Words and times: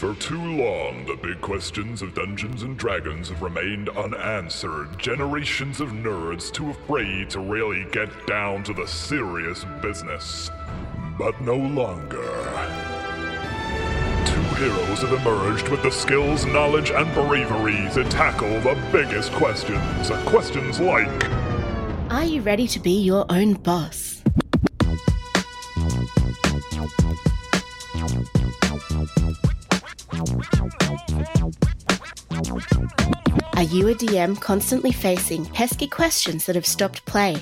For 0.00 0.14
too 0.14 0.40
long, 0.40 1.04
the 1.04 1.18
big 1.22 1.42
questions 1.42 2.00
of 2.00 2.14
Dungeons 2.14 2.62
and 2.62 2.74
Dragons 2.78 3.28
have 3.28 3.42
remained 3.42 3.90
unanswered. 3.90 4.98
Generations 4.98 5.78
of 5.78 5.90
nerds 5.90 6.50
too 6.50 6.70
afraid 6.70 7.28
to 7.28 7.40
really 7.40 7.84
get 7.92 8.08
down 8.26 8.64
to 8.64 8.72
the 8.72 8.86
serious 8.86 9.66
business. 9.82 10.50
But 11.18 11.38
no 11.42 11.54
longer. 11.54 12.32
Two 14.24 14.40
heroes 14.56 15.02
have 15.02 15.12
emerged 15.20 15.68
with 15.68 15.82
the 15.82 15.92
skills, 15.92 16.46
knowledge, 16.46 16.90
and 16.92 17.12
bravery 17.12 17.86
to 17.92 18.02
tackle 18.04 18.58
the 18.62 18.82
biggest 18.90 19.30
questions. 19.32 20.10
Questions 20.24 20.80
like 20.80 21.30
Are 22.10 22.24
you 22.24 22.40
ready 22.40 22.66
to 22.68 22.80
be 22.80 23.02
your 23.02 23.26
own 23.28 23.52
boss? 23.52 24.09
Are 33.60 33.64
you 33.64 33.88
a 33.88 33.94
DM 33.94 34.40
constantly 34.40 34.90
facing 34.90 35.44
pesky 35.44 35.86
questions 35.86 36.46
that 36.46 36.54
have 36.54 36.64
stopped 36.64 37.04
play? 37.04 37.36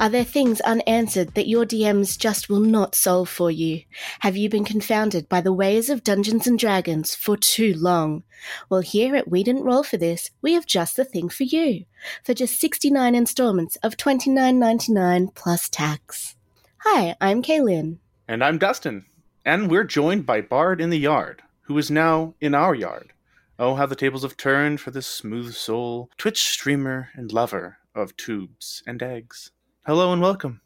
Are 0.00 0.08
there 0.08 0.24
things 0.24 0.60
unanswered 0.62 1.34
that 1.34 1.46
your 1.46 1.64
DMs 1.64 2.18
just 2.18 2.48
will 2.48 2.58
not 2.58 2.96
solve 2.96 3.28
for 3.28 3.48
you? 3.48 3.82
Have 4.18 4.36
you 4.36 4.48
been 4.48 4.64
confounded 4.64 5.28
by 5.28 5.40
the 5.40 5.52
ways 5.52 5.88
of 5.88 6.02
Dungeons 6.02 6.48
and 6.48 6.58
Dragons 6.58 7.14
for 7.14 7.36
too 7.36 7.74
long? 7.74 8.24
Well, 8.68 8.80
here 8.80 9.14
at 9.14 9.30
We 9.30 9.44
Didn't 9.44 9.62
Roll 9.62 9.84
for 9.84 9.96
This, 9.96 10.32
we 10.42 10.54
have 10.54 10.66
just 10.66 10.96
the 10.96 11.04
thing 11.04 11.28
for 11.28 11.44
you. 11.44 11.84
For 12.24 12.34
just 12.34 12.58
69 12.58 13.14
installments 13.14 13.76
of 13.84 13.96
$29.99 13.96 15.32
plus 15.36 15.68
tax. 15.68 16.34
Hi, 16.78 17.14
I'm 17.20 17.40
Kaylin. 17.40 17.98
And 18.26 18.42
I'm 18.42 18.58
Dustin. 18.58 19.06
And 19.44 19.70
we're 19.70 19.84
joined 19.84 20.26
by 20.26 20.40
Bard 20.40 20.80
in 20.80 20.90
the 20.90 20.98
Yard, 20.98 21.40
who 21.66 21.78
is 21.78 21.88
now 21.88 22.34
in 22.40 22.52
our 22.52 22.74
yard. 22.74 23.11
Oh, 23.58 23.74
how 23.74 23.86
the 23.86 23.94
tables 23.96 24.22
have 24.22 24.36
turned 24.36 24.80
for 24.80 24.90
this 24.90 25.06
smooth 25.06 25.54
soul, 25.54 26.10
Twitch 26.18 26.42
streamer 26.42 27.10
and 27.14 27.32
lover 27.32 27.78
of 27.94 28.16
tubes 28.16 28.82
and 28.86 29.02
eggs. 29.02 29.50
Hello 29.86 30.12
and 30.12 30.22
welcome. 30.22 30.60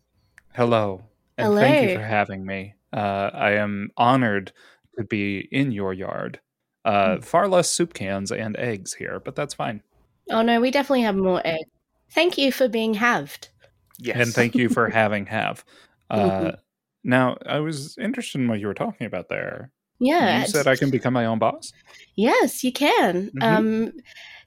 Hello, 0.54 1.02
and 1.36 1.54
thank 1.54 1.82
you 1.90 1.96
for 1.96 2.02
having 2.04 2.46
me. 2.46 2.74
Uh, 2.92 3.30
I 3.32 3.52
am 3.52 3.90
honored 3.96 4.52
to 4.98 5.04
be 5.04 5.48
in 5.50 5.72
your 5.72 5.92
yard. 5.92 6.40
Uh, 6.84 7.20
far 7.20 7.48
less 7.48 7.70
soup 7.70 7.92
cans 7.92 8.30
and 8.30 8.56
eggs 8.56 8.94
here, 8.94 9.20
but 9.20 9.34
that's 9.34 9.54
fine. 9.54 9.82
Oh 10.30 10.42
no, 10.42 10.60
we 10.60 10.70
definitely 10.70 11.02
have 11.02 11.16
more 11.16 11.42
eggs. 11.44 11.68
Thank 12.10 12.38
you 12.38 12.52
for 12.52 12.68
being 12.68 12.94
halved. 12.94 13.48
Yes. 13.98 14.16
And 14.18 14.28
thank 14.32 14.54
you 14.54 14.68
for 14.68 14.88
having 15.02 15.26
have. 15.26 15.64
Uh, 16.08 16.18
Mhm. 16.30 16.56
Now, 17.04 17.36
I 17.46 17.60
was 17.60 17.96
interested 17.98 18.40
in 18.40 18.48
what 18.48 18.58
you 18.58 18.66
were 18.66 18.74
talking 18.74 19.06
about 19.06 19.28
there. 19.28 19.70
Yeah. 19.98 20.42
you 20.42 20.46
said 20.48 20.66
I 20.66 20.76
can 20.76 20.90
become 20.90 21.14
my 21.14 21.24
own 21.26 21.38
boss. 21.38 21.72
Yes, 22.14 22.62
you 22.64 22.72
can. 22.72 23.30
Mhm. 23.30 23.42
Um, 23.42 23.92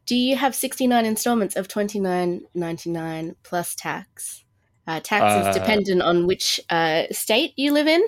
do 0.06 0.16
you 0.16 0.36
have 0.36 0.56
69 0.56 1.06
installments 1.06 1.56
of 1.56 1.68
29.99 1.68 3.36
plus 3.44 3.76
tax? 3.76 4.44
Uh, 4.88 5.00
tax 5.00 5.22
Uh, 5.24 5.50
is 5.50 5.56
dependent 5.56 6.02
on 6.02 6.26
which 6.26 6.60
uh, 6.70 7.04
state 7.12 7.54
you 7.58 7.72
live 7.72 7.88
in. 7.88 8.02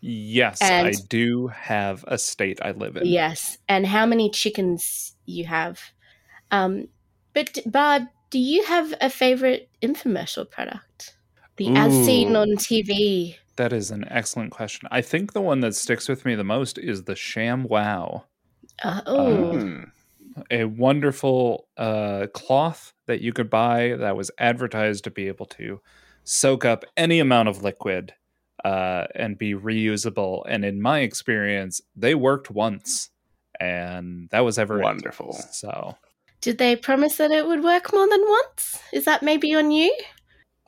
Yes, 0.00 0.62
I 0.62 0.92
do 1.08 1.48
have 1.48 2.04
a 2.08 2.16
state 2.18 2.58
I 2.62 2.70
live 2.72 2.96
in. 2.96 3.06
Yes, 3.06 3.58
and 3.68 3.86
how 3.86 4.06
many 4.06 4.30
chickens 4.30 5.14
you 5.26 5.44
have. 5.44 5.80
Um, 6.50 6.88
but 7.34 7.58
Bard, 7.66 8.08
do 8.30 8.38
you 8.38 8.64
have 8.64 8.94
a 9.00 9.10
favorite 9.10 9.68
infomercial 9.82 10.50
product? 10.50 11.16
The 11.58 11.68
as 11.76 11.92
seen 12.06 12.34
on 12.34 12.56
TV. 12.56 13.36
That 13.60 13.74
is 13.74 13.90
an 13.90 14.06
excellent 14.08 14.52
question. 14.52 14.88
I 14.90 15.02
think 15.02 15.34
the 15.34 15.42
one 15.42 15.60
that 15.60 15.74
sticks 15.74 16.08
with 16.08 16.24
me 16.24 16.34
the 16.34 16.42
most 16.42 16.78
is 16.78 17.04
the 17.04 17.12
ShamWow. 17.12 18.24
Uh, 18.82 19.00
oh, 19.04 19.52
Hmm. 19.52 19.82
a 20.50 20.64
wonderful 20.64 21.68
uh, 21.76 22.28
cloth 22.32 22.94
that 23.06 23.20
you 23.20 23.34
could 23.34 23.50
buy 23.50 23.96
that 23.98 24.16
was 24.16 24.30
advertised 24.38 25.04
to 25.04 25.10
be 25.10 25.28
able 25.28 25.44
to 25.44 25.82
soak 26.24 26.64
up 26.64 26.86
any 26.96 27.20
amount 27.20 27.50
of 27.50 27.62
liquid 27.62 28.14
uh, 28.64 29.04
and 29.14 29.36
be 29.36 29.52
reusable. 29.54 30.42
And 30.48 30.64
in 30.64 30.80
my 30.80 31.00
experience, 31.00 31.82
they 31.94 32.14
worked 32.14 32.50
once, 32.50 33.10
and 33.60 34.30
that 34.30 34.40
was 34.40 34.58
ever 34.58 34.80
it. 34.80 34.84
Wonderful. 34.84 35.34
So, 35.52 35.98
did 36.40 36.56
they 36.56 36.76
promise 36.76 37.16
that 37.16 37.30
it 37.30 37.46
would 37.46 37.62
work 37.62 37.92
more 37.92 38.08
than 38.08 38.22
once? 38.26 38.78
Is 38.94 39.04
that 39.04 39.22
maybe 39.22 39.54
on 39.54 39.70
you? 39.70 39.94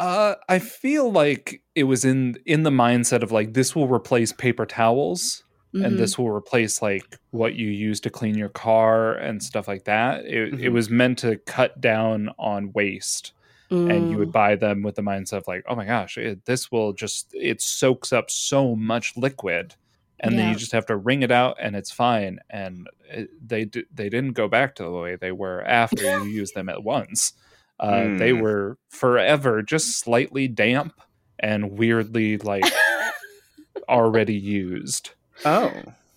Uh, 0.02 0.34
I 0.48 0.58
feel 0.58 1.10
like 1.12 1.62
it 1.74 1.84
was 1.84 2.04
in 2.04 2.36
in 2.46 2.62
the 2.64 2.70
mindset 2.70 3.22
of 3.22 3.32
like 3.32 3.54
this 3.54 3.74
will 3.76 3.88
replace 3.88 4.32
paper 4.32 4.66
towels. 4.66 5.44
Mhm. 5.74 5.86
and 5.86 5.98
this 5.98 6.18
will 6.18 6.28
replace 6.30 6.82
like 6.82 7.16
what 7.30 7.54
you 7.54 7.68
use 7.68 7.98
to 8.00 8.10
clean 8.10 8.36
your 8.36 8.50
car 8.50 9.14
and 9.14 9.42
stuff 9.42 9.66
like 9.66 9.84
that. 9.84 10.26
It, 10.26 10.60
it 10.60 10.70
Mhm. 10.70 10.72
was 10.72 10.90
meant 10.90 11.18
to 11.20 11.38
cut 11.46 11.80
down 11.80 12.28
on 12.38 12.72
waste, 12.74 13.32
and 13.70 14.10
you 14.10 14.16
Mm. 14.16 14.18
would 14.18 14.32
buy 14.32 14.54
them 14.56 14.82
with 14.82 14.96
the 14.96 15.02
mindset 15.02 15.38
of 15.38 15.48
like, 15.48 15.64
oh 15.66 15.74
my 15.74 15.86
gosh, 15.86 16.18
it, 16.18 16.44
this 16.44 16.70
will 16.70 16.92
just 16.92 17.30
it 17.32 17.62
soaks 17.62 18.12
up 18.12 18.30
so 18.30 18.76
much 18.76 19.16
liquid, 19.16 19.74
and 20.20 20.38
then 20.38 20.48
you 20.50 20.54
just 20.56 20.72
have 20.72 20.84
to 20.86 20.96
wring 20.96 21.22
it 21.22 21.30
out, 21.32 21.56
and 21.58 21.74
it's 21.74 21.90
fine. 21.90 22.38
And 22.50 22.86
it, 23.10 23.30
they 23.48 23.64
d- 23.64 23.86
they 23.94 24.10
didn't 24.10 24.34
go 24.34 24.48
back 24.48 24.74
to 24.74 24.82
the 24.82 24.90
way 24.92 25.16
they 25.16 25.32
were 25.32 25.62
after 25.64 26.02
you 26.26 26.28
use 26.42 26.52
them 26.52 26.68
at 26.68 26.84
once. 26.84 27.32
Uh, 27.82 28.16
They 28.16 28.30
Mm. 28.30 28.40
were 28.40 28.78
forever 28.90 29.60
just 29.62 29.98
slightly 29.98 30.46
damp 30.48 30.94
and 31.40 31.72
weirdly 31.72 32.38
like 32.38 32.64
already 33.88 34.34
used. 34.34 35.10
Oh, 35.44 35.70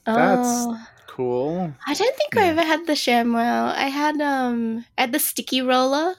that's 0.06 0.66
Oh. 0.68 0.88
cool. 1.08 1.74
I 1.88 1.94
don't 1.94 2.16
think 2.16 2.38
I 2.38 2.48
ever 2.50 2.62
had 2.64 2.86
the 2.86 2.94
ShamWow. 2.94 3.74
I 3.76 3.88
had 3.88 4.22
um 4.22 4.86
I 4.98 5.02
had 5.02 5.12
the 5.12 5.20
sticky 5.20 5.62
roller. 5.62 6.16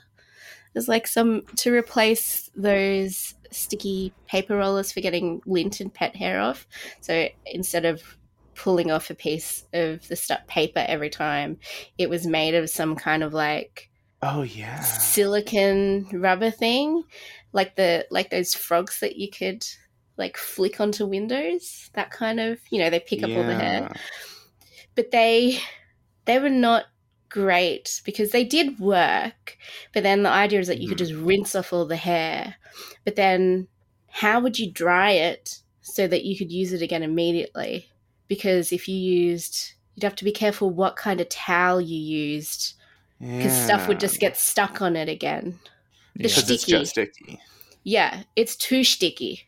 There's 0.74 0.88
like 0.88 1.06
some 1.06 1.42
to 1.56 1.72
replace 1.72 2.50
those 2.56 3.34
sticky 3.52 4.12
paper 4.26 4.56
rollers 4.56 4.92
for 4.92 5.00
getting 5.00 5.40
lint 5.46 5.80
and 5.80 5.92
pet 5.94 6.16
hair 6.16 6.40
off. 6.40 6.66
So 7.00 7.28
instead 7.46 7.84
of 7.84 8.02
pulling 8.56 8.90
off 8.90 9.10
a 9.10 9.14
piece 9.14 9.64
of 9.72 10.06
the 10.08 10.16
stuff 10.16 10.40
paper 10.48 10.84
every 10.86 11.10
time, 11.10 11.58
it 11.98 12.10
was 12.10 12.26
made 12.26 12.54
of 12.54 12.68
some 12.70 12.96
kind 12.96 13.22
of 13.22 13.32
like 13.32 13.88
Oh 14.22 14.42
yeah. 14.42 14.80
silicon 14.82 16.08
rubber 16.12 16.50
thing, 16.50 17.04
like 17.52 17.76
the 17.76 18.06
like 18.10 18.30
those 18.30 18.54
frogs 18.54 19.00
that 19.00 19.16
you 19.16 19.30
could 19.30 19.64
like 20.16 20.36
flick 20.36 20.80
onto 20.80 21.06
windows. 21.06 21.90
That 21.94 22.10
kind 22.10 22.40
of 22.40 22.60
you 22.70 22.78
know 22.78 22.90
they 22.90 23.00
pick 23.00 23.22
up 23.22 23.36
all 23.36 23.44
the 23.44 23.54
hair 23.54 23.88
but 24.94 25.10
they 25.10 25.58
they 26.24 26.38
were 26.38 26.48
not 26.50 26.86
great 27.28 28.00
because 28.04 28.30
they 28.30 28.44
did 28.44 28.78
work 28.78 29.58
but 29.92 30.02
then 30.02 30.22
the 30.22 30.30
idea 30.30 30.60
is 30.60 30.68
that 30.68 30.80
you 30.80 30.88
could 30.88 30.98
Mhm. 30.98 30.98
just 30.98 31.14
rinse 31.14 31.54
off 31.54 31.72
all 31.72 31.86
the 31.86 31.96
hair 31.96 32.56
but 33.04 33.16
then 33.16 33.68
how 34.08 34.40
would 34.40 34.58
you 34.58 34.70
dry 34.70 35.10
it 35.12 35.60
so 35.82 36.06
that 36.06 36.24
you 36.24 36.36
could 36.38 36.52
use 36.52 36.72
it 36.72 36.82
again 36.82 37.02
immediately 37.02 37.90
because 38.28 38.72
if 38.72 38.88
you 38.88 38.96
used 38.96 39.74
you'd 39.94 40.04
have 40.04 40.16
to 40.16 40.24
be 40.24 40.32
careful 40.32 40.70
what 40.70 40.96
kind 40.96 41.20
of 41.20 41.28
towel 41.28 41.80
you 41.80 41.98
used 41.98 42.74
because 43.20 43.52
stuff 43.64 43.88
would 43.88 44.00
just 44.00 44.20
get 44.20 44.36
stuck 44.36 44.80
on 44.82 44.96
it 44.96 45.08
again 45.08 45.58
The 46.16 46.28
Yeah. 46.28 46.34
'Cause 46.34 46.50
it's 46.50 46.62
sticky. 46.62 46.78
just 46.78 46.90
sticky. 46.92 47.40
yeah 47.84 48.22
it's 48.36 48.56
too 48.56 48.84
sticky 48.84 49.46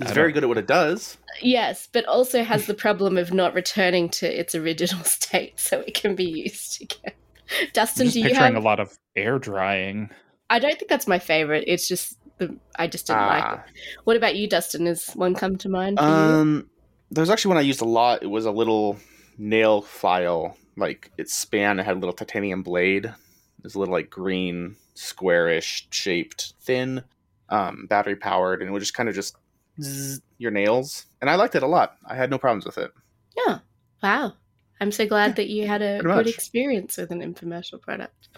It's 0.00 0.12
very 0.12 0.32
good 0.32 0.42
at 0.44 0.48
what 0.48 0.58
it 0.58 0.66
does. 0.66 1.18
yes 1.42 1.88
but 1.92 2.04
also 2.06 2.42
has 2.42 2.66
the 2.66 2.74
problem 2.74 3.16
of 3.18 3.32
not 3.32 3.54
returning 3.54 4.08
to 4.10 4.26
its 4.40 4.54
original 4.54 5.04
state 5.18 5.58
so 5.60 5.80
it 5.80 5.94
can 5.94 6.14
be 6.14 6.24
used 6.24 6.80
again 6.82 7.14
I'm 7.60 7.68
dustin 7.72 8.06
just 8.06 8.14
do 8.14 8.20
you 8.20 8.26
picturing 8.28 8.54
have 8.54 8.62
a 8.62 8.66
lot 8.66 8.80
of 8.80 8.96
air 9.16 9.38
drying. 9.38 10.10
I 10.48 10.58
don't 10.58 10.76
think 10.78 10.88
that's 10.88 11.06
my 11.06 11.18
favorite. 11.20 11.64
It's 11.68 11.86
just 11.86 12.16
the 12.38 12.56
I 12.76 12.86
just 12.88 13.06
didn't 13.06 13.22
like 13.26 13.44
it. 13.44 13.60
Ah. 13.60 13.64
What 14.04 14.16
about 14.16 14.34
you, 14.34 14.48
Dustin? 14.48 14.86
Has 14.86 15.10
one 15.14 15.34
come 15.34 15.56
to 15.58 15.68
mind 15.68 15.98
for 15.98 16.04
you? 16.04 16.10
Um, 16.10 16.70
there's 17.10 17.30
actually 17.30 17.50
one 17.50 17.58
I 17.58 17.60
used 17.62 17.80
a 17.82 17.84
lot. 17.84 18.22
It 18.24 18.26
was 18.28 18.46
a 18.46 18.50
little 18.50 18.96
nail 19.38 19.80
file. 19.82 20.56
Like 20.76 21.10
its 21.18 21.34
span, 21.34 21.78
it 21.78 21.84
had 21.84 21.96
a 21.96 21.98
little 21.98 22.12
titanium 22.12 22.62
blade. 22.62 23.06
It 23.06 23.64
was 23.64 23.74
a 23.74 23.78
little 23.78 23.94
like 23.94 24.10
green, 24.10 24.76
squarish 24.94 25.88
shaped, 25.90 26.54
thin, 26.60 27.02
um, 27.48 27.86
battery 27.88 28.16
powered, 28.16 28.60
and 28.60 28.68
it 28.68 28.72
would 28.72 28.80
just 28.80 28.94
kind 28.94 29.08
of 29.08 29.14
just 29.14 29.36
zzz 29.80 30.20
your 30.38 30.50
nails. 30.50 31.06
And 31.20 31.28
I 31.28 31.34
liked 31.34 31.54
it 31.54 31.62
a 31.62 31.66
lot. 31.66 31.96
I 32.06 32.14
had 32.14 32.30
no 32.30 32.38
problems 32.38 32.64
with 32.64 32.78
it. 32.78 32.92
Yeah. 33.36 33.58
Wow. 34.02 34.34
I'm 34.80 34.92
so 34.92 35.06
glad 35.06 35.36
that 35.36 35.48
you 35.48 35.66
had 35.66 35.82
a 35.82 35.98
good 35.98 36.06
much. 36.06 36.26
experience 36.28 36.96
with 36.96 37.10
an 37.10 37.20
infomercial 37.20 37.80
product. 37.80 38.28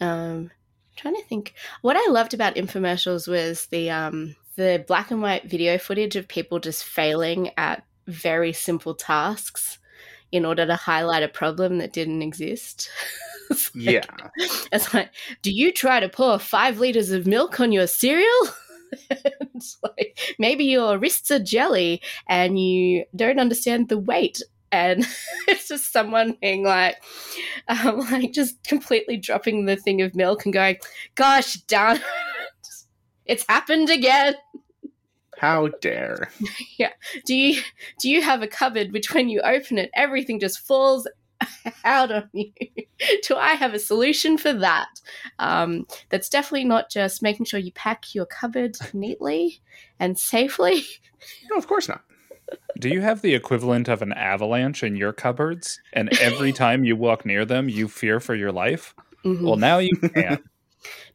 Um, 0.00 0.50
trying 0.96 1.14
to 1.14 1.22
think. 1.22 1.54
What 1.82 1.96
I 1.96 2.10
loved 2.10 2.34
about 2.34 2.56
infomercials 2.56 3.28
was 3.28 3.66
the 3.66 3.90
um, 3.90 4.34
the 4.56 4.84
black 4.86 5.10
and 5.10 5.22
white 5.22 5.48
video 5.48 5.78
footage 5.78 6.16
of 6.16 6.26
people 6.26 6.58
just 6.58 6.84
failing 6.84 7.50
at 7.56 7.84
very 8.06 8.52
simple 8.52 8.94
tasks 8.94 9.78
in 10.32 10.44
order 10.44 10.66
to 10.66 10.76
highlight 10.76 11.22
a 11.22 11.28
problem 11.28 11.78
that 11.78 11.92
didn't 11.92 12.22
exist. 12.22 12.88
Like- 13.50 13.70
Yeah. 13.74 14.04
It's 14.72 14.94
like, 14.94 15.10
do 15.42 15.50
you 15.50 15.72
try 15.72 15.98
to 15.98 16.08
pour 16.08 16.38
five 16.38 16.78
liters 16.78 17.10
of 17.10 17.26
milk 17.26 17.58
on 17.58 17.72
your 17.72 17.88
cereal? 17.88 18.42
it's 19.10 19.76
like 19.82 20.18
maybe 20.38 20.64
your 20.64 20.98
wrists 20.98 21.32
are 21.32 21.40
jelly 21.40 22.00
and 22.28 22.60
you 22.60 23.04
don't 23.16 23.40
understand 23.40 23.88
the 23.88 23.98
weight 23.98 24.40
and 24.72 25.04
it's 25.48 25.66
just 25.66 25.92
someone 25.92 26.36
being 26.40 26.62
like, 26.62 27.02
um, 27.66 27.98
like 28.12 28.32
just 28.32 28.62
completely 28.62 29.16
dropping 29.16 29.64
the 29.64 29.74
thing 29.76 30.00
of 30.00 30.14
milk 30.14 30.44
and 30.44 30.54
going, 30.54 30.76
"Gosh 31.16 31.54
darn, 31.66 31.96
it, 31.96 32.02
it's 33.26 33.44
happened 33.48 33.90
again." 33.90 34.34
How 35.40 35.68
dare? 35.80 36.30
Yeah. 36.76 36.92
Do 37.24 37.34
you 37.34 37.62
do 37.98 38.10
you 38.10 38.20
have 38.20 38.42
a 38.42 38.46
cupboard 38.46 38.92
which, 38.92 39.14
when 39.14 39.30
you 39.30 39.40
open 39.40 39.78
it, 39.78 39.90
everything 39.94 40.38
just 40.38 40.60
falls 40.60 41.08
out 41.84 42.12
on 42.12 42.28
you? 42.34 42.52
do 43.26 43.36
I 43.36 43.52
have 43.52 43.72
a 43.72 43.78
solution 43.78 44.36
for 44.36 44.52
that? 44.52 44.88
Um, 45.38 45.86
that's 46.10 46.28
definitely 46.28 46.64
not 46.64 46.90
just 46.90 47.22
making 47.22 47.46
sure 47.46 47.58
you 47.58 47.72
pack 47.72 48.14
your 48.14 48.26
cupboard 48.26 48.76
neatly 48.92 49.60
and 49.98 50.18
safely. 50.18 50.82
No, 51.50 51.56
of 51.56 51.66
course 51.66 51.88
not. 51.88 52.02
Do 52.78 52.90
you 52.90 53.00
have 53.00 53.22
the 53.22 53.34
equivalent 53.34 53.88
of 53.88 54.02
an 54.02 54.12
avalanche 54.12 54.82
in 54.82 54.94
your 54.96 55.14
cupboards? 55.14 55.80
And 55.94 56.10
every 56.18 56.52
time 56.52 56.84
you 56.84 56.96
walk 56.96 57.24
near 57.24 57.46
them, 57.46 57.70
you 57.70 57.88
fear 57.88 58.20
for 58.20 58.34
your 58.34 58.52
life? 58.52 58.94
Mhm. 59.24 59.42
Well, 59.42 59.56
now 59.56 59.78
you 59.78 59.96
can. 59.96 60.38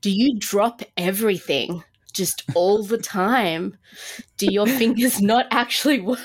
Do 0.01 0.09
you 0.09 0.37
drop 0.39 0.81
everything 0.97 1.83
just 2.15 2.43
all 2.55 2.83
the 2.83 2.97
time? 2.97 3.77
Do 4.37 4.47
your 4.51 4.65
fingers 4.65 5.21
not 5.21 5.45
actually 5.51 5.99
work? 5.99 6.19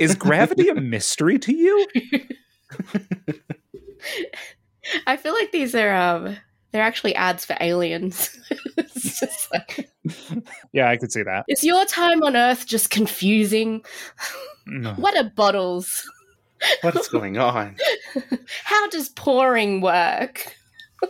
Is 0.00 0.14
gravity 0.14 0.68
a 0.68 0.74
mystery 0.74 1.38
to 1.40 1.52
you? 1.54 1.86
I 5.06 5.16
feel 5.16 5.34
like 5.34 5.52
these 5.52 5.74
are 5.74 5.94
um 5.94 6.36
they're 6.72 6.82
actually 6.82 7.14
ads 7.14 7.44
for 7.44 7.56
aliens. 7.60 8.38
it's 8.76 9.20
just 9.20 9.52
like 9.52 9.90
Yeah, 10.72 10.88
I 10.88 10.96
could 10.96 11.12
see 11.12 11.22
that. 11.22 11.44
is 11.48 11.62
your 11.62 11.84
time 11.84 12.22
on 12.22 12.36
Earth 12.36 12.66
just 12.66 12.90
confusing? 12.90 13.84
No. 14.66 14.92
What 14.94 15.16
are 15.16 15.28
bottles? 15.28 16.08
What's 16.82 17.08
going 17.08 17.38
on? 17.38 17.76
How 18.64 18.88
does 18.88 19.08
pouring 19.10 19.80
work? 19.80 20.54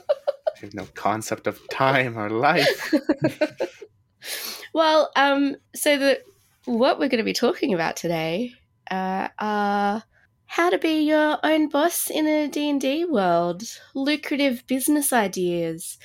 Have 0.62 0.74
no 0.74 0.86
concept 0.94 1.46
of 1.46 1.60
time 1.68 2.18
or 2.18 2.30
life. 2.30 2.94
Well, 4.74 5.10
um, 5.16 5.56
so 5.74 5.98
the 5.98 6.20
what 6.64 6.98
we're 6.98 7.08
going 7.08 7.18
to 7.18 7.24
be 7.24 7.32
talking 7.32 7.74
about 7.74 7.96
today 7.96 8.52
uh, 8.90 9.28
are 9.38 10.04
how 10.46 10.70
to 10.70 10.78
be 10.78 11.00
your 11.02 11.38
own 11.42 11.68
boss 11.68 12.08
in 12.10 12.26
a 12.26 12.46
D&D 12.48 13.04
world, 13.06 13.62
lucrative 13.94 14.66
business 14.66 15.12
ideas, 15.12 15.98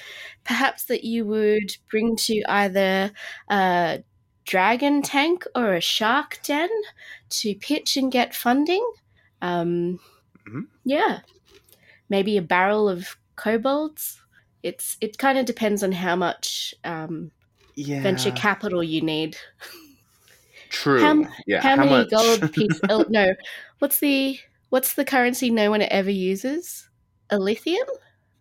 perhaps 0.43 0.85
that 0.85 1.03
you 1.03 1.25
would 1.25 1.77
bring 1.91 2.15
to 2.15 2.41
either 2.49 3.11
a 3.49 4.03
dragon 4.45 5.01
tank 5.01 5.45
or 5.55 5.73
a 5.73 5.81
shark 5.81 6.39
den 6.43 6.69
to 7.29 7.53
pitch 7.55 7.97
and 7.97 8.11
get 8.11 8.33
funding. 8.35 8.85
Um, 9.41 9.99
Mhm. 10.47 10.67
Yeah, 10.85 11.19
maybe 12.09 12.37
a 12.37 12.41
barrel 12.41 12.89
of 12.89 13.17
kobolds. 13.35 14.21
It's 14.67 14.97
it 15.01 15.17
kind 15.17 15.37
of 15.37 15.45
depends 15.45 15.83
on 15.83 15.91
how 15.91 16.15
much 16.15 16.73
um, 16.83 17.31
Yeah. 17.75 18.01
venture 18.01 18.31
capital 18.31 18.83
you 18.83 19.01
need. 19.01 19.37
True. 20.69 21.01
How- 21.01 21.31
yeah. 21.45 21.61
how, 21.61 21.75
many 21.77 21.89
much? 21.89 22.09
gold 22.09 22.51
pieces? 22.53 22.81
oh, 22.89 23.05
no, 23.09 23.33
what's 23.79 23.99
the 23.99 24.39
what's 24.69 24.93
the 24.93 25.05
currency 25.05 25.49
no 25.49 25.69
one 25.69 25.81
ever 25.81 26.11
uses? 26.11 26.89
A 27.29 27.37
lithium? 27.37 27.87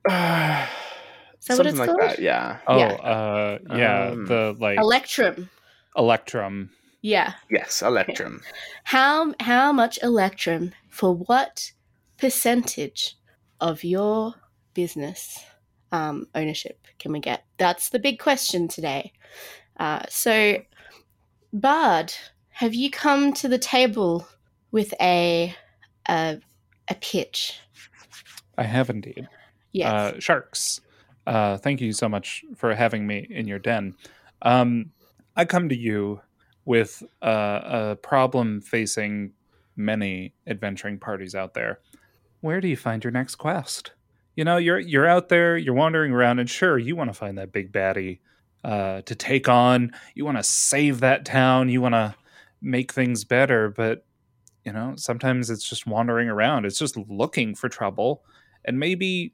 Uh, 0.09 0.67
Is 1.41 1.47
that 1.47 1.59
what 1.59 1.67
something 1.67 1.67
it's 1.69 1.79
like 1.79 1.89
called? 1.91 2.01
that. 2.01 2.19
Yeah. 2.19 2.59
Oh, 2.67 2.79
Yeah. 2.79 2.93
uh, 2.95 3.59
yeah, 3.77 4.09
Um, 4.11 4.27
the 4.27 4.57
like 4.59 4.79
Electrum. 4.79 5.49
electrum. 5.97 6.71
Yeah. 7.03 7.35
Yes. 7.51 7.83
Electrum. 7.83 8.43
How 8.85 9.35
how 9.41 9.73
much 9.73 9.99
electrum 10.03 10.73
for 10.89 11.15
what 11.15 11.71
percentage 12.19 13.17
of 13.61 13.85
your 13.85 14.35
business 14.75 15.45
um, 15.97 16.27
ownership 16.35 16.87
can 16.99 17.13
we 17.13 17.21
get? 17.21 17.45
That's 17.59 17.89
the 17.89 17.99
big 17.99 18.19
question 18.19 18.69
today. 18.69 19.13
Uh, 19.79 20.03
so, 20.09 20.59
Bard, 21.53 22.13
have 22.51 22.75
you 22.75 22.91
come 22.91 23.33
to 23.35 23.49
the 23.49 23.59
table 23.59 24.27
with 24.71 24.93
a 25.01 25.55
a, 26.09 26.39
a 26.89 26.95
pitch? 27.01 27.59
I 28.59 28.65
have 28.65 28.91
indeed. 28.91 29.29
Yes. 29.73 29.93
Uh, 29.93 30.21
sharks. 30.21 30.81
Uh, 31.27 31.57
thank 31.57 31.81
you 31.81 31.93
so 31.93 32.09
much 32.09 32.45
for 32.55 32.75
having 32.75 33.07
me 33.07 33.27
in 33.29 33.49
your 33.49 33.59
den. 33.59 33.95
Um, 34.43 34.93
I 35.35 35.45
come 35.45 35.69
to 35.69 35.77
you 35.77 36.21
with 36.65 37.03
uh, 37.23 37.61
a 37.65 37.97
problem 37.97 38.61
facing 38.61 39.33
many 39.77 40.35
adventuring 40.47 40.99
parties 40.99 41.35
out 41.35 41.55
there. 41.55 41.81
Where 42.41 42.61
do 42.61 42.69
you 42.69 42.77
find 42.77 43.03
your 43.03 43.11
next 43.11 43.37
quest? 43.37 43.93
You 44.37 44.45
know, 44.45 44.59
you're 44.59 44.79
you're 44.79 45.07
out 45.07 45.29
there, 45.29 45.57
you're 45.57 45.75
wandering 45.75 46.13
around, 46.13 46.39
and 46.39 46.49
sure, 46.49 46.79
you 46.79 46.95
want 46.95 47.11
to 47.11 47.15
find 47.15 47.39
that 47.39 47.53
big 47.53 47.73
baddie 47.73 48.21
uh, 48.63 49.01
to 49.03 49.15
take 49.15 49.49
on. 49.49 49.93
You 50.15 50.25
want 50.25 50.37
to 50.37 50.43
save 50.43 51.01
that 51.01 51.25
town. 51.25 51.71
You 51.71 51.81
want 51.81 51.95
to 51.95 52.15
make 52.61 52.93
things 52.93 53.25
better, 53.25 53.71
but 53.71 54.05
you 54.65 54.73
know, 54.73 54.95
sometimes 54.97 55.49
it's 55.49 55.69
just 55.69 55.87
wandering 55.87 56.29
around. 56.29 56.67
It's 56.67 56.79
just 56.79 56.97
looking 56.97 57.55
for 57.55 57.69
trouble, 57.69 58.25
and 58.65 58.79
maybe 58.79 59.33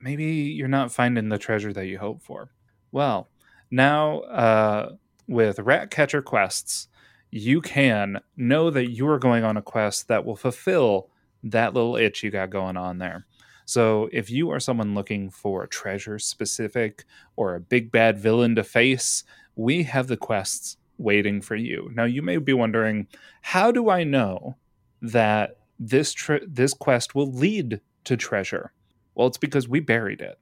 maybe 0.00 0.24
you're 0.24 0.68
not 0.68 0.90
finding 0.90 1.28
the 1.28 1.38
treasure 1.38 1.72
that 1.74 1.86
you 1.86 1.98
hope 1.98 2.22
for. 2.22 2.50
Well, 2.92 3.28
now 3.70 4.20
uh, 4.20 4.92
with 5.28 5.58
Rat 5.58 5.90
Catcher 5.90 6.22
quests, 6.22 6.88
you 7.30 7.60
can 7.60 8.20
know 8.36 8.70
that 8.70 8.90
you 8.90 9.06
are 9.08 9.18
going 9.18 9.44
on 9.44 9.56
a 9.56 9.62
quest 9.62 10.08
that 10.08 10.24
will 10.24 10.36
fulfill 10.36 11.10
that 11.42 11.74
little 11.74 11.96
itch 11.96 12.22
you 12.22 12.30
got 12.30 12.50
going 12.50 12.76
on 12.76 12.98
there. 12.98 13.26
So 13.70 14.08
if 14.10 14.28
you 14.30 14.50
are 14.50 14.58
someone 14.58 14.96
looking 14.96 15.30
for 15.30 15.62
a 15.62 15.68
treasure 15.68 16.18
specific 16.18 17.04
or 17.36 17.54
a 17.54 17.60
big 17.60 17.92
bad 17.92 18.18
villain 18.18 18.56
to 18.56 18.64
face, 18.64 19.22
we 19.54 19.84
have 19.84 20.08
the 20.08 20.16
quests 20.16 20.76
waiting 20.98 21.40
for 21.40 21.54
you. 21.54 21.88
Now 21.94 22.02
you 22.02 22.20
may 22.20 22.38
be 22.38 22.52
wondering, 22.52 23.06
how 23.42 23.70
do 23.70 23.88
I 23.88 24.02
know 24.02 24.56
that 25.00 25.58
this 25.78 26.12
tre- 26.12 26.44
this 26.44 26.74
quest 26.74 27.14
will 27.14 27.30
lead 27.30 27.80
to 28.06 28.16
treasure? 28.16 28.72
Well, 29.14 29.28
it's 29.28 29.38
because 29.38 29.68
we 29.68 29.78
buried 29.78 30.20
it. 30.20 30.40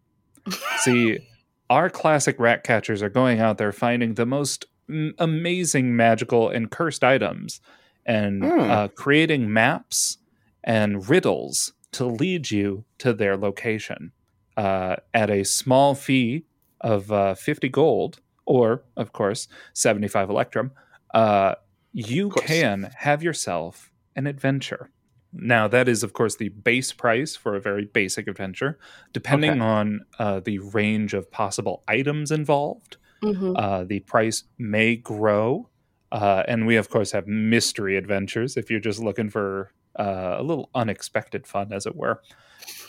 See, 0.79 1.19
our 1.69 1.91
classic 1.91 2.41
rat 2.41 2.65
catchers 2.65 3.03
are 3.03 3.11
going 3.11 3.41
out 3.41 3.59
there 3.59 3.73
finding 3.73 4.15
the 4.15 4.25
most 4.25 4.65
mm, 4.89 5.13
amazing 5.19 5.95
magical 5.95 6.49
and 6.49 6.71
cursed 6.71 7.05
items 7.05 7.61
and 8.07 8.43
Hmm. 8.43 8.71
uh, 8.71 8.89
creating 8.89 9.53
maps 9.53 10.17
and 10.65 11.06
riddles 11.11 11.75
to 11.98 12.06
lead 12.06 12.50
you 12.50 12.84
to 12.98 13.12
their 13.12 13.36
location 13.36 14.12
uh, 14.56 14.96
at 15.14 15.31
a 15.31 15.44
small 15.44 15.94
fee 15.94 16.44
of 16.81 17.10
uh, 17.12 17.34
50 17.34 17.69
gold 17.69 18.20
or, 18.46 18.82
of 18.96 19.12
course, 19.12 19.48
75 19.74 20.31
electrum. 20.31 20.70
Uh, 21.12 21.55
you 21.93 22.31
can 22.31 22.90
have 22.96 23.22
yourself 23.22 23.90
an 24.17 24.26
adventure. 24.26 24.90
Now, 25.32 25.69
that 25.69 25.88
is, 25.88 26.02
of 26.02 26.12
course, 26.12 26.36
the 26.36 26.48
base 26.50 26.93
price 26.93 27.36
for 27.36 27.55
a 27.56 27.60
very 27.60 27.84
basic 27.84 28.28
adventure. 28.28 28.78
Depending 29.12 29.50
Okay. 29.52 29.60
on 29.60 30.00
uh, 30.19 30.40
the 30.40 30.58
range 30.60 31.14
of 31.14 31.31
possible 31.31 31.82
items 31.88 32.31
involved, 32.31 32.96
Mhm. 33.22 33.55
uh, 33.58 33.84
the 33.84 34.00
price 34.00 34.44
may 34.56 34.96
grow. 34.96 35.69
Uh, 36.12 36.43
and 36.48 36.67
we, 36.67 36.76
of 36.76 36.88
course, 36.88 37.10
have 37.12 37.26
mystery 37.26 37.96
adventures 37.96 38.56
if 38.56 38.70
you're 38.70 38.81
just 38.81 39.00
looking 39.00 39.28
for 39.28 39.72
uh, 39.98 40.36
a 40.38 40.43
little 40.43 40.70
unexpected 40.74 41.46
fun, 41.46 41.72
as 41.72 41.86
it 41.86 41.96
were. 41.96 42.22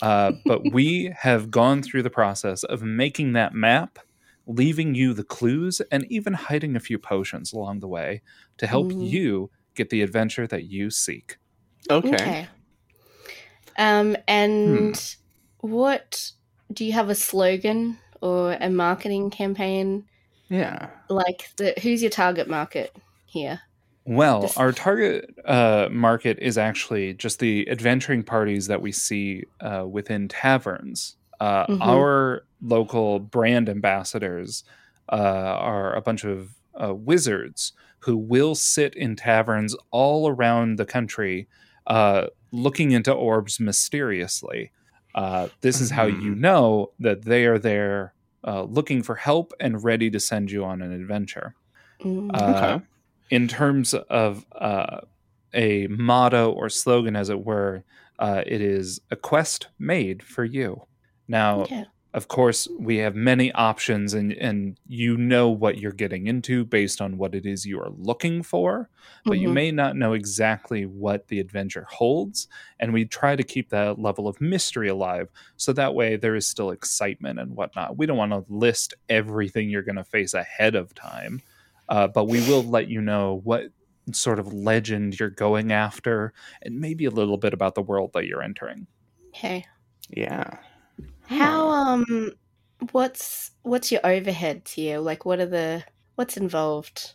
Uh, 0.02 0.32
but 0.44 0.72
we 0.72 1.12
have 1.18 1.50
gone 1.50 1.82
through 1.82 2.02
the 2.02 2.10
process 2.10 2.62
of 2.64 2.82
making 2.82 3.32
that 3.32 3.54
map, 3.54 3.98
leaving 4.46 4.94
you 4.94 5.12
the 5.14 5.24
clues, 5.24 5.80
and 5.90 6.04
even 6.10 6.32
hiding 6.32 6.76
a 6.76 6.80
few 6.80 6.98
potions 6.98 7.52
along 7.52 7.80
the 7.80 7.88
way 7.88 8.22
to 8.58 8.66
help 8.66 8.92
Mhm. 8.92 9.10
you 9.10 9.50
get 9.74 9.90
the 9.90 10.02
adventure 10.02 10.46
that 10.46 10.64
you 10.64 10.90
seek. 10.90 11.38
Okay. 11.90 12.46
Um, 13.78 14.16
and 14.28 15.16
what 15.60 16.32
do 16.72 16.84
you 16.84 16.92
have 16.92 17.08
a 17.08 17.14
slogan 17.14 17.98
or 18.20 18.52
a 18.60 18.68
marketing 18.68 19.30
campaign? 19.30 20.04
Yeah. 20.48 20.90
Like, 21.08 21.48
the, 21.56 21.74
who's 21.82 22.02
your 22.02 22.10
target 22.10 22.48
market 22.48 22.94
here? 23.26 23.60
Well, 24.10 24.42
Just- 24.42 24.58
our 24.58 24.72
target 24.72 25.32
uh, 25.44 25.88
market 25.92 26.36
is 26.40 26.58
actually 26.58 27.14
just 27.14 27.38
the 27.38 27.68
adventuring 27.70 28.24
parties 28.24 28.66
that 28.66 28.82
we 28.82 28.90
see 28.90 29.44
uh, 29.60 29.86
within 29.88 30.26
taverns. 30.26 31.14
Uh, 31.38 31.66
Mhm. 31.68 31.78
Our 31.80 32.42
local 32.60 33.20
brand 33.20 33.68
ambassadors 33.68 34.64
uh, 35.12 35.14
are 35.16 35.94
a 35.94 36.02
bunch 36.02 36.24
of 36.24 36.56
uh, 36.82 36.92
wizards 36.92 37.72
who 38.00 38.16
will 38.16 38.56
sit 38.56 38.94
in 38.96 39.14
taverns 39.14 39.76
all 39.92 40.28
around 40.28 40.76
the 40.76 40.84
country 40.86 41.46
uh, 41.86 42.26
looking 42.50 42.90
into 42.90 43.12
orbs 43.12 43.60
mysteriously. 43.60 44.72
Uh, 45.14 45.48
this 45.60 45.80
is 45.80 45.90
how 45.90 46.06
you 46.06 46.32
Mhm. 46.34 46.38
know 46.38 46.90
that 46.98 47.22
they 47.22 47.46
are 47.46 47.58
there 47.60 48.12
uh, 48.44 48.62
looking 48.64 49.02
for 49.04 49.14
help 49.16 49.52
and 49.60 49.84
ready 49.84 50.10
to 50.10 50.18
send 50.18 50.50
you 50.50 50.64
on 50.64 50.82
an 50.82 50.90
adventure 50.92 51.54
Mm. 52.00 52.30
uh, 52.34 52.56
Okay. 52.56 52.84
In 53.30 53.48
terms 53.48 53.94
of 53.94 54.46
uh, 54.52 55.00
a 55.54 55.86
motto 55.88 56.50
or 56.52 56.68
slogan, 56.68 57.16
as 57.16 57.28
it 57.30 57.44
were. 57.44 57.84
Uh, 58.18 58.42
it 58.46 58.60
is 58.60 59.00
a 59.10 59.16
quest 59.16 59.68
made 59.78 60.22
for 60.22 60.44
you. 60.44 60.82
Now, 61.28 61.70
Okay. 61.70 61.86
of 62.12 62.28
course, 62.28 62.68
we 62.78 62.96
have 62.98 63.14
many 63.14 63.52
options, 63.52 64.14
and 64.14 64.32
and 64.34 64.78
you 64.86 65.16
know 65.16 65.48
what 65.48 65.78
you're 65.78 65.92
getting 65.92 66.26
into 66.26 66.64
based 66.64 67.00
on 67.00 67.18
what 67.18 67.34
it 67.36 67.46
is 67.46 67.64
you 67.64 67.80
are 67.80 67.90
looking 67.90 68.42
for, 68.42 68.90
but 69.28 69.38
you 69.38 69.48
Mhm. 69.48 69.50
may 69.50 69.70
not 69.70 69.96
know 69.96 70.12
exactly 70.12 70.86
what 70.86 71.28
the 71.28 71.38
adventure 71.40 71.86
holds. 71.88 72.48
And 72.80 72.92
we 72.92 73.04
try 73.06 73.36
to 73.36 73.44
keep 73.44 73.70
that 73.70 73.98
level 74.00 74.26
of 74.28 74.40
mystery 74.40 74.88
alive, 74.88 75.30
so 75.56 75.72
that 75.72 75.94
way 75.94 76.16
there 76.16 76.34
is 76.34 76.48
still 76.48 76.70
excitement 76.72 77.38
and 77.38 77.54
whatnot. 77.56 77.96
We 77.96 78.06
don't 78.06 78.18
want 78.18 78.32
to 78.32 78.44
list 78.52 78.92
everything 79.08 79.70
you're 79.70 79.82
going 79.82 79.96
to 79.96 80.04
face 80.04 80.34
ahead 80.34 80.74
of 80.74 80.92
time, 80.94 81.42
uh, 81.90 82.08
but 82.08 82.24
we 82.24 82.40
will 82.48 82.62
let 82.62 82.88
you 82.88 83.00
know 83.00 83.40
what 83.44 83.64
sort 84.12 84.38
of 84.38 84.52
legend 84.52 85.18
you're 85.20 85.28
going 85.28 85.72
after, 85.72 86.32
and 86.62 86.80
maybe 86.80 87.04
a 87.04 87.10
little 87.10 87.36
bit 87.36 87.52
about 87.52 87.74
the 87.74 87.82
world 87.82 88.12
that 88.14 88.26
you're 88.26 88.42
entering. 88.42 88.86
Okay. 89.28 89.66
Yeah. 90.08 90.58
How 91.26 91.68
um 91.68 92.32
what's 92.92 93.52
what's 93.62 93.92
your 93.92 94.00
overhead 94.04 94.68
here? 94.72 94.98
Like 94.98 95.24
what 95.24 95.38
are 95.40 95.46
the 95.46 95.84
what's 96.14 96.36
involved? 96.36 97.14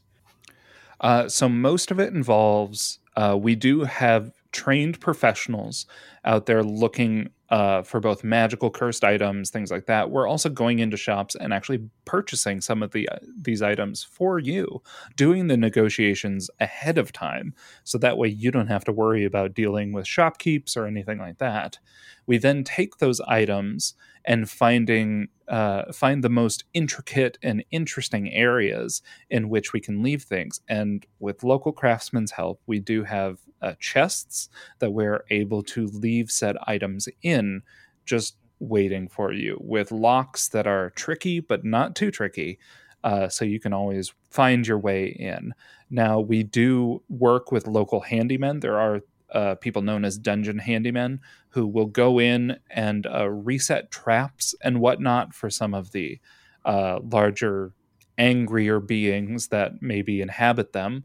Uh, 1.02 1.28
so 1.28 1.50
most 1.50 1.92
of 1.92 2.00
it 2.00 2.14
involves 2.14 3.00
uh, 3.18 3.38
we 3.40 3.56
do 3.56 3.84
have 3.84 4.32
trained 4.52 5.00
professionals 5.02 5.86
out 6.24 6.46
there 6.46 6.64
looking 6.64 7.30
uh, 7.50 7.82
for 7.84 8.00
both 8.00 8.24
magical 8.24 8.72
cursed 8.72 9.04
items, 9.04 9.50
things 9.50 9.70
like 9.70 9.86
that. 9.86 10.10
We're 10.10 10.28
also 10.28 10.50
going 10.50 10.80
into 10.80 10.98
shops 10.98 11.36
and 11.36 11.54
actually 11.54 11.90
purchasing 12.06 12.62
some 12.62 12.84
of 12.84 12.92
the 12.92 13.08
uh, 13.10 13.18
these 13.36 13.62
items 13.62 14.04
for 14.04 14.40
you, 14.40 14.82
doing 15.16 15.48
the 15.48 15.58
negotiations 15.58 16.50
ahead 16.60 16.98
of 16.98 17.12
time, 17.12 17.54
so 17.84 17.98
that 17.98 18.18
way 18.18 18.28
you 18.28 18.52
don't 18.52 18.68
have 18.68 18.86
to 18.86 18.92
worry 18.92 19.26
about 19.26 19.54
dealing 19.54 19.94
with 19.94 20.06
shopkeeps 20.06 20.78
or 20.78 20.86
anything 20.86 21.20
like 21.20 21.38
that. 21.40 21.80
We 22.26 22.38
then 22.38 22.64
take 22.64 22.98
those 22.98 23.22
items 23.22 23.94
and 24.26 24.50
finding 24.50 25.28
uh, 25.48 25.94
find 25.94 26.24
the 26.24 26.30
most 26.30 26.64
intricate 26.74 27.38
and 27.44 27.64
interesting 27.70 28.34
areas 28.34 29.04
in 29.30 29.50
which 29.50 29.74
we 29.74 29.80
can 29.80 30.02
leave 30.02 30.24
things. 30.24 30.60
And 30.68 31.06
with 31.20 31.44
local 31.44 31.72
craftsmen's 31.72 32.32
help, 32.32 32.62
we 32.66 32.80
do 32.80 33.04
have 33.04 33.40
uh, 33.62 33.74
chests 33.80 34.50
that 34.80 34.92
we're 34.92 35.24
able 35.30 35.62
to 35.64 35.86
leave 35.86 36.32
said 36.32 36.58
items 36.66 37.08
in, 37.22 37.62
just 38.06 38.38
waiting 38.60 39.08
for 39.08 39.32
you, 39.32 39.58
with 39.62 39.92
locks 39.92 40.50
that 40.50 40.68
are 40.68 40.92
tricky 40.92 41.40
but 41.40 41.64
not 41.64 41.96
too 41.96 42.12
tricky. 42.12 42.60
Uh, 43.04 43.30
so 43.30 43.46
you 43.46 43.60
can 43.60 43.72
always 43.72 44.14
find 44.32 44.66
your 44.66 44.80
way 44.80 45.06
in. 45.08 45.54
Now, 45.92 46.20
we 46.20 46.42
do 46.42 47.04
work 47.08 47.52
with 47.52 47.68
local 47.68 48.02
handymen. 48.02 48.62
There 48.62 48.80
are 48.80 49.02
uh, 49.32 49.56
people 49.56 49.84
known 49.84 50.04
as 50.06 50.18
dungeon 50.18 50.60
handymen 50.60 51.20
who 51.50 51.68
will 51.68 51.86
go 51.86 52.20
in 52.20 52.58
and 52.72 53.06
uh, 53.06 53.30
reset 53.30 53.92
traps 53.92 54.56
and 54.64 54.80
whatnot 54.80 55.36
for 55.36 55.50
some 55.50 55.74
of 55.74 55.92
the 55.92 56.20
uh, 56.64 57.00
larger, 57.04 57.74
angrier 58.18 58.80
beings 58.80 59.50
that 59.50 59.82
maybe 59.82 60.22
inhabit 60.22 60.74
them, 60.74 61.04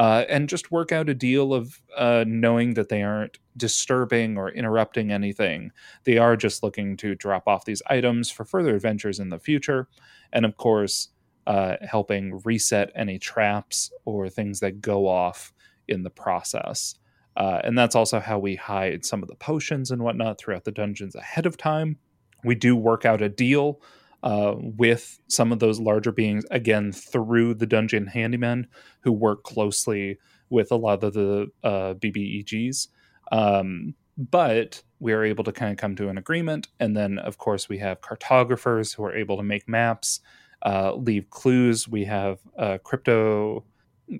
uh, 0.00 0.24
and 0.30 0.48
just 0.48 0.70
work 0.70 0.92
out 0.92 1.10
a 1.10 1.14
deal 1.14 1.52
of 1.52 1.82
uh, 1.94 2.24
knowing 2.26 2.72
that 2.72 2.88
they 2.88 3.02
aren't 3.02 3.38
disturbing 3.54 4.38
or 4.38 4.50
interrupting 4.50 5.12
anything. 5.12 5.70
They 6.04 6.16
are 6.16 6.38
just 6.38 6.62
looking 6.62 6.96
to 6.96 7.14
drop 7.14 7.46
off 7.46 7.66
these 7.66 7.82
items 7.86 8.30
for 8.30 8.46
further 8.46 8.74
adventures 8.74 9.20
in 9.20 9.28
the 9.28 9.38
future, 9.38 9.88
and 10.32 10.46
of 10.46 10.56
course, 10.56 11.10
uh, 11.46 11.76
helping 11.82 12.40
reset 12.46 12.90
any 12.94 13.18
traps 13.18 13.92
or 14.06 14.30
things 14.30 14.60
that 14.60 14.80
go 14.80 15.06
off 15.06 15.52
in 15.86 16.02
the 16.02 16.08
process. 16.08 16.94
Uh, 17.36 17.60
and 17.62 17.76
that's 17.76 17.94
also 17.94 18.20
how 18.20 18.38
we 18.38 18.56
hide 18.56 19.04
some 19.04 19.22
of 19.22 19.28
the 19.28 19.34
potions 19.36 19.90
and 19.90 20.00
whatnot 20.00 20.38
throughout 20.38 20.64
the 20.64 20.72
dungeons 20.72 21.14
ahead 21.14 21.44
of 21.44 21.58
time. 21.58 21.98
We 22.42 22.54
do 22.54 22.74
work 22.74 23.04
out 23.04 23.20
a 23.20 23.28
deal 23.28 23.82
uh, 24.22 24.54
with 24.56 25.18
some 25.28 25.52
of 25.52 25.58
those 25.58 25.80
larger 25.80 26.12
beings, 26.12 26.44
again, 26.50 26.92
through 26.92 27.54
the 27.54 27.66
dungeon 27.66 28.10
handymen 28.14 28.66
who 29.00 29.12
work 29.12 29.44
closely 29.44 30.18
with 30.48 30.70
a 30.70 30.76
lot 30.76 31.02
of 31.02 31.14
the 31.14 31.48
uh, 31.62 31.94
BBEGs. 31.94 32.88
Um, 33.32 33.94
but 34.16 34.82
we 34.98 35.12
are 35.12 35.24
able 35.24 35.44
to 35.44 35.52
kind 35.52 35.72
of 35.72 35.78
come 35.78 35.96
to 35.96 36.08
an 36.08 36.18
agreement. 36.18 36.68
And 36.78 36.96
then, 36.96 37.18
of 37.18 37.38
course, 37.38 37.68
we 37.68 37.78
have 37.78 38.02
cartographers 38.02 38.92
who 38.92 39.04
are 39.04 39.14
able 39.14 39.36
to 39.38 39.42
make 39.42 39.68
maps, 39.68 40.20
uh, 40.64 40.94
leave 40.94 41.30
clues. 41.30 41.88
We 41.88 42.04
have 42.04 42.38
uh, 42.58 42.78
crypto 42.84 43.64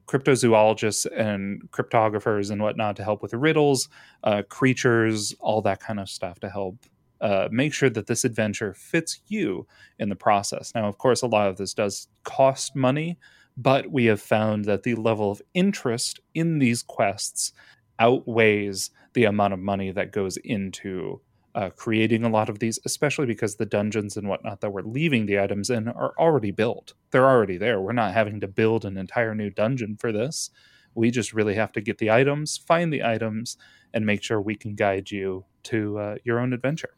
cryptozoologists 0.07 1.04
and 1.16 1.69
cryptographers 1.73 2.50
and 2.50 2.62
whatnot 2.62 2.95
to 2.97 3.02
help 3.02 3.23
with 3.23 3.33
the 3.33 3.38
riddles, 3.38 3.88
uh, 4.23 4.42
creatures, 4.49 5.35
all 5.40 5.61
that 5.62 5.80
kind 5.80 5.99
of 5.99 6.09
stuff 6.09 6.38
to 6.40 6.49
help 6.49 6.76
uh, 7.20 7.48
make 7.50 7.74
sure 7.74 7.90
that 7.90 8.06
this 8.06 8.24
adventure 8.24 8.74
fits 8.74 9.20
you 9.28 9.66
in 9.98 10.08
the 10.08 10.16
process. 10.16 10.72
Now, 10.74 10.88
of 10.88 10.98
course, 10.98 11.22
a 11.22 11.26
lot 11.26 11.48
of 11.48 11.56
this 11.56 11.74
does 11.74 12.08
cost 12.24 12.74
money, 12.74 13.18
but 13.56 13.90
we 13.90 14.06
have 14.06 14.20
found 14.20 14.64
that 14.64 14.82
the 14.82 14.94
level 14.94 15.30
of 15.30 15.42
interest 15.54 16.20
in 16.34 16.58
these 16.58 16.82
quests 16.82 17.52
outweighs 17.98 18.90
the 19.12 19.24
amount 19.24 19.52
of 19.52 19.58
money 19.58 19.90
that 19.90 20.12
goes 20.12 20.36
into 20.38 21.20
uh, 21.54 21.70
creating 21.70 22.24
a 22.24 22.28
lot 22.28 22.48
of 22.48 22.60
these, 22.60 22.78
especially 22.84 23.26
because 23.26 23.56
the 23.56 23.66
dungeons 23.66 24.16
and 24.16 24.28
whatnot 24.28 24.60
that 24.60 24.70
we're 24.70 24.82
leaving 24.82 25.26
the 25.26 25.40
items 25.40 25.68
in 25.68 25.88
are 25.88 26.14
already 26.18 26.50
built. 26.52 26.94
They're 27.10 27.28
already 27.28 27.56
there. 27.56 27.80
We're 27.80 27.92
not 27.92 28.14
having 28.14 28.40
to 28.40 28.48
build 28.48 28.84
an 28.84 28.96
entire 28.96 29.34
new 29.34 29.50
dungeon 29.50 29.96
for 29.96 30.12
this. 30.12 30.50
We 30.94 31.10
just 31.10 31.32
really 31.32 31.54
have 31.54 31.72
to 31.72 31.80
get 31.80 31.98
the 31.98 32.10
items, 32.10 32.56
find 32.56 32.92
the 32.92 33.04
items, 33.04 33.56
and 33.92 34.06
make 34.06 34.22
sure 34.22 34.40
we 34.40 34.54
can 34.54 34.74
guide 34.74 35.10
you 35.10 35.44
to 35.64 35.98
uh, 35.98 36.16
your 36.24 36.38
own 36.38 36.52
adventure. 36.52 36.94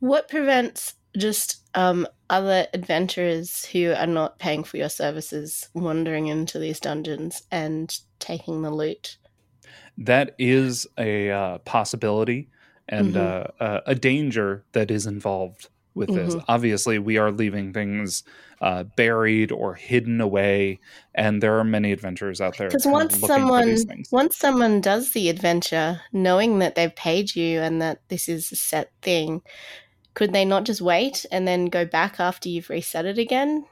What 0.00 0.28
prevents 0.28 0.94
just 1.16 1.62
um 1.74 2.06
other 2.30 2.66
adventurers 2.72 3.64
who 3.66 3.92
are 3.92 4.06
not 4.06 4.38
paying 4.38 4.64
for 4.64 4.78
your 4.78 4.88
services 4.88 5.68
wandering 5.74 6.26
into 6.28 6.58
these 6.58 6.80
dungeons 6.80 7.42
and 7.50 7.94
taking 8.18 8.62
the 8.62 8.70
loot? 8.70 9.18
That 9.98 10.34
is 10.38 10.86
a 10.98 11.30
uh, 11.30 11.58
possibility 11.58 12.48
and 12.88 13.14
Mhm. 13.14 13.16
uh, 13.16 13.62
uh, 13.62 13.80
a 13.86 13.94
danger 13.94 14.64
that 14.72 14.90
is 14.90 15.06
involved 15.06 15.68
with 15.94 16.08
this. 16.14 16.34
Mhm. 16.34 16.44
Obviously, 16.48 16.98
we 16.98 17.18
are 17.18 17.30
leaving 17.30 17.72
things 17.72 18.22
uh, 18.60 18.84
buried 18.96 19.50
or 19.50 19.74
hidden 19.74 20.20
away, 20.20 20.78
and 21.14 21.42
there 21.42 21.58
are 21.58 21.64
many 21.64 21.90
adventurers 21.92 22.40
out 22.40 22.56
there 22.58 22.68
Because 22.68 22.86
once 22.86 23.18
someone 23.18 23.76
once 24.12 24.36
someone 24.36 24.80
does 24.80 25.12
the 25.12 25.28
adventure, 25.28 26.00
knowing 26.12 26.60
that 26.60 26.74
they've 26.76 26.94
paid 26.94 27.34
you 27.34 27.60
and 27.60 27.82
that 27.82 28.02
this 28.08 28.28
is 28.28 28.52
a 28.52 28.56
set 28.56 28.92
thing, 29.02 29.42
could 30.14 30.32
they 30.32 30.44
not 30.44 30.64
just 30.64 30.80
wait 30.80 31.26
and 31.32 31.46
then 31.48 31.66
go 31.66 31.84
back 31.84 32.20
after 32.20 32.48
you've 32.48 32.70
reset 32.70 33.04
it 33.04 33.18
again? 33.18 33.64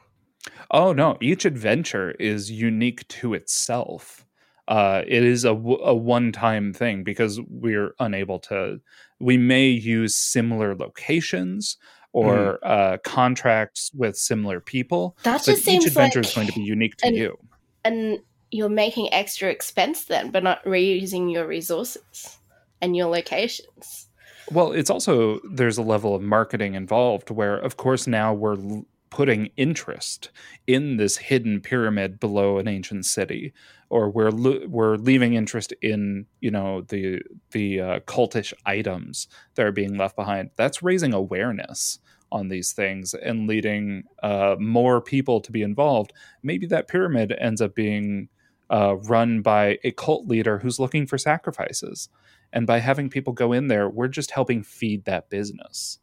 Oh 0.70 0.92
no! 0.92 1.16
Each 1.20 1.44
adventure 1.44 2.12
is 2.12 2.50
unique 2.50 3.06
to 3.08 3.34
itself. 3.34 4.26
Uh, 4.68 5.02
it 5.06 5.24
is 5.24 5.44
a, 5.44 5.48
w- 5.48 5.80
a 5.82 5.92
one-time 5.92 6.72
thing 6.72 7.02
because 7.02 7.40
we're 7.48 7.92
unable 7.98 8.38
to. 8.38 8.80
We 9.18 9.36
may 9.36 9.66
use 9.66 10.14
similar 10.14 10.76
locations 10.76 11.76
or 12.12 12.58
uh, 12.66 12.98
contracts 13.04 13.90
with 13.94 14.16
similar 14.16 14.60
people, 14.60 15.16
That 15.22 15.42
but 15.46 15.52
just 15.54 15.68
each 15.68 15.86
adventure 15.86 16.20
like 16.20 16.28
is 16.28 16.34
going 16.34 16.46
to 16.48 16.52
be 16.52 16.62
unique 16.62 16.96
to 16.98 17.06
an- 17.08 17.14
you. 17.14 17.38
and 17.84 18.18
you're 18.50 18.68
making 18.68 19.12
extra 19.12 19.48
expense 19.48 20.06
then, 20.06 20.30
but 20.32 20.42
not 20.42 20.64
reusing 20.64 21.32
your 21.32 21.46
resources 21.46 22.38
and 22.82 22.96
your 22.96 23.06
locations. 23.08 24.08
Well, 24.50 24.72
it's 24.72 24.90
also 24.90 25.38
there's 25.48 25.78
a 25.78 25.82
level 25.82 26.16
of 26.16 26.22
marketing 26.22 26.74
involved 26.74 27.30
where, 27.30 27.56
of 27.56 27.76
course, 27.76 28.08
now 28.08 28.34
we're 28.34 28.56
l- 28.56 28.84
putting 29.10 29.50
interest 29.56 30.30
in 30.66 30.96
this 30.96 31.16
hidden 31.16 31.60
pyramid 31.60 32.18
below 32.18 32.58
an 32.58 32.66
ancient 32.66 33.04
city, 33.06 33.52
or 33.90 34.08
we're 34.08 34.30
lo- 34.30 34.66
we're 34.66 34.96
leaving 34.96 35.34
interest 35.34 35.74
in 35.82 36.26
you 36.40 36.50
know 36.50 36.82
the 36.82 37.20
the 37.50 37.80
uh, 37.80 38.00
cultish 38.00 38.52
items 38.64 39.28
that 39.54 39.66
are 39.66 39.72
being 39.72 39.96
left 39.96 40.16
behind. 40.16 40.50
That's 40.56 40.82
raising 40.82 41.12
awareness 41.12 41.98
on 42.32 42.48
these 42.48 42.72
things 42.72 43.12
and 43.12 43.48
leading 43.48 44.04
uh, 44.22 44.56
more 44.58 45.00
people 45.00 45.40
to 45.40 45.52
be 45.52 45.62
involved. 45.62 46.12
Maybe 46.42 46.66
that 46.68 46.88
pyramid 46.88 47.34
ends 47.38 47.60
up 47.60 47.74
being 47.74 48.28
uh, 48.70 48.96
run 48.96 49.42
by 49.42 49.78
a 49.82 49.90
cult 49.90 50.26
leader 50.28 50.58
who's 50.60 50.78
looking 50.78 51.06
for 51.06 51.18
sacrifices 51.18 52.08
and 52.52 52.66
by 52.66 52.78
having 52.78 53.10
people 53.10 53.32
go 53.32 53.52
in 53.52 53.66
there 53.68 53.88
we're 53.88 54.08
just 54.08 54.30
helping 54.30 54.62
feed 54.62 55.04
that 55.04 55.28
business 55.28 55.98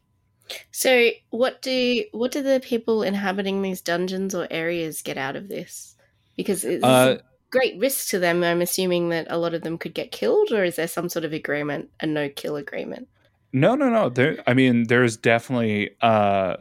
So, 0.70 1.10
what 1.30 1.60
do 1.62 2.04
what 2.12 2.32
do 2.32 2.42
the 2.42 2.60
people 2.60 3.02
inhabiting 3.02 3.62
these 3.62 3.80
dungeons 3.80 4.34
or 4.34 4.46
areas 4.50 5.02
get 5.02 5.18
out 5.18 5.36
of 5.36 5.48
this? 5.48 5.94
Because 6.36 6.64
it's 6.64 6.84
uh, 6.84 7.18
great 7.50 7.78
risk 7.78 8.08
to 8.10 8.18
them. 8.18 8.42
I'm 8.44 8.60
assuming 8.60 9.08
that 9.10 9.26
a 9.30 9.38
lot 9.38 9.54
of 9.54 9.62
them 9.62 9.78
could 9.78 9.94
get 9.94 10.12
killed, 10.12 10.52
or 10.52 10.64
is 10.64 10.76
there 10.76 10.88
some 10.88 11.08
sort 11.08 11.24
of 11.24 11.32
agreement, 11.32 11.90
a 12.00 12.06
no 12.06 12.28
kill 12.28 12.56
agreement? 12.56 13.08
no 13.52 13.74
no 13.74 13.88
no 13.88 14.10
there 14.10 14.36
i 14.46 14.52
mean 14.52 14.86
there's 14.88 15.16
definitely 15.16 15.88
uh 16.02 16.54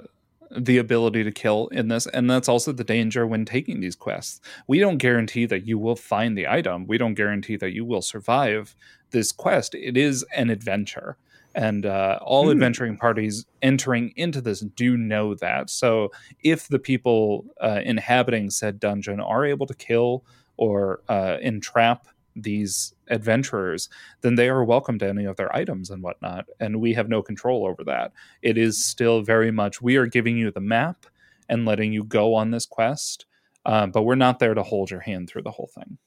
the 0.52 0.78
ability 0.78 1.22
to 1.22 1.32
kill 1.34 1.68
in 1.68 1.90
this 1.90 2.08
and 2.08 2.30
that's 2.30 2.48
also 2.48 2.72
the 2.72 2.84
danger 2.86 3.28
when 3.28 3.44
taking 3.44 3.82
these 3.82 3.96
quests 3.98 4.40
we 4.68 4.80
don't 4.80 4.98
guarantee 4.98 5.46
that 5.46 5.68
you 5.68 5.78
will 5.78 5.98
find 5.98 6.38
the 6.38 6.48
item 6.48 6.88
we 6.88 6.98
don't 6.98 7.16
guarantee 7.16 7.58
that 7.58 7.74
you 7.74 7.84
will 7.84 8.02
survive 8.02 8.74
this 9.12 9.34
quest 9.34 9.76
it 9.76 9.98
is 9.98 10.24
an 10.34 10.50
adventure 10.50 11.18
and 11.54 11.86
uh, 11.86 12.20
all 12.22 12.46
Hmm. 12.46 12.52
adventuring 12.52 12.96
parties 12.96 13.46
entering 13.62 14.14
into 14.16 14.40
this 14.40 14.62
do 14.62 14.96
know 14.96 15.36
that 15.36 15.70
so 15.70 16.10
if 16.42 16.70
the 16.70 16.80
people 16.80 17.44
uh, 17.60 17.82
inhabiting 17.84 18.50
said 18.50 18.80
dungeon 18.80 19.20
are 19.20 19.46
able 19.46 19.66
to 19.68 19.74
kill 19.76 20.24
or 20.58 21.02
uh, 21.10 21.38
entrap 21.42 22.08
these 22.36 22.94
adventurers 23.10 23.90
then 24.22 24.36
they 24.36 24.48
are 24.48 24.64
welcome 24.64 25.00
to 25.00 25.08
any 25.08 25.26
of 25.26 25.36
their 25.38 25.56
items 25.56 25.90
and 25.90 26.04
whatnot 26.04 26.46
and 26.60 26.80
we 26.80 26.94
have 26.94 27.10
no 27.10 27.22
control 27.24 27.66
over 27.66 27.84
that. 27.84 28.12
It 28.44 28.58
is 28.58 28.84
still 28.86 29.22
very 29.22 29.50
much 29.52 29.82
we 29.82 29.96
are 29.96 30.06
giving 30.06 30.38
you 30.38 30.52
the 30.52 30.60
map 30.60 31.06
and 31.50 31.66
letting 31.66 31.94
you 31.94 32.04
go 32.04 32.36
on 32.36 32.52
this 32.52 32.66
quest 32.68 33.26
um, 33.66 33.92
but 33.92 34.04
we're 34.04 34.16
not 34.16 34.40
there 34.40 34.54
to 34.54 34.64
hold 34.64 34.90
your 34.92 35.02
hand 35.02 35.30
through 35.30 35.42
the 35.44 35.52
whole 35.52 35.70
thing. 35.76 35.98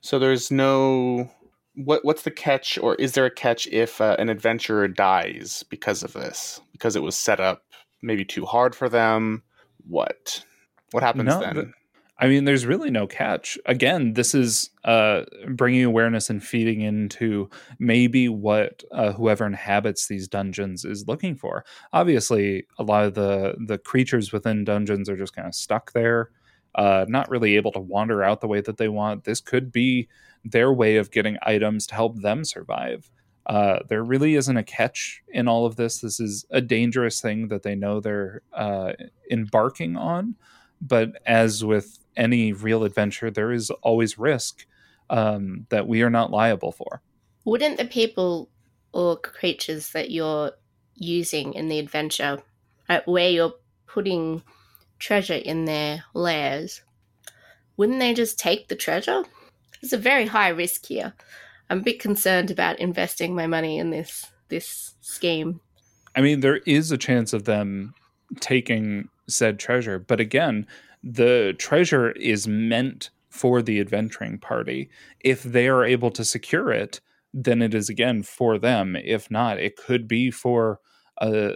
So 0.00 0.18
there's 0.18 0.50
no 0.50 1.30
what 1.74 2.04
what's 2.04 2.22
the 2.22 2.30
catch 2.30 2.78
or 2.78 2.94
is 2.94 3.12
there 3.12 3.26
a 3.26 3.30
catch 3.30 3.66
if 3.66 4.00
uh, 4.00 4.16
an 4.18 4.28
adventurer 4.28 4.88
dies 4.88 5.64
because 5.68 6.02
of 6.02 6.12
this? 6.12 6.60
Because 6.72 6.96
it 6.96 7.02
was 7.02 7.16
set 7.16 7.40
up 7.40 7.64
maybe 8.02 8.24
too 8.24 8.44
hard 8.46 8.74
for 8.74 8.88
them? 8.88 9.42
What? 9.88 10.44
What 10.92 11.02
happens 11.02 11.26
No, 11.26 11.40
then? 11.40 11.54
the- 11.56 11.72
I 12.18 12.28
mean, 12.28 12.44
there's 12.44 12.64
really 12.64 12.90
no 12.90 13.06
catch. 13.06 13.58
Again, 13.66 14.14
this 14.14 14.34
is 14.34 14.70
uh, 14.84 15.24
bringing 15.48 15.84
awareness 15.84 16.30
and 16.30 16.42
feeding 16.42 16.80
into 16.80 17.50
maybe 17.78 18.28
what 18.28 18.82
uh, 18.90 19.12
whoever 19.12 19.44
inhabits 19.44 20.08
these 20.08 20.26
dungeons 20.26 20.84
is 20.84 21.06
looking 21.06 21.36
for. 21.36 21.64
Obviously, 21.92 22.66
a 22.78 22.82
lot 22.82 23.04
of 23.04 23.14
the 23.14 23.54
the 23.66 23.76
creatures 23.78 24.32
within 24.32 24.64
dungeons 24.64 25.10
are 25.10 25.16
just 25.16 25.36
kind 25.36 25.46
of 25.46 25.54
stuck 25.54 25.92
there, 25.92 26.30
uh, 26.74 27.04
not 27.06 27.28
really 27.28 27.56
able 27.56 27.72
to 27.72 27.80
wander 27.80 28.22
out 28.22 28.40
the 28.40 28.48
way 28.48 28.62
that 28.62 28.78
they 28.78 28.88
want. 28.88 29.24
This 29.24 29.40
could 29.40 29.70
be 29.70 30.08
their 30.42 30.72
way 30.72 30.96
of 30.96 31.10
getting 31.10 31.36
items 31.42 31.86
to 31.88 31.94
help 31.94 32.22
them 32.22 32.44
survive. 32.44 33.10
Uh, 33.44 33.80
there 33.88 34.02
really 34.02 34.36
isn't 34.36 34.56
a 34.56 34.64
catch 34.64 35.22
in 35.28 35.48
all 35.48 35.66
of 35.66 35.76
this. 35.76 36.00
This 36.00 36.18
is 36.18 36.46
a 36.50 36.62
dangerous 36.62 37.20
thing 37.20 37.48
that 37.48 37.62
they 37.62 37.74
know 37.74 38.00
they're 38.00 38.40
uh, 38.54 38.92
embarking 39.30 39.96
on 39.96 40.34
but 40.80 41.12
as 41.26 41.64
with 41.64 41.98
any 42.16 42.52
real 42.52 42.84
adventure 42.84 43.30
there 43.30 43.52
is 43.52 43.70
always 43.82 44.18
risk 44.18 44.66
um, 45.10 45.66
that 45.70 45.86
we 45.86 46.02
are 46.02 46.10
not 46.10 46.30
liable 46.30 46.72
for 46.72 47.02
Wouldn't 47.44 47.78
the 47.78 47.84
people 47.84 48.50
or 48.92 49.16
creatures 49.16 49.90
that 49.90 50.10
you're 50.10 50.52
using 50.94 51.52
in 51.52 51.68
the 51.68 51.78
adventure, 51.78 52.42
uh, 52.88 53.00
where 53.04 53.28
you're 53.28 53.54
putting 53.86 54.42
treasure 54.98 55.34
in 55.34 55.66
their 55.66 56.04
lairs, 56.14 56.82
wouldn't 57.76 58.00
they 58.00 58.14
just 58.14 58.38
take 58.38 58.68
the 58.68 58.74
treasure? 58.74 59.22
It's 59.82 59.92
a 59.92 59.98
very 59.98 60.26
high 60.26 60.48
risk 60.48 60.86
here. 60.86 61.12
I'm 61.68 61.80
a 61.80 61.82
bit 61.82 62.00
concerned 62.00 62.50
about 62.50 62.80
investing 62.80 63.34
my 63.34 63.46
money 63.46 63.78
in 63.78 63.90
this 63.90 64.26
this 64.48 64.94
scheme. 65.00 65.60
i 66.14 66.20
mean 66.20 66.38
there 66.40 66.58
is 66.58 66.92
a 66.92 66.98
chance 66.98 67.32
of 67.32 67.44
them 67.44 67.92
taking 68.38 69.08
said 69.28 69.58
treasure 69.58 69.98
but 69.98 70.20
again 70.20 70.64
the 71.14 71.54
treasure 71.58 72.12
is 72.12 72.48
meant 72.48 73.10
for 73.30 73.62
the 73.62 73.80
adventuring 73.80 74.38
party 74.38 74.90
if 75.20 75.42
they 75.42 75.68
are 75.68 75.84
able 75.84 76.10
to 76.10 76.24
secure 76.24 76.70
it 76.72 77.00
then 77.34 77.60
it 77.62 77.74
is 77.74 77.88
again 77.88 78.22
for 78.22 78.58
them 78.58 78.96
if 78.96 79.30
not 79.30 79.58
it 79.58 79.76
could 79.76 80.08
be 80.08 80.30
for 80.30 80.80
uh, 81.18 81.52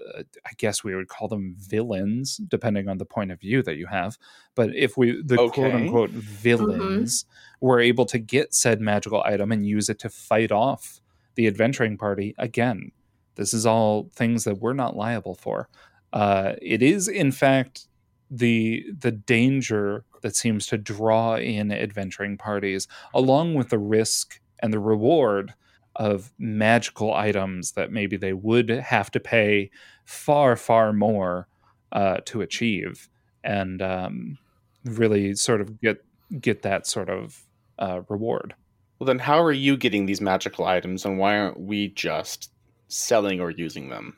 I 0.47 0.53
guess 0.57 0.83
we 0.83 0.95
would 0.97 1.09
call 1.09 1.29
them 1.29 1.55
villains, 1.59 2.39
depending 2.39 2.89
on 2.89 2.97
the 2.97 3.05
point 3.05 3.31
of 3.31 3.41
view 3.41 3.63
that 3.65 3.77
you 3.77 3.87
have. 3.89 4.17
But 4.55 4.75
if 4.75 4.97
we, 4.97 5.23
the 5.23 5.39
Okay. 5.39 5.61
quote 5.61 5.75
unquote 5.75 6.13
villains, 6.15 7.27
were 7.61 7.79
able 7.79 8.07
to 8.07 8.19
get 8.19 8.55
said 8.55 8.81
magical 8.81 9.23
item 9.23 9.53
and 9.53 9.67
use 9.67 9.91
it 9.91 9.99
to 10.01 10.09
fight 10.09 10.51
off 10.51 11.01
the 11.35 11.47
adventuring 11.47 11.99
party, 11.99 12.35
again, 12.39 12.91
this 13.37 13.53
is 13.53 13.67
all 13.67 14.11
things 14.15 14.45
that 14.45 14.61
we're 14.61 14.73
not 14.73 14.97
liable 14.97 15.35
for. 15.35 15.69
Uh, 16.13 16.55
it 16.63 16.83
is, 16.83 17.07
in 17.07 17.31
fact, 17.31 17.87
the 18.31 18.85
the 18.97 19.13
danger 19.13 20.05
that 20.23 20.37
seems 20.37 20.67
to 20.69 20.79
draw 20.79 21.37
in 21.37 21.73
adventuring 21.73 22.37
parties, 22.39 22.87
along 23.15 23.55
with 23.55 23.71
the 23.71 23.79
risk 23.79 24.41
and 24.61 24.73
the 24.73 24.79
reward 24.79 25.55
of 25.97 26.33
magical 26.39 27.13
items 27.15 27.73
that 27.73 27.91
maybe 27.93 28.17
they 28.17 28.33
would 28.33 28.69
have 28.69 29.11
to 29.11 29.21
pay 29.21 29.71
far, 30.05 30.57
far 30.57 30.93
more 30.93 31.49
uh, 31.93 32.19
to 32.27 32.41
achieve, 32.43 33.09
and 33.45 33.83
um, 33.83 34.39
really 34.85 35.35
sort 35.35 35.61
of 35.61 35.81
get 35.81 36.05
get 36.41 36.63
that 36.63 36.87
sort 36.87 37.11
of 37.11 37.43
uh, 37.79 38.03
reward. 38.09 38.55
well 38.99 39.07
then 39.07 39.19
how 39.19 39.43
are 39.43 39.53
you 39.53 39.77
getting 39.77 40.07
these 40.07 40.21
magical 40.21 40.65
items 40.67 41.05
and 41.05 41.19
why 41.19 41.39
aren't 41.39 41.59
we 41.61 41.89
just 41.89 42.53
selling 42.89 43.41
or 43.41 43.51
using 43.51 43.89
them 43.89 44.17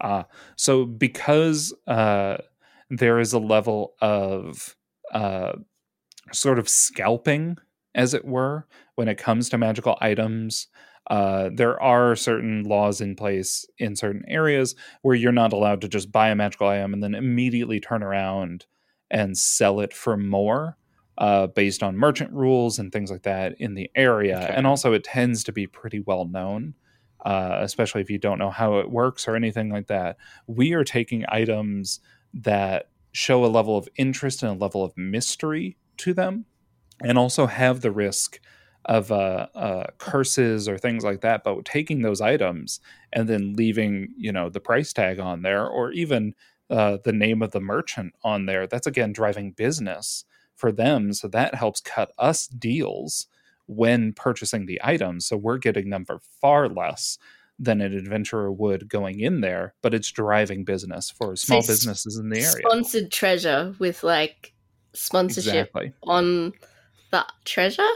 Uh, 0.00 0.24
so 0.56 0.84
because 0.84 1.72
uh, 1.86 2.36
there 2.98 3.18
is 3.18 3.32
a 3.32 3.38
level 3.38 3.94
of 4.00 4.76
uh, 5.12 5.52
sort 6.32 6.58
of 6.58 6.68
scalping, 6.68 7.56
as 7.94 8.14
it 8.14 8.24
were, 8.24 8.66
when 8.94 9.08
it 9.08 9.18
comes 9.18 9.48
to 9.48 9.58
magical 9.58 9.96
items. 10.00 10.68
Uh, 11.08 11.50
there 11.52 11.80
are 11.82 12.16
certain 12.16 12.62
laws 12.64 13.00
in 13.00 13.14
place 13.14 13.66
in 13.78 13.94
certain 13.94 14.24
areas 14.26 14.74
where 15.02 15.14
you're 15.14 15.32
not 15.32 15.52
allowed 15.52 15.82
to 15.82 15.88
just 15.88 16.10
buy 16.10 16.30
a 16.30 16.34
magical 16.34 16.66
item 16.66 16.94
and 16.94 17.02
then 17.02 17.14
immediately 17.14 17.78
turn 17.78 18.02
around 18.02 18.64
and 19.10 19.36
sell 19.36 19.80
it 19.80 19.92
for 19.92 20.16
more 20.16 20.78
uh, 21.18 21.46
based 21.48 21.82
on 21.82 21.96
merchant 21.96 22.32
rules 22.32 22.78
and 22.78 22.90
things 22.90 23.10
like 23.10 23.22
that 23.22 23.54
in 23.60 23.74
the 23.74 23.90
area. 23.94 24.38
Okay. 24.44 24.54
And 24.54 24.66
also, 24.66 24.94
it 24.94 25.04
tends 25.04 25.44
to 25.44 25.52
be 25.52 25.66
pretty 25.66 26.00
well 26.00 26.24
known 26.24 26.74
uh, 27.24 27.58
especially 27.60 28.02
if 28.02 28.10
you 28.10 28.18
don't 28.18 28.38
know 28.38 28.50
how 28.50 28.78
it 28.78 28.90
works 28.90 29.26
or 29.26 29.34
anything 29.34 29.70
like 29.70 29.86
that. 29.86 30.16
We 30.46 30.74
are 30.74 30.84
taking 30.84 31.24
items 31.28 32.00
that 32.42 32.88
show 33.12 33.44
a 33.44 33.46
level 33.46 33.76
of 33.78 33.88
interest 33.96 34.42
and 34.42 34.52
a 34.52 34.64
level 34.64 34.82
of 34.82 34.96
mystery 34.96 35.76
to 35.98 36.12
them, 36.12 36.44
and 37.00 37.16
also 37.16 37.46
have 37.46 37.80
the 37.80 37.92
risk 37.92 38.40
of 38.86 39.10
uh, 39.10 39.46
uh, 39.54 39.84
curses 39.98 40.68
or 40.68 40.76
things 40.76 41.04
like 41.04 41.20
that. 41.22 41.42
But 41.44 41.64
taking 41.64 42.02
those 42.02 42.20
items 42.20 42.80
and 43.12 43.28
then 43.28 43.54
leaving, 43.54 44.12
you 44.16 44.32
know, 44.32 44.50
the 44.50 44.60
price 44.60 44.92
tag 44.92 45.18
on 45.18 45.42
there, 45.42 45.66
or 45.66 45.92
even 45.92 46.34
uh, 46.70 46.98
the 47.04 47.12
name 47.12 47.42
of 47.42 47.52
the 47.52 47.60
merchant 47.60 48.14
on 48.22 48.46
there, 48.46 48.66
that's 48.66 48.86
again 48.86 49.12
driving 49.12 49.52
business 49.52 50.24
for 50.54 50.72
them. 50.72 51.12
So 51.12 51.28
that 51.28 51.54
helps 51.54 51.80
cut 51.80 52.12
us 52.18 52.46
deals 52.46 53.26
when 53.66 54.12
purchasing 54.12 54.66
the 54.66 54.80
items. 54.84 55.26
So 55.26 55.36
we're 55.36 55.58
getting 55.58 55.90
them 55.90 56.04
for 56.04 56.20
far 56.40 56.68
less 56.68 57.18
than 57.58 57.80
an 57.80 57.94
adventurer 57.96 58.50
would 58.52 58.88
going 58.88 59.20
in 59.20 59.40
there, 59.40 59.74
but 59.82 59.94
it's 59.94 60.10
driving 60.10 60.64
business 60.64 61.10
for 61.10 61.36
small 61.36 61.58
s- 61.58 61.66
businesses 61.68 62.16
in 62.16 62.28
the 62.28 62.38
area. 62.40 62.50
Sponsored 62.68 63.12
treasure 63.12 63.74
with 63.78 64.02
like 64.02 64.52
sponsorship 64.92 65.54
Exactly. 65.68 65.92
on 66.02 66.52
the 67.10 67.24
treasure. 67.44 67.88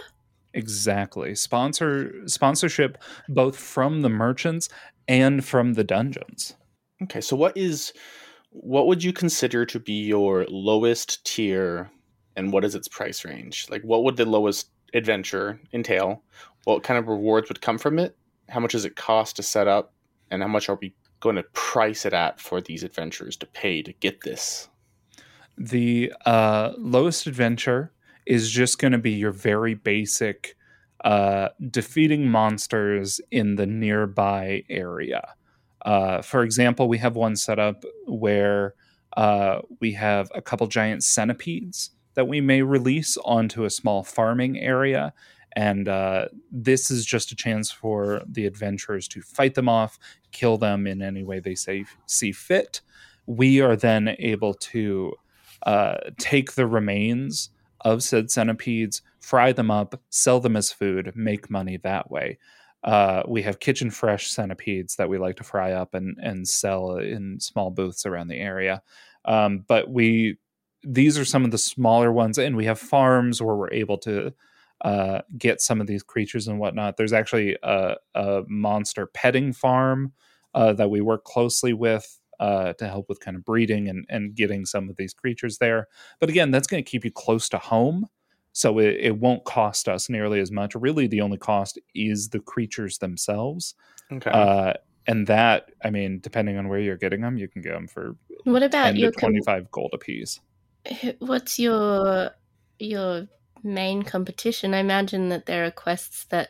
Exactly. 0.54 1.34
Sponsor 1.34 2.12
sponsorship 2.26 2.98
both 3.28 3.56
from 3.56 4.02
the 4.02 4.08
merchants 4.08 4.68
and 5.06 5.44
from 5.44 5.74
the 5.74 5.84
dungeons. 5.84 6.54
Okay, 7.02 7.20
so 7.20 7.36
what 7.36 7.56
is 7.56 7.92
what 8.50 8.86
would 8.86 9.04
you 9.04 9.12
consider 9.12 9.66
to 9.66 9.78
be 9.78 9.92
your 10.04 10.46
lowest 10.48 11.24
tier 11.24 11.90
and 12.36 12.52
what 12.52 12.64
is 12.64 12.74
its 12.74 12.88
price 12.88 13.24
range? 13.24 13.66
Like 13.68 13.82
what 13.82 14.04
would 14.04 14.16
the 14.16 14.24
lowest 14.24 14.70
adventure 14.94 15.60
entail? 15.72 16.22
What 16.64 16.82
kind 16.82 16.98
of 16.98 17.08
rewards 17.08 17.48
would 17.48 17.60
come 17.60 17.78
from 17.78 17.98
it? 17.98 18.16
How 18.48 18.60
much 18.60 18.72
does 18.72 18.84
it 18.84 18.96
cost 18.96 19.36
to 19.36 19.42
set 19.42 19.68
up? 19.68 19.92
And 20.30 20.42
how 20.42 20.48
much 20.48 20.68
are 20.68 20.78
we 20.80 20.94
going 21.20 21.36
to 21.36 21.42
price 21.54 22.04
it 22.04 22.12
at 22.12 22.40
for 22.40 22.60
these 22.60 22.82
adventurers 22.82 23.36
to 23.38 23.46
pay 23.46 23.82
to 23.82 23.92
get 23.94 24.22
this? 24.22 24.68
The 25.56 26.12
uh, 26.24 26.72
lowest 26.78 27.26
adventure 27.26 27.92
is 28.26 28.50
just 28.50 28.78
going 28.78 28.92
to 28.92 28.98
be 28.98 29.12
your 29.12 29.32
very 29.32 29.74
basic 29.74 30.54
uh, 31.04 31.48
defeating 31.70 32.28
monsters 32.28 33.20
in 33.30 33.56
the 33.56 33.66
nearby 33.66 34.64
area. 34.68 35.34
Uh, 35.82 36.22
for 36.22 36.42
example, 36.42 36.88
we 36.88 36.98
have 36.98 37.16
one 37.16 37.36
set 37.36 37.58
up 37.58 37.84
where 38.06 38.74
uh, 39.16 39.60
we 39.80 39.92
have 39.92 40.30
a 40.34 40.42
couple 40.42 40.66
giant 40.66 41.02
centipedes 41.02 41.90
that 42.14 42.28
we 42.28 42.40
may 42.40 42.62
release 42.62 43.16
onto 43.24 43.64
a 43.64 43.70
small 43.70 44.02
farming 44.02 44.58
area. 44.58 45.12
And 45.56 45.88
uh, 45.88 46.26
this 46.52 46.90
is 46.90 47.04
just 47.04 47.32
a 47.32 47.36
chance 47.36 47.70
for 47.70 48.22
the 48.26 48.46
adventurers 48.46 49.08
to 49.08 49.22
fight 49.22 49.54
them 49.54 49.68
off, 49.68 49.98
kill 50.32 50.58
them 50.58 50.86
in 50.86 51.02
any 51.02 51.24
way 51.24 51.40
they 51.40 51.54
say, 51.54 51.84
see 52.06 52.32
fit. 52.32 52.80
We 53.26 53.60
are 53.60 53.76
then 53.76 54.14
able 54.18 54.54
to 54.54 55.14
uh, 55.64 55.96
take 56.18 56.52
the 56.52 56.66
remains 56.66 57.50
of 57.82 58.02
said 58.02 58.30
centipedes, 58.30 59.02
fry 59.20 59.52
them 59.52 59.70
up, 59.70 60.00
sell 60.10 60.40
them 60.40 60.56
as 60.56 60.72
food, 60.72 61.12
make 61.14 61.50
money 61.50 61.76
that 61.78 62.10
way. 62.10 62.38
Uh, 62.84 63.22
we 63.26 63.42
have 63.42 63.58
kitchen 63.58 63.90
fresh 63.90 64.28
centipedes 64.28 64.96
that 64.96 65.08
we 65.08 65.18
like 65.18 65.36
to 65.36 65.44
fry 65.44 65.72
up 65.72 65.94
and, 65.94 66.16
and 66.22 66.48
sell 66.48 66.96
in 66.96 67.40
small 67.40 67.70
booths 67.70 68.06
around 68.06 68.28
the 68.28 68.38
area. 68.38 68.82
Um, 69.24 69.64
but 69.66 69.90
we 69.90 70.38
these 70.84 71.18
are 71.18 71.24
some 71.24 71.44
of 71.44 71.50
the 71.50 71.58
smaller 71.58 72.12
ones, 72.12 72.38
and 72.38 72.56
we 72.56 72.66
have 72.66 72.78
farms 72.78 73.42
where 73.42 73.56
we're 73.56 73.72
able 73.72 73.98
to 73.98 74.32
uh, 74.82 75.22
get 75.36 75.60
some 75.60 75.80
of 75.80 75.86
these 75.86 76.02
creatures 76.02 76.48
and 76.48 76.58
whatnot. 76.58 76.96
There's 76.96 77.12
actually 77.12 77.56
a, 77.62 77.96
a 78.14 78.42
monster 78.46 79.06
petting 79.06 79.52
farm 79.52 80.12
uh, 80.54 80.72
that 80.74 80.90
we 80.90 81.00
work 81.00 81.24
closely 81.24 81.72
with 81.72 82.18
uh, 82.40 82.72
to 82.74 82.86
help 82.88 83.08
with 83.08 83.20
kind 83.20 83.36
of 83.36 83.44
breeding 83.44 83.88
and, 83.88 84.06
and 84.08 84.34
getting 84.34 84.64
some 84.64 84.88
of 84.88 84.96
these 84.96 85.12
creatures 85.12 85.58
there. 85.58 85.88
But 86.20 86.28
again, 86.28 86.50
that's 86.50 86.66
going 86.66 86.82
to 86.82 86.88
keep 86.88 87.04
you 87.04 87.10
close 87.10 87.48
to 87.50 87.58
home. 87.58 88.06
So 88.52 88.78
it, 88.78 88.96
it 89.00 89.18
won't 89.18 89.44
cost 89.44 89.88
us 89.88 90.08
nearly 90.08 90.40
as 90.40 90.50
much. 90.50 90.74
Really, 90.74 91.06
the 91.06 91.20
only 91.20 91.38
cost 91.38 91.78
is 91.94 92.28
the 92.30 92.40
creatures 92.40 92.98
themselves. 92.98 93.74
Okay. 94.12 94.30
Uh, 94.30 94.74
and 95.06 95.26
that, 95.26 95.70
I 95.84 95.90
mean, 95.90 96.20
depending 96.20 96.56
on 96.58 96.68
where 96.68 96.80
you're 96.80 96.96
getting 96.96 97.20
them, 97.22 97.36
you 97.36 97.48
can 97.48 97.62
get 97.62 97.72
them 97.72 97.88
for 97.88 98.16
What 98.44 98.62
about 98.62 98.86
10 98.86 98.94
to 98.94 99.00
your 99.00 99.12
com- 99.12 99.30
25 99.30 99.70
gold 99.70 99.90
apiece. 99.94 100.40
what's 101.18 101.58
your 101.58 102.30
your 102.78 103.26
main 103.62 104.02
competition? 104.02 104.74
I 104.74 104.78
imagine 104.78 105.28
that 105.30 105.46
there 105.46 105.64
are 105.66 105.70
quests 105.70 106.24
that 106.26 106.48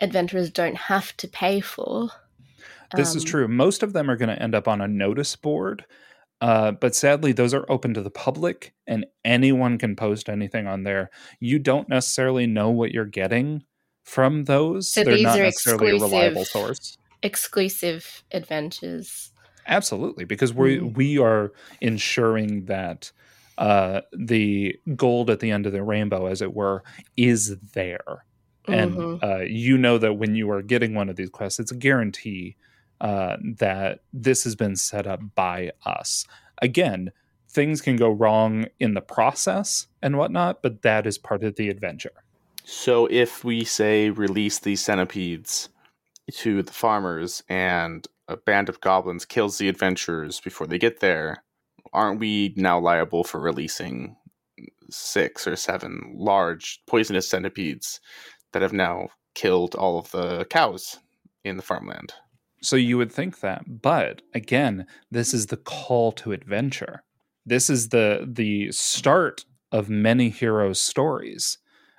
adventurers 0.00 0.50
don't 0.50 0.76
have 0.76 1.16
to 1.18 1.28
pay 1.28 1.60
for. 1.60 2.10
This 2.94 3.14
is 3.14 3.24
Um, 3.24 3.28
true. 3.28 3.48
Most 3.48 3.82
of 3.82 3.92
them 3.92 4.10
are 4.10 4.16
going 4.16 4.28
to 4.28 4.40
end 4.40 4.54
up 4.54 4.68
on 4.68 4.80
a 4.80 4.86
notice 4.88 5.34
board, 5.36 5.84
uh, 6.40 6.72
but 6.72 6.94
sadly, 6.94 7.32
those 7.32 7.52
are 7.54 7.64
open 7.68 7.94
to 7.94 8.02
the 8.02 8.10
public, 8.10 8.74
and 8.86 9.06
anyone 9.24 9.78
can 9.78 9.96
post 9.96 10.28
anything 10.28 10.66
on 10.66 10.84
there. 10.84 11.10
You 11.40 11.58
don't 11.58 11.88
necessarily 11.88 12.46
know 12.46 12.70
what 12.70 12.92
you're 12.92 13.04
getting 13.04 13.64
from 14.04 14.44
those. 14.44 14.92
So 14.92 15.02
They're 15.02 15.14
these 15.16 15.24
not 15.24 15.40
are 15.40 15.44
necessarily 15.44 15.90
a 15.90 15.94
reliable 15.94 16.44
source. 16.44 16.96
Exclusive 17.22 18.22
adventures. 18.30 19.30
Absolutely, 19.66 20.24
because 20.24 20.54
we 20.54 20.78
Mm. 20.78 20.94
we 20.94 21.18
are 21.18 21.52
ensuring 21.80 22.66
that 22.66 23.10
uh, 23.58 24.00
the 24.12 24.78
gold 24.96 25.30
at 25.30 25.40
the 25.40 25.50
end 25.50 25.66
of 25.66 25.72
the 25.72 25.82
rainbow, 25.82 26.26
as 26.26 26.42
it 26.42 26.54
were, 26.54 26.82
is 27.16 27.56
there. 27.74 28.24
and 28.68 28.94
Mhm. 28.96 29.22
uh, 29.22 29.44
you 29.44 29.78
know 29.78 29.96
that 29.96 30.14
when 30.14 30.34
you 30.34 30.50
are 30.50 30.60
getting 30.60 30.92
one 30.92 31.08
of 31.08 31.14
these 31.14 31.30
quests, 31.30 31.60
it's 31.60 31.70
a 31.70 31.76
guarantee 31.76 32.56
uh, 33.00 33.36
that 33.58 34.00
this 34.12 34.42
has 34.42 34.56
been 34.56 34.74
set 34.74 35.06
up 35.06 35.20
by 35.36 35.70
us. 35.84 36.26
Again, 36.60 37.12
things 37.48 37.80
can 37.80 37.94
go 37.96 38.10
wrong 38.10 38.66
in 38.80 38.94
the 38.94 39.00
process 39.00 39.86
and 40.02 40.16
whatnot, 40.18 40.62
but 40.62 40.82
that 40.82 41.06
is 41.06 41.16
part 41.16 41.44
of 41.44 41.54
the 41.54 41.68
adventure. 41.68 42.10
So 42.64 43.06
if 43.06 43.44
we 43.44 43.62
say 43.64 44.10
release 44.10 44.58
these 44.58 44.80
centipedes 44.80 45.68
to 46.32 46.62
the 46.64 46.72
farmers 46.72 47.44
and 47.48 48.04
a 48.26 48.36
band 48.36 48.68
of 48.68 48.80
goblins 48.80 49.24
kills 49.24 49.58
the 49.58 49.68
adventurers 49.68 50.40
before 50.40 50.66
they 50.66 50.78
get 50.78 50.98
there, 50.98 51.44
aren't 51.92 52.20
we 52.20 52.54
now 52.56 52.78
liable 52.78 53.24
for 53.24 53.40
releasing 53.40 54.16
six 54.90 55.46
or 55.46 55.56
seven 55.56 56.14
large 56.16 56.80
poisonous 56.86 57.28
centipedes 57.28 58.00
that 58.52 58.62
have 58.62 58.72
now 58.72 59.08
killed 59.34 59.74
all 59.74 59.98
of 59.98 60.10
the 60.10 60.44
cows 60.46 60.98
in 61.44 61.56
the 61.56 61.62
farmland? 61.62 62.12
So 62.62 62.76
you 62.76 62.98
would 62.98 63.12
think 63.12 63.40
that, 63.40 63.82
but 63.82 64.22
again, 64.34 64.86
this 65.10 65.34
is 65.34 65.46
the 65.46 65.56
call 65.56 66.12
to 66.12 66.32
adventure. 66.32 67.02
This 67.44 67.70
is 67.70 67.90
the 67.90 68.26
the 68.28 68.72
start 68.72 69.44
of 69.70 69.88
many 69.88 70.30
heroes' 70.30 70.80
stories. 70.80 71.58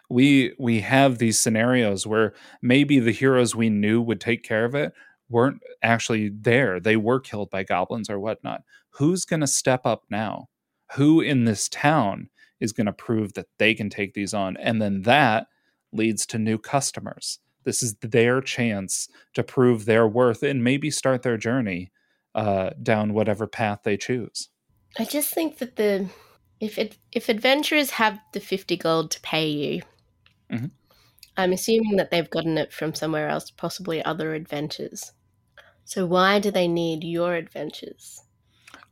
We 0.10 0.54
we 0.58 0.82
have 0.82 1.18
these 1.18 1.40
scenarios 1.40 2.08
where 2.08 2.34
maybe 2.62 3.00
the 3.00 3.12
heroes 3.12 3.56
we 3.56 3.70
knew 3.70 4.02
would 4.02 4.20
take 4.20 4.44
care 4.44 4.66
of 4.66 4.76
it 4.76 4.94
weren't 5.30 5.62
actually 5.84 6.30
there. 6.30 6.80
They 6.80 6.96
were 6.96 7.20
killed 7.20 7.50
by 7.50 7.64
goblins 7.64 8.10
or 8.10 8.20
whatnot. 8.20 8.62
Who's 8.98 9.26
going 9.26 9.42
to 9.42 9.48
step 9.48 9.86
up 9.86 10.04
now? 10.10 10.50
Who 10.96 11.22
in 11.22 11.46
this 11.46 11.70
town 11.70 12.30
is 12.60 12.72
going 12.72 12.88
to 12.88 12.94
prove 12.94 13.34
that 13.34 13.48
they 13.58 13.74
can 13.74 13.90
take 13.90 14.14
these 14.14 14.34
on? 14.34 14.58
And 14.58 14.82
then 14.82 15.04
that 15.04 15.48
leads 15.92 16.26
to 16.28 16.40
new 16.40 16.58
customers. 16.58 17.40
This 17.64 17.84
is 17.84 17.96
their 17.96 18.42
chance 18.42 19.10
to 19.34 19.44
prove 19.44 19.86
their 19.86 20.08
worth 20.08 20.42
and 20.42 20.64
maybe 20.64 20.90
start 20.90 21.22
their 21.24 21.38
journey 21.38 21.92
uh, 22.34 22.72
down 22.82 23.14
whatever 23.14 23.46
path 23.46 23.82
they 23.84 23.98
choose. 23.98 24.50
I 24.98 25.06
just 25.06 25.34
think 25.34 25.58
that 25.58 25.76
the 25.76 26.10
if 26.60 26.80
it, 26.80 26.98
if 27.12 27.30
adventurers 27.30 27.92
have 27.92 28.20
the 28.34 28.40
fifty 28.40 28.78
gold 28.78 29.12
to 29.12 29.22
pay 29.22 29.48
you, 29.48 29.82
Mhm. 30.50 30.72
I'm 31.36 31.54
assuming 31.54 31.98
that 31.98 32.10
they've 32.10 32.30
gotten 32.30 32.58
it 32.58 32.74
from 32.74 32.96
somewhere 32.96 33.30
else, 33.30 33.52
possibly 33.52 34.04
other 34.04 34.34
adventures. 34.34 35.12
So 35.86 36.06
why 36.06 36.40
do 36.40 36.50
they 36.52 36.68
need 36.68 37.04
your 37.04 37.36
adventures? 37.36 38.24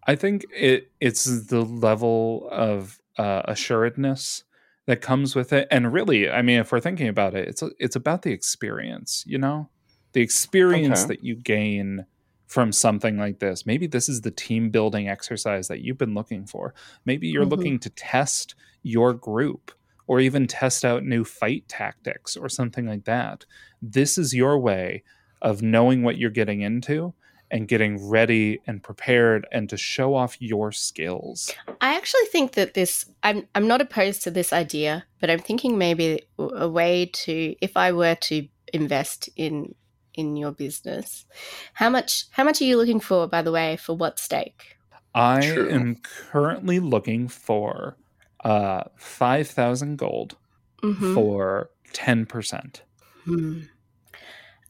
I 0.06 0.16
think 0.16 0.46
it 0.54 0.92
it's 1.00 1.24
the 1.48 1.62
level 1.62 2.48
of 2.52 3.00
uh, 3.18 3.42
assuredness 3.46 4.44
that 4.88 5.02
comes 5.02 5.36
with 5.36 5.52
it, 5.54 5.68
and 5.72 5.92
really, 5.92 6.30
I 6.30 6.42
mean, 6.42 6.60
if 6.60 6.72
we're 6.72 6.80
thinking 6.80 7.08
about 7.08 7.34
it, 7.36 7.48
it's 7.48 7.64
it's 7.80 7.96
about 7.96 8.22
the 8.22 8.32
experience. 8.32 9.24
You 9.26 9.38
know, 9.40 9.70
the 10.14 10.22
experience 10.22 11.06
Okay. 11.06 11.06
that 11.06 11.24
you 11.24 11.36
gain 11.36 12.06
from 12.48 12.72
something 12.72 13.18
like 13.18 13.40
this. 13.40 13.66
Maybe 13.66 13.88
this 13.88 14.08
is 14.08 14.22
the 14.22 14.30
team 14.32 14.70
building 14.70 15.10
exercise 15.10 15.68
that 15.68 15.82
you've 15.82 15.98
been 15.98 16.14
looking 16.14 16.46
for. 16.46 16.76
Maybe 17.04 17.28
you're 17.28 17.46
Mhm. 17.46 17.48
looking 17.48 17.80
to 17.80 17.90
test 17.90 18.54
your 18.84 19.14
group 19.16 19.72
or 20.08 20.20
even 20.20 20.46
test 20.46 20.86
out 20.86 21.04
new 21.04 21.24
fight 21.24 21.68
tactics 21.68 22.38
or 22.38 22.48
something 22.48 22.86
like 22.86 23.06
that. 23.06 23.46
This 23.82 24.20
is 24.20 24.36
your 24.36 24.60
way 24.60 25.04
of 25.42 25.64
knowing 25.64 26.04
what 26.04 26.18
you're 26.20 26.30
getting 26.30 26.62
into 26.62 27.16
and 27.52 27.68
getting 27.68 28.08
ready 28.10 28.60
and 28.68 28.82
prepared 28.82 29.48
and 29.52 29.70
to 29.70 29.78
show 29.78 30.16
off 30.16 30.36
your 30.42 30.72
skills. 30.72 31.54
I 31.82 31.96
actually 31.96 32.26
think 32.26 32.54
that 32.54 32.74
this 32.74 33.06
I'm 33.24 33.48
I'm 33.56 33.68
not 33.68 33.82
opposed 33.82 34.24
to 34.24 34.32
this 34.32 34.52
idea, 34.52 35.06
but 35.20 35.30
I'm 35.30 35.40
thinking 35.40 35.78
maybe 35.78 36.24
a 36.40 36.68
way 36.70 37.06
to 37.14 37.56
if 37.62 37.78
I 37.78 37.92
were 37.92 38.16
to 38.16 38.48
invest 38.74 39.30
in 39.36 39.76
in 40.16 40.36
your 40.38 40.52
business. 40.52 41.26
How 41.74 41.90
much 41.90 42.26
how 42.32 42.44
much 42.44 42.62
are 42.62 42.66
you 42.66 42.78
looking 42.78 43.00
for 43.00 43.28
by 43.28 43.42
the 43.42 43.52
way 43.52 43.78
for 43.78 43.96
what 43.96 44.20
stake? 44.20 44.78
I 45.14 45.42
True. 45.42 45.70
am 45.70 45.96
currently 46.32 46.80
looking 46.80 47.28
for 47.28 47.98
uh 48.44 48.84
5000 48.98 49.98
gold 49.98 50.38
Mhm. 50.84 51.14
for 51.14 51.70
10%. 51.94 52.84
Hmm. 53.24 53.62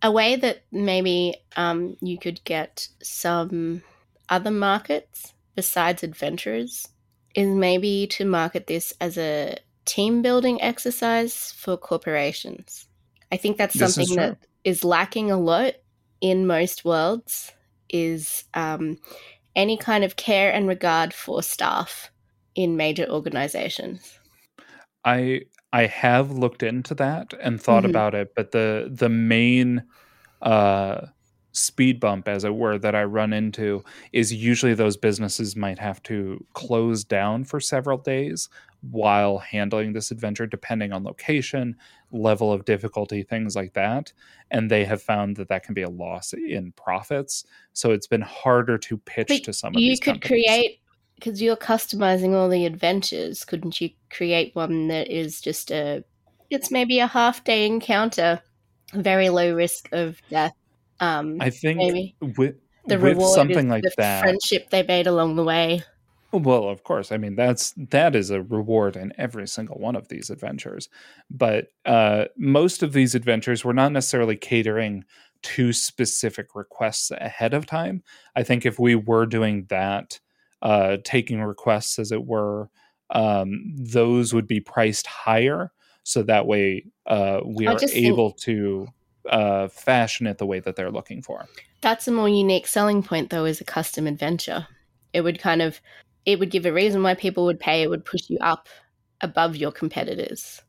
A 0.01 0.11
way 0.11 0.35
that 0.35 0.63
maybe 0.71 1.35
um, 1.55 1.97
you 2.01 2.17
could 2.17 2.43
get 2.43 2.87
some 3.01 3.81
other 4.29 4.51
markets 4.51 5.33
besides 5.55 6.03
adventurers 6.03 6.87
is 7.33 7.47
maybe 7.47 8.07
to 8.07 8.25
market 8.25 8.67
this 8.67 8.93
as 8.99 9.17
a 9.17 9.57
team 9.85 10.21
building 10.21 10.61
exercise 10.61 11.51
for 11.51 11.77
corporations. 11.77 12.87
I 13.31 13.37
think 13.37 13.57
that's 13.57 13.73
This 13.73 13.89
is 13.89 13.95
something 13.95 14.15
true. 14.15 14.25
that 14.27 14.37
is 14.63 14.83
lacking 14.83 15.31
a 15.31 15.37
lot 15.37 15.73
in 16.21 16.47
most 16.47 16.85
worlds 16.85 17.51
is 17.89 18.45
um, 18.53 18.97
any 19.55 19.77
kind 19.77 20.03
of 20.03 20.15
care 20.15 20.51
and 20.51 20.67
regard 20.67 21.13
for 21.13 21.41
staff 21.43 22.11
in 22.55 22.77
major 22.77 23.07
organizations. 23.09 24.19
I 25.03 25.41
I 25.75 25.87
have 25.87 26.31
looked 26.31 26.63
into 26.63 26.95
that 26.95 27.33
and 27.41 27.61
thought 27.61 27.83
Mhm. 27.83 27.89
about 27.91 28.15
it, 28.15 28.33
but 28.35 28.51
the 28.51 28.89
the 28.93 29.09
main 29.09 29.83
uh 30.41 31.07
speed 31.53 31.99
bump 32.01 32.27
as 32.27 32.43
it 32.45 32.55
were 32.55 32.77
that 32.79 32.95
I 32.95 33.03
run 33.05 33.33
into 33.33 33.83
is 34.13 34.33
usually 34.33 34.73
those 34.75 34.97
businesses 34.97 35.55
might 35.55 35.79
have 35.79 36.03
to 36.03 36.45
close 36.53 37.03
down 37.05 37.45
for 37.45 37.59
several 37.61 37.97
days 37.97 38.49
while 38.91 39.37
handling 39.39 39.93
this 39.93 40.11
adventure 40.11 40.47
depending 40.47 40.93
on 40.93 41.03
location, 41.03 41.75
level 42.11 42.51
of 42.53 42.65
difficulty, 42.65 43.23
things 43.23 43.55
like 43.55 43.73
that, 43.73 44.13
and 44.51 44.69
they 44.71 44.85
have 44.85 45.01
found 45.01 45.37
that 45.37 45.47
that 45.49 45.63
can 45.63 45.73
be 45.73 45.83
a 45.83 45.89
loss 45.89 46.33
in 46.33 46.71
profits. 46.73 47.45
So 47.73 47.91
it's 47.91 48.07
been 48.07 48.21
harder 48.21 48.77
to 48.79 48.97
pitch 48.99 49.27
But 49.29 49.43
to 49.45 49.53
some 49.53 49.75
of 49.77 49.81
you 49.81 49.89
these 49.91 49.99
could 50.01 50.21
companies. 50.21 50.45
create 50.45 50.79
because 51.15 51.41
you're 51.41 51.55
customizing 51.55 52.33
all 52.33 52.49
the 52.49 52.65
adventures 52.65 53.45
couldn't 53.45 53.79
you 53.81 53.89
create 54.09 54.55
one 54.55 54.87
that 54.87 55.09
is 55.09 55.41
just 55.41 55.71
a 55.71 56.03
it's 56.49 56.71
maybe 56.71 56.99
a 56.99 57.07
half 57.07 57.43
day 57.43 57.65
encounter 57.65 58.41
very 58.93 59.29
low 59.29 59.53
risk 59.53 59.89
of 59.91 60.21
death 60.29 60.53
um 60.99 61.37
I 61.41 61.49
think 61.49 61.77
maybe 61.77 62.15
with, 62.21 62.55
the 62.87 62.99
with 62.99 63.17
reward 63.17 63.35
something 63.35 63.69
like 63.69 63.83
that 63.97 64.21
friendship 64.21 64.69
they 64.69 64.83
made 64.83 65.07
along 65.07 65.35
the 65.35 65.43
way 65.43 65.83
Well, 66.31 66.67
of 66.67 66.83
course. 66.83 67.13
I 67.13 67.17
mean, 67.17 67.35
that's 67.35 67.73
that 67.77 68.13
is 68.13 68.29
a 68.29 68.41
reward 68.41 68.97
in 68.97 69.13
every 69.17 69.47
single 69.47 69.77
one 69.77 69.95
of 69.95 70.09
these 70.09 70.29
adventures. 70.29 70.89
But 71.29 71.67
uh, 71.85 72.25
most 72.35 72.83
of 72.83 72.91
these 72.91 73.15
adventures 73.15 73.63
were 73.63 73.73
not 73.73 73.93
necessarily 73.93 74.35
catering 74.35 75.05
to 75.43 75.71
specific 75.71 76.55
requests 76.55 77.11
ahead 77.11 77.53
of 77.53 77.65
time. 77.65 78.03
I 78.35 78.43
think 78.43 78.65
if 78.65 78.79
we 78.79 78.95
were 78.95 79.25
doing 79.25 79.67
that, 79.69 80.19
uh, 80.61 80.97
taking 81.03 81.41
requests 81.41 81.99
as 81.99 82.11
it 82.11 82.25
were, 82.25 82.69
um, 83.09 83.73
those 83.77 84.33
would 84.33 84.47
be 84.47 84.59
priced 84.59 85.07
higher. 85.07 85.71
So 86.03 86.23
that 86.23 86.45
way, 86.47 86.85
uh, 87.05 87.41
we 87.45 87.67
are 87.67 87.75
just 87.75 87.93
think- 87.93 88.05
able 88.05 88.31
to 88.31 88.87
uh, 89.29 89.67
fashion 89.69 90.27
it 90.27 90.37
the 90.37 90.45
way 90.45 90.59
that 90.59 90.75
they're 90.75 90.91
looking 90.91 91.21
for. 91.21 91.47
that's 91.81 92.07
a 92.07 92.11
more 92.11 92.29
unique 92.29 92.67
selling 92.67 93.01
point 93.01 93.31
though 93.31 93.45
is 93.45 93.59
a 93.59 93.63
custom 93.63 94.05
adventure 94.05 94.67
it 95.13 95.21
would 95.21 95.39
kind 95.39 95.61
of 95.61 95.81
it 96.25 96.39
would 96.39 96.51
give 96.51 96.65
a 96.65 96.73
reason 96.73 97.03
why 97.03 97.13
people 97.13 97.45
would 97.45 97.59
pay. 97.59 97.83
It 97.83 97.89
would 97.89 98.03
push 98.03 98.29
you 98.29 98.37
up 98.41 98.67
above 99.21 99.55
your 99.55 99.71
competitors. 99.71 100.61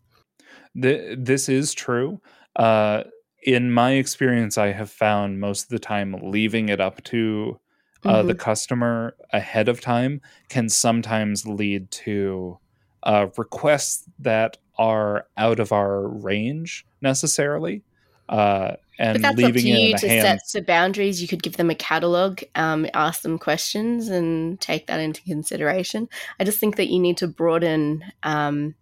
The, 0.74 1.16
this 1.18 1.48
is 1.48 1.74
true. 1.74 2.20
Uh, 2.54 3.04
in 3.42 3.72
my 3.72 3.92
experience, 3.92 4.58
I 4.58 4.72
have 4.72 4.90
found 4.90 5.40
most 5.40 5.64
of 5.64 5.68
the 5.70 5.78
time 5.78 6.14
leaving 6.22 6.68
it 6.68 6.80
up 6.80 7.02
to 7.04 7.58
uh, 8.04 8.18
Mm-hmm. 8.18 8.28
the 8.28 8.34
customer 8.34 9.14
ahead 9.32 9.68
of 9.68 9.80
time 9.80 10.20
can 10.48 10.68
sometimes 10.68 11.46
lead 11.46 11.90
to 11.90 12.58
uh, 13.02 13.26
requests 13.36 14.04
that 14.18 14.58
are 14.78 15.26
out 15.36 15.58
of 15.60 15.72
our 15.72 16.06
range 16.06 16.84
necessarily. 17.00 17.82
Uh, 18.28 18.74
and 18.98 19.14
But 19.14 19.22
that's 19.22 19.32
up 19.34 19.38
leaving 19.38 19.62
to 19.62 19.68
it 19.68 19.74
in 19.74 19.80
you 19.88 19.92
to 19.92 20.08
set 20.08 20.40
the 20.52 20.62
boundaries. 20.62 21.22
You 21.22 21.28
could 21.28 21.42
give 21.42 21.56
them 21.56 21.70
a 21.70 21.74
catalog, 21.74 22.42
um, 22.54 22.86
ask 22.94 23.22
them 23.22 23.38
questions, 23.38 24.08
and 24.08 24.60
take 24.60 24.86
that 24.88 25.00
into 25.00 25.22
consideration. 25.22 26.08
I 26.40 26.44
just 26.44 26.58
think 26.58 26.76
that 26.76 26.88
you 26.88 26.98
need 26.98 27.18
to 27.18 27.28
broaden 27.28 28.04
um, 28.22 28.74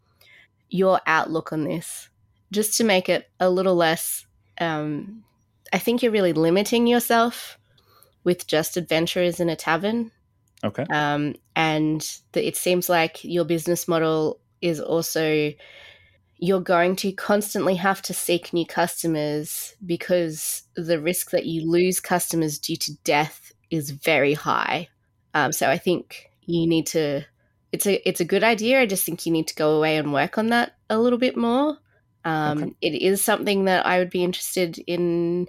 your 0.71 1.01
outlook 1.07 1.53
on 1.53 1.65
this, 1.65 2.09
just 2.53 2.77
to 2.79 2.85
make 2.85 3.09
it 3.09 3.29
a 3.39 3.51
little 3.51 3.75
less. 3.75 4.27
Um, 4.61 5.25
I 5.73 5.79
think 5.79 6.03
you're 6.03 6.13
really 6.13 6.33
limiting 6.33 6.87
yourself 6.87 7.59
with 8.25 8.47
just 8.47 8.77
adventurers 8.77 9.41
in 9.41 9.49
a 9.49 9.57
tavern, 9.57 10.11
Okay. 10.65 10.85
um, 10.91 11.35
and 11.55 12.03
the, 12.33 12.47
it 12.47 12.57
seems 12.57 12.89
like 12.89 13.23
your 13.23 13.45
business 13.45 13.87
model 13.87 14.41
is 14.61 14.81
also 14.81 15.53
you're 16.39 16.61
going 16.61 16.97
to 16.97 17.13
constantly 17.13 17.77
have 17.77 18.03
to 18.03 18.13
seek 18.13 18.53
new 18.53 18.67
customers 18.67 19.75
because 19.87 20.63
the 20.75 21.01
risk 21.01 21.31
that 21.31 21.47
you 21.47 21.71
lose 21.71 22.01
customers 22.01 22.59
due 22.59 22.77
to 22.77 22.93
death 23.05 23.53
is 23.71 23.91
very 23.91 24.35
high. 24.35 24.89
Um, 25.33 25.53
so 25.53 25.71
I 25.71 25.79
think 25.79 26.31
you 26.43 26.67
need 26.67 26.87
to. 26.89 27.25
It's 27.73 27.87
a 27.87 28.09
it's 28.09 28.21
a 28.21 28.25
good 28.25 28.45
idea. 28.45 28.81
I 28.81 28.87
just 28.87 29.05
think 29.05 29.27
you 29.27 29.33
need 29.33 29.49
to 29.49 29.55
go 29.55 29.77
away 29.77 29.97
and 29.97 30.13
work 30.13 30.39
on 30.39 30.49
that 30.49 30.77
a 30.91 30.99
little 30.99 31.19
bit 31.19 31.37
more. 31.37 31.79
Um, 32.25 32.59
Okay. 32.59 32.73
It 32.81 33.03
is 33.03 33.25
something 33.25 33.65
that 33.67 33.85
I 33.87 33.99
would 33.99 34.11
be 34.11 34.25
interested 34.25 34.79
in, 34.87 35.49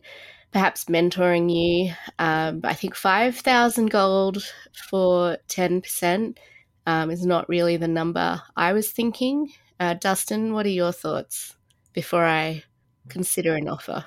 perhaps 0.55 0.85
mentoring 0.85 1.53
you. 1.53 1.93
Um, 2.17 2.61
I 2.63 2.73
think 2.73 2.95
five 2.95 3.35
thousand 3.35 3.87
gold 3.87 4.41
for 4.89 5.37
ten 5.49 5.81
percent 5.81 6.39
um, 6.87 7.11
is 7.11 7.25
not 7.25 7.49
really 7.49 7.75
the 7.75 7.89
number 7.89 8.41
I 8.55 8.71
was 8.71 8.89
thinking. 8.89 9.51
Uh, 9.81 9.95
Dustin, 9.95 10.53
what 10.53 10.65
are 10.65 10.77
your 10.81 10.93
thoughts 10.93 11.57
before 11.91 12.23
I 12.23 12.63
consider 13.09 13.55
an 13.55 13.67
offer? 13.67 14.05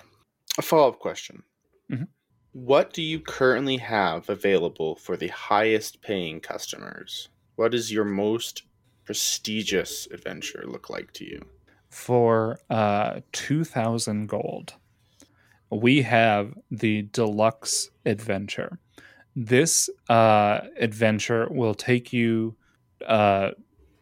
A 0.57 0.63
follow 0.63 0.89
up 0.89 1.01
question. 1.01 1.43
Mhm. 1.93 2.09
What 2.53 2.95
do 2.95 3.03
you 3.03 3.21
currently 3.21 3.77
have 3.77 4.31
available 4.31 4.97
for 4.97 5.19
the 5.19 5.29
highest 5.29 6.01
paying 6.01 6.41
customers? 6.41 7.29
What 7.57 7.73
does 7.73 7.93
your 7.93 8.07
most 8.07 8.63
prestigious 9.05 10.09
adventure 10.11 10.65
look 10.67 10.89
like 10.89 11.13
to 11.13 11.27
you? 11.27 11.43
for 11.91 12.61
uh, 12.69 13.21
2000 13.33 14.29
gold 14.29 14.75
we 15.71 16.03
have 16.03 16.55
the 16.71 17.03
deluxe 17.13 17.91
adventure. 18.07 18.79
This 19.37 19.89
uh, 20.09 20.61
adventure 20.79 21.49
will 21.51 21.75
take 21.75 22.13
you 22.13 22.57
uh, 23.07 23.51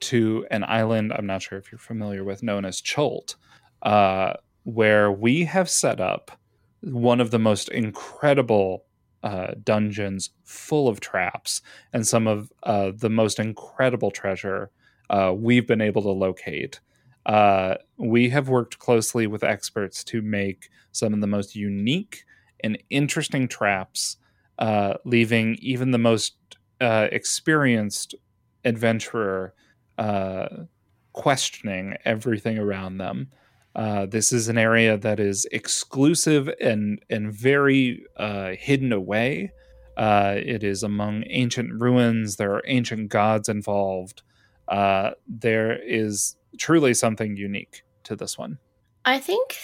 to 0.00 0.46
an 0.50 0.64
island 0.64 1.12
i'm 1.12 1.26
not 1.26 1.42
sure 1.42 1.58
if 1.58 1.70
you're 1.70 1.78
familiar 1.78 2.24
with 2.24 2.42
known 2.42 2.64
as 2.64 2.80
Chult 2.80 3.36
uh, 3.82 4.34
where 4.64 5.10
we 5.10 5.44
have 5.44 5.70
set 5.70 6.00
up 6.00 6.38
one 6.80 7.20
of 7.20 7.30
the 7.30 7.38
most 7.38 7.68
incredible 7.68 8.84
uh, 9.22 9.52
dungeons 9.62 10.30
full 10.44 10.88
of 10.88 11.00
traps 11.00 11.62
and 11.92 12.06
some 12.06 12.26
of 12.26 12.52
uh, 12.62 12.92
the 12.94 13.10
most 13.10 13.38
incredible 13.38 14.10
treasure 14.10 14.70
uh, 15.10 15.32
we've 15.36 15.66
been 15.66 15.80
able 15.80 16.02
to 16.02 16.10
locate 16.10 16.80
uh, 17.26 17.74
we 17.96 18.28
have 18.28 18.48
worked 18.48 18.78
closely 18.78 19.26
with 19.26 19.42
experts 19.42 20.04
to 20.04 20.22
make 20.22 20.68
some 20.92 21.12
of 21.12 21.20
the 21.20 21.26
most 21.26 21.56
unique 21.56 22.24
and 22.62 22.78
interesting 22.88 23.48
traps, 23.48 24.16
uh, 24.60 24.94
leaving 25.04 25.56
even 25.60 25.90
the 25.90 25.98
most 25.98 26.36
uh, 26.80 27.08
experienced 27.10 28.14
adventurer 28.64 29.52
uh, 29.98 30.46
questioning 31.12 31.96
everything 32.04 32.58
around 32.58 32.98
them. 32.98 33.28
Uh, 33.74 34.06
this 34.06 34.32
is 34.32 34.48
an 34.48 34.56
area 34.56 34.96
that 34.96 35.18
is 35.18 35.46
exclusive 35.52 36.48
and 36.60 37.00
and 37.10 37.32
very 37.32 38.04
uh, 38.16 38.52
hidden 38.58 38.92
away. 38.92 39.50
It 39.98 40.62
is 40.62 40.82
among 40.82 41.24
ancient 41.28 41.80
ruins. 41.80 42.36
There 42.36 42.54
are 42.54 42.62
ancient 42.66 43.08
gods 43.08 43.48
involved. 43.48 44.22
There 44.68 45.82
is 45.82 46.35
truly 46.58 46.94
something 46.94 47.36
unique 47.36 47.82
to 48.04 48.16
this 48.16 48.38
one. 48.38 48.58
I 49.04 49.18
think 49.18 49.56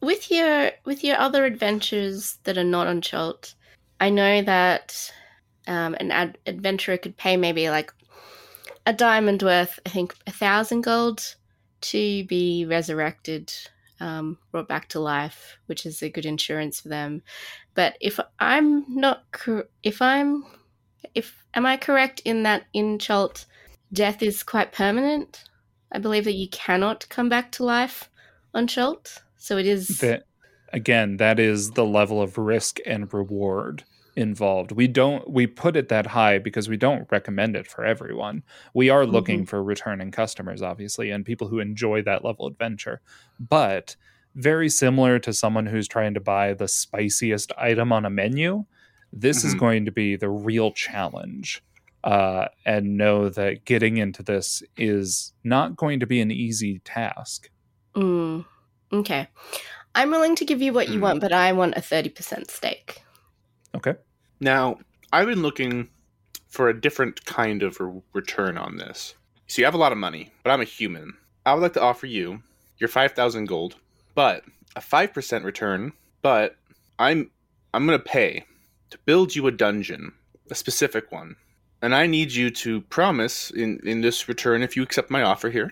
with 0.00 0.30
your 0.30 0.70
with 0.84 1.02
your 1.02 1.18
other 1.18 1.44
adventures 1.44 2.38
that 2.44 2.58
are 2.58 2.64
not 2.64 2.86
on 2.86 3.00
Chult, 3.00 3.54
I 4.00 4.10
know 4.10 4.42
that 4.42 5.12
um, 5.66 5.94
an 5.98 6.10
ad- 6.10 6.38
adventurer 6.46 6.98
could 6.98 7.16
pay 7.16 7.36
maybe 7.36 7.70
like 7.70 7.92
a 8.86 8.92
diamond 8.92 9.42
worth, 9.42 9.78
I 9.86 9.88
think, 9.88 10.14
a 10.26 10.30
thousand 10.30 10.82
gold 10.82 11.36
to 11.80 12.24
be 12.24 12.66
resurrected, 12.66 13.52
um, 14.00 14.38
brought 14.50 14.68
back 14.68 14.88
to 14.90 15.00
life, 15.00 15.58
which 15.66 15.86
is 15.86 16.02
a 16.02 16.10
good 16.10 16.26
insurance 16.26 16.80
for 16.80 16.88
them. 16.88 17.22
But 17.74 17.96
if 18.00 18.20
I'm 18.38 18.84
not, 18.88 19.24
cor- 19.32 19.68
if 19.82 20.02
I'm, 20.02 20.44
if 21.14 21.44
am 21.54 21.66
I 21.66 21.76
correct 21.76 22.20
in 22.24 22.42
that 22.42 22.64
in 22.72 22.98
Chult, 22.98 23.46
death 23.92 24.22
is 24.22 24.42
quite 24.42 24.72
permanent? 24.72 25.44
I 25.92 25.98
believe 25.98 26.24
that 26.24 26.34
you 26.34 26.48
cannot 26.48 27.08
come 27.08 27.28
back 27.28 27.52
to 27.52 27.64
life 27.64 28.10
on 28.52 28.66
Chult. 28.66 29.22
So 29.36 29.56
it 29.58 29.66
is. 29.66 29.98
That 29.98 30.24
again, 30.72 31.18
that 31.18 31.38
is 31.38 31.72
the 31.72 31.84
level 31.84 32.20
of 32.20 32.38
risk 32.38 32.78
and 32.86 33.12
reward 33.12 33.84
involved. 34.16 34.70
We 34.72 34.86
don't 34.86 35.28
we 35.28 35.46
put 35.46 35.76
it 35.76 35.88
that 35.88 36.06
high 36.06 36.38
because 36.38 36.68
we 36.68 36.76
don't 36.76 37.10
recommend 37.10 37.56
it 37.56 37.66
for 37.66 37.84
everyone. 37.84 38.42
We 38.72 38.88
are 38.88 39.04
looking 39.06 39.44
for 39.44 39.62
returning 39.62 40.10
customers 40.12 40.62
obviously 40.62 41.10
and 41.10 41.24
people 41.24 41.48
who 41.48 41.58
enjoy 41.58 42.02
that 42.02 42.24
level 42.24 42.46
of 42.46 42.52
adventure. 42.52 43.00
But 43.40 43.96
very 44.36 44.68
similar 44.68 45.18
to 45.20 45.32
someone 45.32 45.66
who's 45.66 45.88
trying 45.88 46.14
to 46.14 46.20
buy 46.20 46.54
the 46.54 46.68
spiciest 46.68 47.52
item 47.58 47.92
on 47.92 48.04
a 48.04 48.10
menu, 48.10 48.64
this 49.12 49.44
is 49.44 49.54
Mhm. 49.54 49.58
going 49.58 49.84
to 49.84 49.92
be 49.92 50.16
the 50.16 50.28
real 50.30 50.72
challenge. 50.72 51.62
Uh, 52.04 52.48
and 52.66 52.98
know 52.98 53.30
that 53.30 53.64
getting 53.64 53.96
into 53.96 54.22
this 54.22 54.62
is 54.76 55.32
not 55.42 55.74
going 55.74 56.00
to 56.00 56.06
be 56.06 56.20
an 56.20 56.30
easy 56.30 56.78
task. 56.80 57.48
Mm, 57.96 58.44
okay. 58.92 59.26
I'm 59.94 60.10
willing 60.10 60.36
to 60.36 60.44
give 60.44 60.60
you 60.60 60.74
what 60.74 60.88
you 60.88 60.96
Hmm. 60.96 61.00
want, 61.00 61.20
but 61.22 61.32
I 61.32 61.52
want 61.52 61.78
a 61.78 61.80
30% 61.80 62.50
stake. 62.50 63.02
Okay. 63.74 63.94
Now, 64.38 64.78
I've 65.14 65.26
been 65.28 65.40
looking 65.40 65.88
for 66.48 66.68
a 66.68 66.78
different 66.78 67.24
kind 67.24 67.62
of 67.62 67.80
re- 67.80 68.02
return 68.12 68.58
on 68.58 68.76
this. 68.76 69.14
So 69.46 69.62
you 69.62 69.64
have 69.64 69.74
a 69.74 69.78
lot 69.78 69.92
of 69.92 69.98
money, 69.98 70.30
but 70.42 70.50
I'm 70.50 70.60
a 70.60 70.64
human. 70.64 71.14
I 71.46 71.54
would 71.54 71.62
like 71.62 71.72
to 71.74 71.80
offer 71.82 72.06
you 72.06 72.42
your 72.78 72.88
5,000 72.88 73.46
gold, 73.46 73.76
but 74.14 74.44
a 74.76 74.80
5% 74.80 75.42
return, 75.44 75.92
but 76.20 76.56
I'm 76.98 77.30
I'm 77.72 77.86
going 77.86 77.98
to 77.98 78.04
pay 78.04 78.44
to 78.90 78.98
build 79.06 79.34
you 79.34 79.46
a 79.46 79.50
dungeon, 79.52 80.12
a 80.50 80.54
specific 80.54 81.10
one. 81.10 81.36
And 81.84 81.94
I 81.94 82.06
need 82.06 82.32
you 82.32 82.48
to 82.50 82.80
promise 82.80 83.50
in 83.50 83.78
in 83.84 84.00
this 84.00 84.26
return 84.26 84.62
if 84.62 84.74
you 84.74 84.82
accept 84.82 85.10
my 85.10 85.22
offer 85.22 85.50
here 85.50 85.70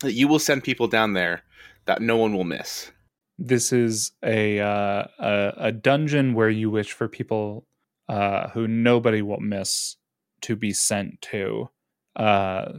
that 0.00 0.12
you 0.12 0.26
will 0.26 0.40
send 0.40 0.64
people 0.64 0.88
down 0.88 1.12
there 1.12 1.44
that 1.84 2.02
no 2.02 2.16
one 2.16 2.34
will 2.34 2.44
miss. 2.44 2.90
this 3.38 3.72
is 3.72 4.12
a 4.24 4.60
uh, 4.60 5.04
a, 5.18 5.52
a 5.56 5.72
dungeon 5.72 6.34
where 6.34 6.50
you 6.50 6.70
wish 6.70 6.92
for 6.92 7.08
people 7.08 7.66
uh, 8.08 8.48
who 8.50 8.68
nobody 8.68 9.22
will 9.22 9.40
miss 9.40 9.96
to 10.42 10.56
be 10.56 10.72
sent 10.72 11.20
to. 11.22 11.68
Uh, 12.16 12.72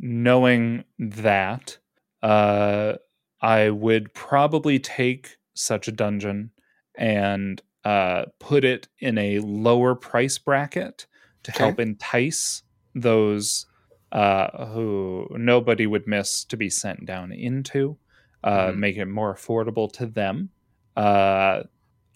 knowing 0.00 0.84
that, 0.98 1.78
uh, 2.22 2.94
I 3.40 3.70
would 3.70 4.12
probably 4.14 4.78
take 4.78 5.36
such 5.54 5.86
a 5.86 5.92
dungeon 5.92 6.50
and 6.96 7.62
uh, 7.84 8.24
put 8.40 8.64
it 8.64 8.88
in 8.98 9.18
a 9.18 9.38
lower 9.40 9.94
price 9.94 10.38
bracket 10.38 11.06
to 11.44 11.50
Okay. 11.50 11.52
help 11.52 11.80
entice 11.80 12.62
those 12.94 13.66
uh, 14.12 14.66
who 14.66 15.26
nobody 15.32 15.86
would 15.86 16.06
miss 16.06 16.44
to 16.44 16.56
be 16.56 16.68
sent 16.70 17.06
down 17.06 17.32
into 17.32 17.98
uh, 18.44 18.72
Mhm. 18.72 18.74
make 18.74 18.96
it 18.96 19.06
more 19.06 19.34
affordable 19.34 19.90
to 19.92 20.06
them. 20.06 20.50
Uh, 20.96 21.62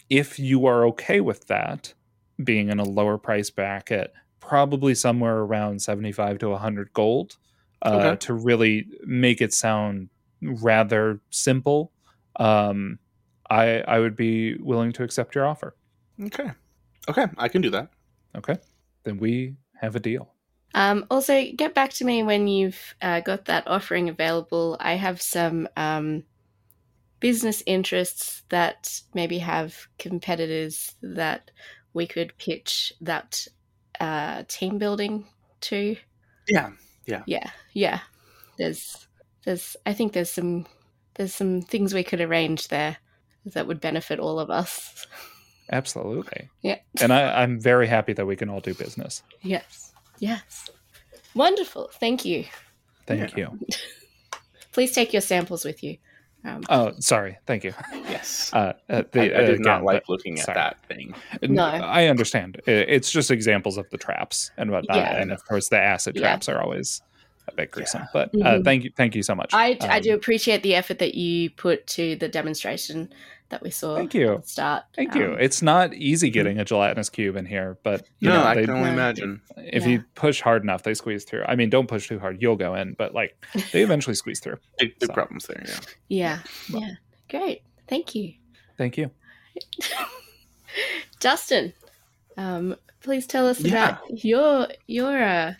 if 0.09 0.39
you 0.39 0.65
are 0.65 0.85
okay 0.87 1.21
with 1.21 1.47
that, 1.47 1.93
being 2.43 2.69
in 2.69 2.79
a 2.79 2.83
lower 2.83 3.17
price 3.17 3.49
bracket, 3.49 4.13
probably 4.39 4.93
somewhere 4.95 5.37
around 5.39 5.81
75 5.81 6.37
to 6.39 6.49
100 6.49 6.93
gold 6.93 7.37
uh, 7.81 8.15
Okay. 8.15 8.17
to 8.17 8.33
really 8.33 8.87
make 9.05 9.41
it 9.41 9.53
sound 9.53 10.09
rather 10.41 11.21
simple. 11.31 11.93
Um, 12.39 12.99
I, 13.49 13.79
I 13.81 13.99
would 13.99 14.15
be 14.15 14.55
willing 14.57 14.93
to 14.93 15.03
accept 15.03 15.35
your 15.35 15.45
offer. 15.47 15.75
Okay. 16.21 16.51
Okay, 17.09 17.27
I 17.37 17.47
can 17.49 17.61
do 17.61 17.69
that. 17.71 17.91
Okay. 18.35 18.57
Then 19.07 19.19
we 19.19 19.55
have 19.79 19.95
a 19.95 20.01
deal. 20.01 20.33
Um, 20.75 21.05
also, 21.09 21.41
get 21.55 21.73
back 21.73 21.93
to 21.93 22.03
me 22.03 22.23
when 22.23 22.49
you've 22.49 22.93
uh, 23.01 23.21
got 23.21 23.45
that 23.45 23.65
offering 23.65 24.09
available. 24.09 24.75
I 24.81 24.95
have 24.95 25.21
some 25.21 25.69
um, 25.77 26.23
business 27.21 27.63
interests 27.65 28.43
that 28.49 28.99
maybe 29.13 29.37
have 29.37 29.87
competitors 29.97 30.93
that 31.01 31.51
we 31.93 32.05
could 32.05 32.37
pitch 32.37 32.91
that 32.99 33.47
uh, 34.01 34.43
team 34.49 34.77
building 34.77 35.25
to. 35.61 35.95
Yeah. 36.49 36.71
Yeah, 37.05 37.23
yeah. 37.27 37.51
Yeah. 37.71 37.99
There's, 38.57 39.07
there's. 39.45 39.77
I 39.85 39.93
think 39.93 40.11
there's 40.11 40.33
some, 40.33 40.65
there's 41.15 41.33
some 41.33 41.61
things 41.61 41.93
we 41.93 42.03
could 42.03 42.19
arrange 42.19 42.67
there 42.67 42.97
that 43.45 43.67
would 43.67 43.79
benefit 43.79 44.19
all 44.19 44.37
of 44.37 44.49
us. 44.49 45.07
Absolutely. 45.71 46.49
Yeah. 46.61 46.79
And 47.01 47.11
I, 47.11 47.41
I'm 47.43 47.59
very 47.59 47.87
happy 47.87 48.13
that 48.13 48.25
we 48.25 48.35
can 48.35 48.49
all 48.49 48.59
do 48.61 48.73
business. 48.73 49.23
Yes. 49.41 49.93
Yes. 50.19 50.69
Wonderful. 51.35 51.89
Thank 51.99 52.25
you. 52.25 52.45
Thank 53.05 53.35
Yeah. 53.35 53.49
you. 53.51 53.67
Please 54.71 54.91
take 54.91 55.13
your 55.13 55.21
samples 55.21 55.65
with 55.65 55.83
you. 55.83 55.97
Um, 56.45 56.63
Oh, 56.69 56.93
sorry. 56.99 57.37
Thank 57.45 57.63
you. 57.63 57.73
Yes. 57.93 58.51
Uh, 58.53 58.73
uh, 58.89 58.97
I, 58.99 59.01
the, 59.11 59.21
I 59.21 59.41
did 59.41 59.49
again, 59.49 59.61
not 59.61 59.83
like 59.83 60.05
the- 60.05 60.11
looking 60.11 60.39
at 60.39 60.45
sorry. 60.45 60.55
that 60.55 60.77
thing. 60.87 61.13
No. 61.41 61.63
I 61.65 62.05
understand. 62.07 62.61
It's 62.65 63.11
just 63.11 63.29
examples 63.31 63.77
of 63.77 63.89
the 63.89 63.97
traps 63.97 64.51
and 64.57 64.71
whatnot, 64.71 64.95
Yeah. 64.97 65.21
and 65.21 65.31
of 65.31 65.45
course 65.45 65.67
the 65.69 65.77
acid 65.79 66.15
Yeah. 66.15 66.21
traps 66.21 66.47
are 66.47 66.61
always 66.61 67.01
a 67.49 67.53
bit 67.53 67.71
gruesome. 67.71 68.07
But 68.13 68.29
uh, 68.35 68.37
Mhm. 68.37 68.63
thank 68.63 68.83
you, 68.85 68.91
thank 68.95 69.15
you 69.15 69.23
so 69.23 69.35
much. 69.35 69.53
I, 69.53 69.77
I 69.81 69.97
Um, 69.97 70.01
do 70.03 70.13
appreciate 70.13 70.63
the 70.63 70.75
effort 70.75 70.99
that 70.99 71.15
you 71.15 71.49
put 71.49 71.85
to 71.87 72.15
the 72.15 72.27
demonstration 72.29 73.09
that 73.49 73.61
we 73.63 73.69
saw 73.69 73.95
Thank 73.95 74.13
you. 74.13 74.33
at 74.33 74.43
the 74.43 74.49
start. 74.49 74.83
Thank 74.95 75.15
you. 75.15 75.33
Um, 75.33 75.39
It's 75.39 75.61
not 75.61 75.93
easy 75.93 76.29
getting 76.29 76.59
a 76.59 76.65
gelatinous 76.65 77.09
cube 77.09 77.35
in 77.37 77.45
here, 77.45 77.77
but 77.83 78.07
you 78.19 78.29
no, 78.29 78.35
know, 78.37 78.43
I 78.43 78.55
they, 78.55 78.61
can 78.65 78.71
only 78.71 78.89
imagine. 78.89 79.41
if 79.57 79.83
Yeah. 79.83 79.89
you 79.89 80.03
push 80.15 80.41
hard 80.41 80.63
enough, 80.63 80.83
they 80.83 80.93
squeeze 80.93 81.23
through. 81.23 81.43
I 81.47 81.55
mean, 81.55 81.69
don't 81.69 81.87
push 81.87 82.07
too 82.07 82.19
hard; 82.19 82.41
you'll 82.41 82.55
go 82.57 82.75
in, 82.75 82.93
but 82.93 83.13
like 83.13 83.37
they 83.71 83.83
eventually 83.83 84.15
squeeze 84.15 84.39
through. 84.39 84.57
Big, 84.79 84.97
big 84.99 85.07
So. 85.07 85.13
problems 85.13 85.47
there. 85.47 85.63
Yeah. 85.65 85.79
yeah, 86.09 86.39
Well. 86.73 86.81
yeah. 86.81 86.91
Great. 87.29 87.61
Thank 87.87 88.15
you. 88.15 88.33
Thank 88.77 88.97
you. 88.97 89.11
Justin, 91.19 91.73
um, 92.37 92.75
please 93.01 93.25
tell 93.27 93.47
us 93.47 93.59
Yeah. 93.59 93.97
about 93.99 94.23
your 94.23 94.67
your 94.87 95.21
uh, 95.23 95.53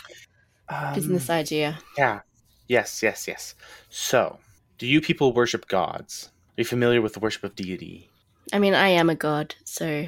Um, 0.70 0.94
business 0.94 1.30
idea. 1.30 1.80
Yeah. 1.98 2.20
Yes, 2.68 3.02
yes, 3.02 3.28
yes. 3.28 3.56
So, 3.90 4.40
do 4.78 4.86
you 4.86 5.00
people 5.00 5.32
worship 5.34 5.68
gods? 5.70 6.30
Are 6.58 6.62
you 6.62 6.66
familiar 6.66 7.02
with 7.02 7.14
the 7.14 7.20
worship 7.20 7.44
of 7.44 7.56
deity? 7.56 8.10
I 8.52 8.60
mean, 8.60 8.74
I 8.74 8.90
am 8.90 9.10
a 9.10 9.16
god, 9.16 9.56
so 9.64 10.08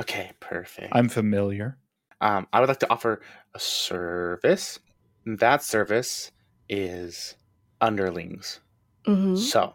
Okay, 0.00 0.32
perfect. 0.40 0.88
I'm 0.92 1.08
familiar. 1.08 1.78
um, 2.20 2.46
I 2.52 2.58
would 2.60 2.68
like 2.68 2.80
to 2.80 2.90
offer 2.90 3.20
a 3.54 3.60
service. 3.60 4.78
That 5.26 5.62
service 5.62 6.32
is 6.68 7.36
underlings. 7.80 8.60
mhm. 9.06 9.38
So, 9.38 9.74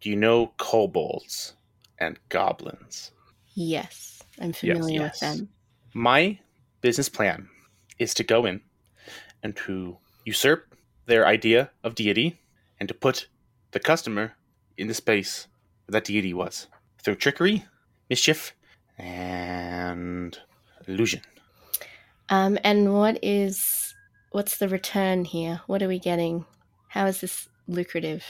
do 0.00 0.10
you 0.10 0.16
know 0.16 0.52
kobolds 0.58 1.54
and 1.98 2.18
goblins? 2.28 3.10
yes, 3.54 4.22
I'm 4.38 4.52
familiar 4.52 5.00
yes. 5.00 5.12
with 5.12 5.20
them. 5.20 5.48
My 5.94 6.38
business 6.82 7.08
plan 7.08 7.48
is 7.98 8.12
to 8.14 8.22
go 8.22 8.44
in 8.44 8.60
and 9.42 9.56
to 9.56 9.96
usurp 10.26 10.74
their 11.06 11.26
idea 11.26 11.70
of 11.82 11.94
deity 11.94 12.38
and 12.78 12.88
to 12.88 12.94
put 12.94 13.28
the 13.72 13.80
customer 13.80 14.35
in 14.78 14.88
the 14.88 14.94
space 14.94 15.48
that 15.88 16.04
deity 16.04 16.34
was 16.34 16.66
through 17.02 17.16
trickery, 17.16 17.64
mischief, 18.10 18.54
and 18.98 20.38
illusion. 20.86 21.20
Um, 22.28 22.58
and 22.64 22.92
what 22.94 23.18
is 23.22 23.94
what's 24.30 24.58
the 24.58 24.68
return 24.68 25.24
here? 25.24 25.60
What 25.66 25.82
are 25.82 25.88
we 25.88 25.98
getting? 25.98 26.44
How 26.88 27.06
is 27.06 27.20
this 27.20 27.48
lucrative? 27.68 28.24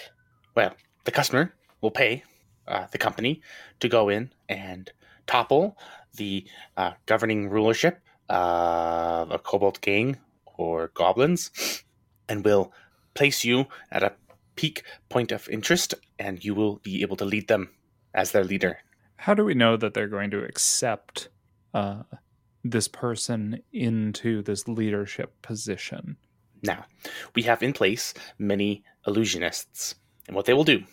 Well, 0.55 0.75
the 1.05 1.11
customer 1.11 1.55
will 1.81 1.91
pay 1.91 2.25
uh, 2.69 2.87
the 2.91 2.99
company 2.99 3.41
to 3.81 3.89
go 3.89 4.09
in 4.09 4.33
and 4.49 4.91
topple 5.27 5.77
the 6.15 6.47
uh, 6.77 6.93
governing 7.07 7.49
rulership 7.49 8.01
of 8.29 9.31
a 9.31 9.39
kobold 9.39 9.81
gang 9.81 10.19
or 10.57 10.91
goblins 10.95 11.85
and 12.29 12.45
will 12.45 12.73
place 13.15 13.45
you 13.45 13.67
at 13.91 14.03
a 14.03 14.13
peak 14.57 14.83
point 15.09 15.31
of 15.33 15.49
interest 15.49 15.95
and 16.19 16.45
you 16.45 16.55
will 16.55 16.77
be 16.77 17.03
able 17.03 17.17
to 17.17 17.25
lead 17.25 17.49
them 17.49 17.71
as 18.15 18.33
their 18.33 18.45
leader. 18.45 18.79
How 19.17 19.35
do 19.35 19.45
we 19.45 19.55
know 19.55 19.77
that 19.77 19.95
they're 19.95 20.09
going 20.09 20.31
to 20.31 20.45
accept 20.45 21.29
uh, 21.75 22.03
this 22.65 22.89
person 22.89 23.63
into 23.73 24.43
this 24.43 24.69
leadership 24.69 25.33
position? 25.43 26.17
Now, 26.63 26.87
we 27.35 27.43
have 27.43 27.63
in 27.63 27.73
place 27.73 28.15
many 28.39 28.83
illusionists, 29.07 29.95
and 30.27 30.35
what 30.35 30.47
they 30.47 30.55
will 30.55 30.65
do 30.65 30.85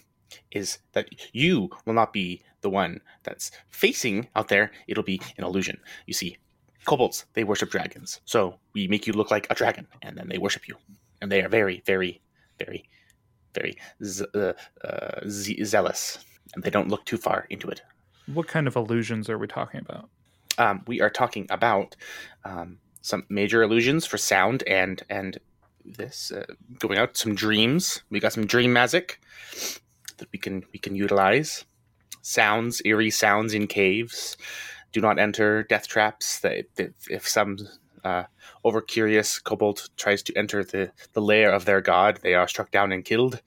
is 0.52 0.80
that 0.94 1.10
you 1.34 1.70
will 1.86 1.94
not 1.94 2.14
be 2.14 2.42
the 2.62 2.70
one 2.70 3.02
that's 3.24 3.52
facing 3.70 4.28
out 4.36 4.48
there, 4.48 4.72
it'll 4.88 5.04
be 5.04 5.22
an 5.38 5.44
illusion. 5.44 5.78
You 6.06 6.14
see, 6.14 6.38
kobolds, 6.86 7.26
they 7.34 7.44
worship 7.44 7.70
dragons. 7.70 8.22
So 8.26 8.60
we 8.74 8.88
make 8.88 9.06
you 9.06 9.14
look 9.14 9.32
like 9.32 9.48
a 9.50 9.56
dragon, 9.56 9.88
and 10.02 10.18
then 10.18 10.30
they 10.30 10.38
worship 10.38 10.68
you. 10.68 10.76
And 11.22 11.32
they 11.32 11.42
are 11.42 11.50
very, 11.50 11.82
very, 11.86 12.22
very, 12.58 12.90
very 13.54 13.78
z- 14.04 14.26
uh, 14.34 14.54
uh, 14.84 15.22
ze- 15.28 15.64
zealous, 15.64 16.20
and 16.54 16.64
they 16.64 16.70
don't 16.70 16.90
look 16.90 17.06
too 17.06 17.18
far 17.18 17.46
into 17.50 17.68
it. 17.70 17.82
What 18.34 18.48
kind 18.48 18.68
of 18.68 18.76
illusions 18.76 19.30
are 19.30 19.38
we 19.38 19.48
talking 19.48 19.80
about? 19.82 20.10
um, 20.58 20.84
we 20.88 21.02
are 21.02 21.10
talking 21.10 21.48
about 21.50 21.96
um, 22.46 22.78
some 23.02 23.26
major 23.30 23.64
illusions 23.64 24.06
for 24.06 24.18
sound 24.18 24.64
and 24.68 25.04
and 25.10 25.40
this 25.86 26.32
uh, 26.32 26.46
going 26.80 26.98
out 26.98 27.18
some 27.18 27.36
dreams. 27.36 28.04
We 28.10 28.20
got 28.20 28.34
some 28.34 28.46
dream 28.46 28.72
magic 28.72 29.20
that 30.18 30.28
we 30.32 30.40
can 30.40 30.64
we 30.72 30.80
can 30.80 30.96
utilize. 30.96 31.66
Sounds, 32.22 32.82
eerie 32.86 33.10
sounds 33.10 33.54
in 33.54 33.68
caves. 33.68 34.38
Do 34.94 35.02
not 35.02 35.20
enter 35.20 35.64
death 35.64 35.88
traps. 35.88 36.40
That 36.40 36.66
that 36.76 36.94
if 37.10 37.28
some 37.28 37.58
uh, 38.04 38.24
over 38.64 38.82
curious 38.82 39.40
kobold 39.40 39.90
tries 39.98 40.24
to 40.24 40.38
enter 40.38 40.64
the 40.64 40.92
the 41.14 41.22
lair 41.22 41.52
of 41.54 41.66
their 41.66 41.82
god, 41.82 42.20
they 42.24 42.34
are 42.36 42.48
struck 42.48 42.72
down 42.72 42.92
and 42.92 43.06
killed. 43.06 43.42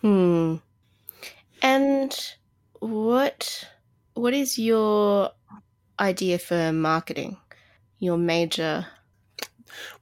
Hmm. 0.00 0.56
And 1.62 2.12
what 2.80 3.68
what 4.14 4.34
is 4.34 4.58
your 4.58 5.30
idea 6.00 6.38
for 6.38 6.72
marketing? 6.72 7.38
Your 8.00 8.18
major 8.18 8.86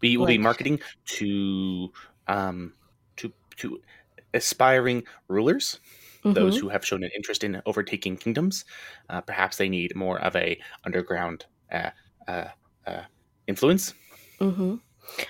We 0.00 0.16
will 0.16 0.26
be 0.26 0.38
marketing 0.38 0.80
to 1.18 1.92
um, 2.26 2.74
to 3.16 3.32
to 3.58 3.80
aspiring 4.34 5.04
rulers. 5.28 5.80
those 6.34 6.56
Mhm, 6.56 6.62
who 6.62 6.70
have 6.70 6.86
shown 6.86 7.04
an 7.04 7.10
interest 7.16 7.44
in 7.44 7.62
overtaking 7.66 8.16
kingdoms. 8.16 8.64
Uh, 9.10 9.20
perhaps 9.20 9.58
they 9.58 9.68
need 9.68 9.96
more 9.96 10.18
of 10.20 10.36
a 10.36 10.60
underground 10.86 11.46
uh, 11.72 11.90
uh, 12.28 12.48
uh, 12.86 13.04
influence. 13.50 13.92
mhm. 14.40 14.80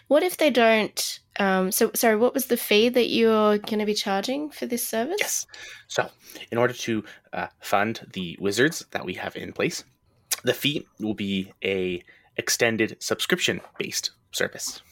What 0.08 0.22
if 0.22 0.36
they 0.36 0.50
don't? 0.50 1.20
Um, 1.38 1.72
so, 1.72 1.90
sorry, 1.94 2.16
what 2.16 2.34
was 2.34 2.46
the 2.46 2.56
fee 2.56 2.90
that 2.90 3.08
you're 3.08 3.56
going 3.58 3.78
to 3.78 3.86
be 3.86 3.94
charging 3.94 4.50
for 4.50 4.66
this 4.66 4.86
service? 4.86 5.16
Yes. 5.18 5.46
So, 5.88 6.10
in 6.52 6.58
order 6.58 6.74
to 6.74 7.02
uh, 7.32 7.46
fund 7.60 8.06
the 8.12 8.36
wizards 8.38 8.84
that 8.90 9.04
we 9.06 9.14
have 9.14 9.36
in 9.36 9.52
place, 9.52 9.84
the 10.44 10.52
fee 10.52 10.86
will 11.00 11.14
be 11.14 11.52
a 11.64 12.02
extended 12.36 12.96
subscription 13.00 13.60
based 13.78 14.10
service. 14.32 14.82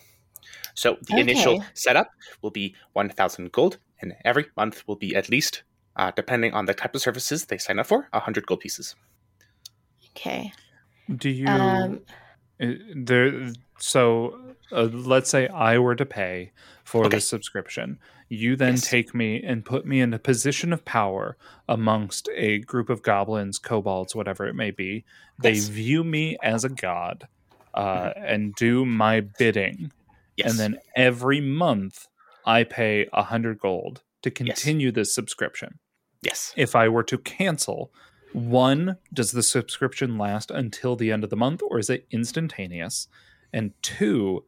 So 0.74 0.96
the 1.08 1.18
initial 1.18 1.64
setup 1.74 2.08
will 2.42 2.50
be 2.50 2.74
one 2.92 3.08
thousand 3.10 3.52
gold, 3.52 3.78
and 4.00 4.14
every 4.24 4.46
month 4.56 4.84
will 4.86 4.96
be 4.96 5.16
at 5.16 5.28
least, 5.28 5.64
uh, 5.96 6.12
depending 6.14 6.54
on 6.54 6.66
the 6.66 6.74
type 6.74 6.94
of 6.94 7.02
services 7.02 7.46
they 7.46 7.58
sign 7.58 7.78
up 7.78 7.86
for, 7.86 8.08
hundred 8.12 8.46
gold 8.46 8.60
pieces. 8.60 8.94
Okay. 10.16 10.52
Do 11.16 11.28
you 11.28 11.46
Um, 11.46 12.00
there? 12.58 13.52
So 13.78 14.38
uh, 14.72 14.82
let's 14.84 15.30
say 15.30 15.48
I 15.48 15.78
were 15.78 15.94
to 15.96 16.06
pay 16.06 16.52
for 16.84 17.06
Okay. 17.06 17.16
this 17.16 17.28
subscription. 17.28 17.98
You 18.28 18.56
then 18.56 18.74
Yes. 18.74 18.88
take 18.88 19.14
me 19.14 19.42
and 19.42 19.64
put 19.64 19.86
me 19.86 20.00
in 20.00 20.12
a 20.12 20.18
position 20.18 20.72
of 20.72 20.84
power 20.84 21.36
amongst 21.68 22.28
a 22.34 22.58
group 22.60 22.90
of 22.90 23.02
goblins, 23.02 23.58
kobolds, 23.58 24.14
whatever 24.14 24.46
it 24.46 24.54
may 24.54 24.70
be. 24.70 25.04
They 25.40 25.58
view 25.60 26.04
me 26.04 26.36
as 26.42 26.64
a 26.64 26.68
god 26.68 27.28
uh, 27.74 28.12
and 28.16 28.54
do 28.54 28.84
my 28.84 29.20
bidding. 29.20 29.92
Yes. 30.36 30.50
And 30.50 30.58
then 30.58 30.78
every 30.96 31.40
month 31.40 32.06
I 32.44 32.64
pay 32.64 33.08
a 33.12 33.22
hundred 33.22 33.58
gold 33.60 34.02
to 34.22 34.30
continue 34.30 34.90
this 34.92 35.14
subscription. 35.14 35.78
yes. 36.22 36.52
If 36.56 36.74
I 36.74 36.88
were 36.88 37.04
to 37.04 37.18
cancel, 37.18 37.92
one, 38.32 38.96
does 39.12 39.32
the 39.32 39.42
subscription 39.42 40.18
last 40.18 40.50
until 40.50 40.96
the 40.96 41.10
end 41.12 41.24
of 41.24 41.30
the 41.30 41.36
month 41.36 41.62
or 41.62 41.78
is 41.78 41.90
it 41.90 42.06
instantaneous? 42.10 43.08
And 43.52 43.72
two, 43.82 44.44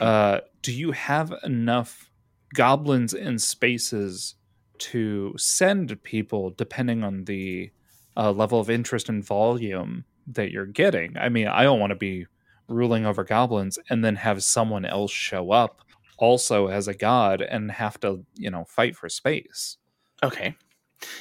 uh, 0.00 0.40
do 0.62 0.72
you 0.72 0.92
have 0.92 1.34
enough 1.42 2.10
goblins 2.54 3.14
and 3.14 3.40
spaces 3.40 4.34
to 4.78 5.34
send 5.36 6.02
people 6.02 6.50
depending 6.50 7.02
on 7.02 7.24
the 7.24 7.70
uh, 8.16 8.32
level 8.32 8.60
of 8.60 8.70
interest 8.70 9.08
and 9.08 9.24
volume 9.24 10.04
that 10.26 10.50
you're 10.50 10.66
getting? 10.66 11.16
I 11.16 11.28
mean, 11.28 11.48
I 11.48 11.62
don't 11.62 11.80
want 11.80 11.90
to 11.90 11.96
be 11.96 12.26
ruling 12.68 13.06
over 13.06 13.24
goblins 13.24 13.78
and 13.90 14.04
then 14.04 14.16
have 14.16 14.42
someone 14.42 14.84
else 14.84 15.10
show 15.10 15.50
up 15.50 15.80
also 16.18 16.66
as 16.66 16.88
a 16.88 16.94
god 16.94 17.40
and 17.40 17.70
have 17.70 17.98
to, 18.00 18.24
you 18.34 18.50
know, 18.50 18.64
fight 18.64 18.96
for 18.96 19.08
space. 19.08 19.76
Okay. 20.22 20.54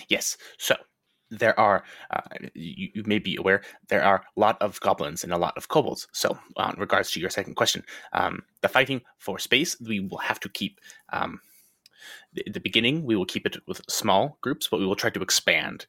Yes. 0.09 0.37
So 0.57 0.75
there 1.29 1.59
are, 1.59 1.83
uh, 2.11 2.21
you, 2.53 2.89
you, 2.93 3.03
may 3.05 3.19
be 3.19 3.35
aware, 3.35 3.61
there 3.89 4.03
are 4.03 4.23
a 4.35 4.39
lot 4.39 4.61
of 4.61 4.79
goblins 4.79 5.23
and 5.23 5.33
a 5.33 5.37
lot 5.37 5.57
of 5.57 5.67
kobolds. 5.67 6.07
So, 6.11 6.37
uh, 6.55 6.71
in 6.73 6.79
regards 6.79 7.11
to 7.11 7.19
your 7.19 7.29
second 7.29 7.55
question, 7.55 7.83
um, 8.13 8.43
the 8.61 8.69
fighting 8.69 9.01
for 9.17 9.39
space, 9.39 9.79
we 9.81 9.99
will 9.99 10.19
have 10.19 10.39
to 10.41 10.49
keep. 10.49 10.79
Um, 11.11 11.41
the, 12.33 12.43
the 12.51 12.59
beginning, 12.59 13.03
we 13.03 13.15
will 13.15 13.25
keep 13.25 13.45
it 13.45 13.57
with 13.67 13.81
small 13.89 14.37
groups, 14.41 14.67
but 14.67 14.79
we 14.79 14.85
will 14.85 14.95
try 14.95 15.09
to 15.09 15.21
expand, 15.21 15.85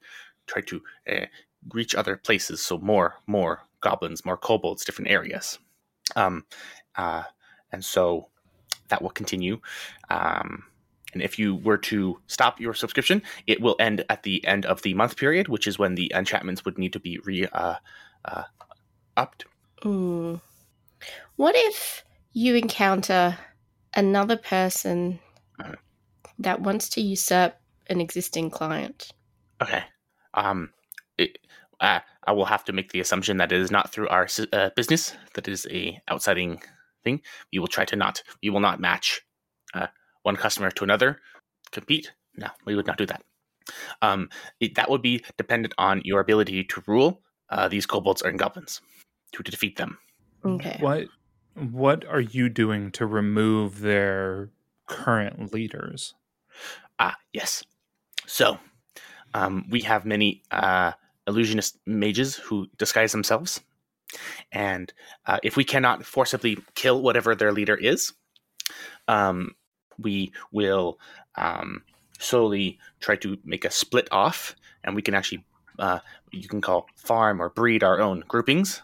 try 0.47 0.63
to 0.63 0.83
uh, 1.11 1.27
reach 1.73 1.95
other 1.95 2.17
places. 2.17 2.61
So 2.61 2.79
more, 2.79 3.17
more 3.27 3.63
goblins, 3.81 4.25
more 4.25 4.37
kobolds, 4.37 4.85
different 4.85 5.11
areas. 5.11 5.59
Um, 6.17 6.45
uh, 6.97 7.25
and 7.73 7.85
so 7.85 8.29
that 8.89 9.03
will 9.03 9.11
continue. 9.11 9.61
Um, 10.11 10.65
and 11.13 11.23
if 11.23 11.39
you 11.39 11.57
were 11.57 11.79
to 11.79 12.19
stop 12.27 12.61
your 12.61 12.75
subscription, 12.75 13.23
it 13.47 13.61
will 13.61 13.77
end 13.79 14.05
at 14.11 14.23
the 14.23 14.47
end 14.47 14.67
of 14.67 14.83
the 14.83 14.95
month 14.95 15.17
period, 15.17 15.49
which 15.49 15.67
is 15.67 15.79
when 15.79 15.95
the 15.95 16.13
enchantments 16.15 16.65
would 16.65 16.79
need 16.79 16.93
to 16.93 17.01
be 17.01 17.19
re 17.25 17.47
uh, 17.53 17.77
uh, 18.25 18.43
upped. 19.17 19.47
Mm. 19.83 20.41
What 21.37 21.55
if 21.57 22.05
you 22.33 22.57
encounter 22.57 23.39
another 23.95 24.37
person 24.37 25.21
uh-huh. 25.59 25.77
that 26.39 26.61
wants 26.61 26.89
to 26.91 27.01
usurp 27.01 27.57
an 27.89 28.01
existing 28.01 28.51
client? 28.51 29.13
Okay. 29.63 29.85
Um, 30.35 30.71
it, 31.17 31.39
uh, 31.81 32.01
I 32.27 32.33
will 32.33 32.45
have 32.45 32.65
to 32.67 32.73
make 32.73 32.93
the 32.93 33.01
assumption 33.01 33.39
that 33.39 33.53
it 33.53 33.61
is 33.61 33.71
not 33.71 33.93
through 33.93 34.09
our 34.09 34.29
uh, 34.53 34.71
business. 34.77 35.15
That 35.35 35.49
is 35.49 35.67
a 35.71 36.01
outsiding 36.11 36.61
thing. 37.05 37.23
We 37.53 37.61
will 37.61 37.69
try 37.69 37.85
to 37.87 37.97
not. 37.97 38.23
We 38.43 38.51
will 38.51 38.61
not 38.61 38.81
match 38.81 39.23
uh, 39.75 39.87
one 40.23 40.37
customer 40.37 40.71
to 40.71 40.85
another. 40.85 41.21
Compete? 41.71 42.13
No, 42.37 42.49
we 42.65 42.75
would 42.75 42.87
not 42.87 42.99
do 42.99 43.07
that. 43.07 43.23
Um, 44.01 44.31
it, 44.61 44.75
that 44.77 44.91
would 44.91 45.03
be 45.03 45.25
dependent 45.37 45.75
on 45.77 46.01
your 46.05 46.21
ability 46.21 46.65
to 46.65 46.83
rule 46.87 47.21
uh, 47.51 47.69
these 47.69 47.87
kobolds 47.87 48.23
and 48.23 48.39
goblins 48.39 48.81
to 49.33 49.43
defeat 49.43 49.77
them. 49.77 49.99
Okay. 50.45 50.79
What 50.81 51.09
What 51.55 52.05
are 52.07 52.21
you 52.21 52.49
doing 52.49 52.91
to 52.93 53.07
remove 53.07 53.81
their 53.81 54.51
current 54.87 55.53
leaders? 55.53 56.15
Ah, 56.99 57.17
yes. 57.33 57.65
So, 58.27 58.59
um, 59.35 59.67
we 59.69 59.81
have 59.83 60.07
many 60.07 60.43
uh, 60.51 60.93
illusionist 61.27 61.79
mages 61.87 62.37
who 62.37 62.69
disguise 62.79 63.13
themselves. 63.13 63.61
And 64.53 64.93
uh, 65.27 65.39
if 65.43 65.57
we 65.57 65.65
cannot 65.65 66.05
forcibly 66.07 66.57
kill 66.75 67.03
whatever 67.03 67.35
their 67.35 67.53
leader 67.53 67.75
is, 67.77 68.15
um, 69.07 69.55
we 69.99 70.33
will 70.53 70.99
um, 71.37 71.83
slowly 72.19 72.79
try 73.01 73.17
to 73.17 73.39
make 73.45 73.65
a 73.65 73.71
split 73.71 74.09
off, 74.11 74.55
and 74.85 74.95
we 74.95 75.03
can 75.03 75.15
actually, 75.15 75.45
uh, 75.79 76.01
you 76.31 76.49
can 76.49 76.61
call 76.61 76.87
farm 76.97 77.41
or 77.41 77.51
breed 77.51 77.83
our 77.83 78.01
own 78.01 78.25
groupings. 78.29 78.83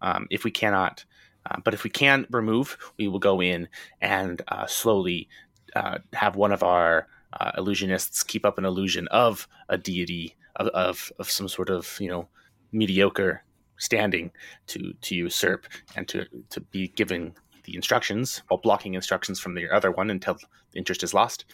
Um, 0.00 0.26
if 0.30 0.44
we 0.44 0.50
cannot, 0.50 1.04
uh, 1.50 1.60
but 1.64 1.74
if 1.74 1.84
we 1.84 1.90
can 1.90 2.26
remove, 2.30 2.76
we 2.98 3.08
will 3.08 3.18
go 3.18 3.40
in 3.40 3.68
and 4.00 4.42
uh, 4.48 4.66
slowly 4.66 5.28
uh, 5.74 5.98
have 6.12 6.36
one 6.36 6.52
of 6.52 6.62
our 6.62 7.06
uh, 7.40 7.52
illusionists 7.58 8.26
keep 8.26 8.44
up 8.44 8.58
an 8.58 8.64
illusion 8.64 9.08
of 9.08 9.48
a 9.68 9.76
deity 9.76 10.36
of, 10.56 10.68
of, 10.68 11.12
of 11.18 11.30
some 11.30 11.48
sort 11.48 11.70
of 11.70 11.96
you 12.00 12.08
know 12.08 12.28
mediocre 12.72 13.42
standing 13.78 14.30
to 14.66 14.94
to 15.02 15.14
usurp 15.14 15.66
and 15.96 16.08
to 16.08 16.26
to 16.48 16.60
be 16.60 16.88
given 16.88 17.34
the 17.66 17.76
instructions 17.76 18.42
while 18.48 18.58
blocking 18.58 18.94
instructions 18.94 19.38
from 19.38 19.54
the 19.54 19.68
other 19.68 19.90
one 19.90 20.10
until 20.10 20.34
the 20.34 20.78
interest 20.78 21.02
is 21.02 21.14
lost 21.14 21.44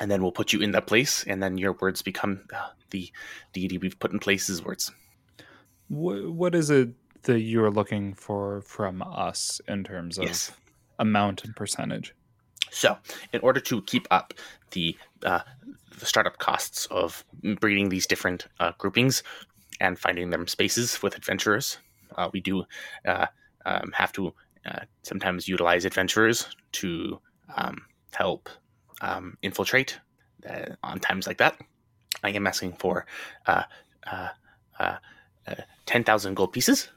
and 0.00 0.10
then 0.10 0.22
we'll 0.22 0.32
put 0.32 0.52
you 0.52 0.60
in 0.60 0.72
that 0.72 0.86
place 0.86 1.24
and 1.24 1.42
then 1.42 1.56
your 1.56 1.72
words 1.80 2.02
become 2.02 2.42
uh, 2.54 2.68
the 2.90 3.10
deity 3.52 3.78
we've 3.78 3.98
put 3.98 4.12
in 4.12 4.18
place's 4.18 4.62
words 4.62 4.92
what, 5.88 6.30
what 6.30 6.54
is 6.54 6.70
it 6.70 6.90
that 7.22 7.40
you're 7.40 7.70
looking 7.70 8.14
for 8.14 8.60
from 8.62 9.02
us 9.02 9.60
in 9.68 9.84
terms 9.84 10.18
of 10.18 10.24
yes. 10.24 10.52
amount 10.98 11.44
and 11.44 11.56
percentage 11.56 12.14
so 12.70 12.98
in 13.32 13.40
order 13.40 13.60
to 13.60 13.80
keep 13.82 14.06
up 14.10 14.34
the 14.72 14.96
uh, 15.24 15.40
the 15.98 16.06
startup 16.06 16.38
costs 16.38 16.86
of 16.86 17.24
breeding 17.60 17.88
these 17.88 18.06
different 18.06 18.48
uh, 18.60 18.72
groupings 18.78 19.22
and 19.80 19.98
finding 19.98 20.30
them 20.30 20.46
spaces 20.46 21.02
with 21.02 21.16
adventurers. 21.16 21.78
Uh, 22.16 22.28
we 22.32 22.40
do 22.40 22.64
uh, 23.06 23.26
um, 23.66 23.92
have 23.94 24.12
to 24.12 24.34
sometimes 25.02 25.48
utilize 25.48 25.84
adventurers 25.84 26.46
to 26.72 27.20
um, 27.56 27.82
help 28.12 28.48
um, 29.00 29.36
infiltrate 29.42 29.98
uh, 30.48 30.74
on 30.82 30.98
times 31.00 31.26
like 31.26 31.38
that. 31.38 31.58
I 32.22 32.30
am 32.30 32.46
asking 32.46 32.74
for 32.74 33.06
uh, 33.46 33.64
10,000 35.86 36.34
gold 36.34 36.52
pieces 36.52 36.88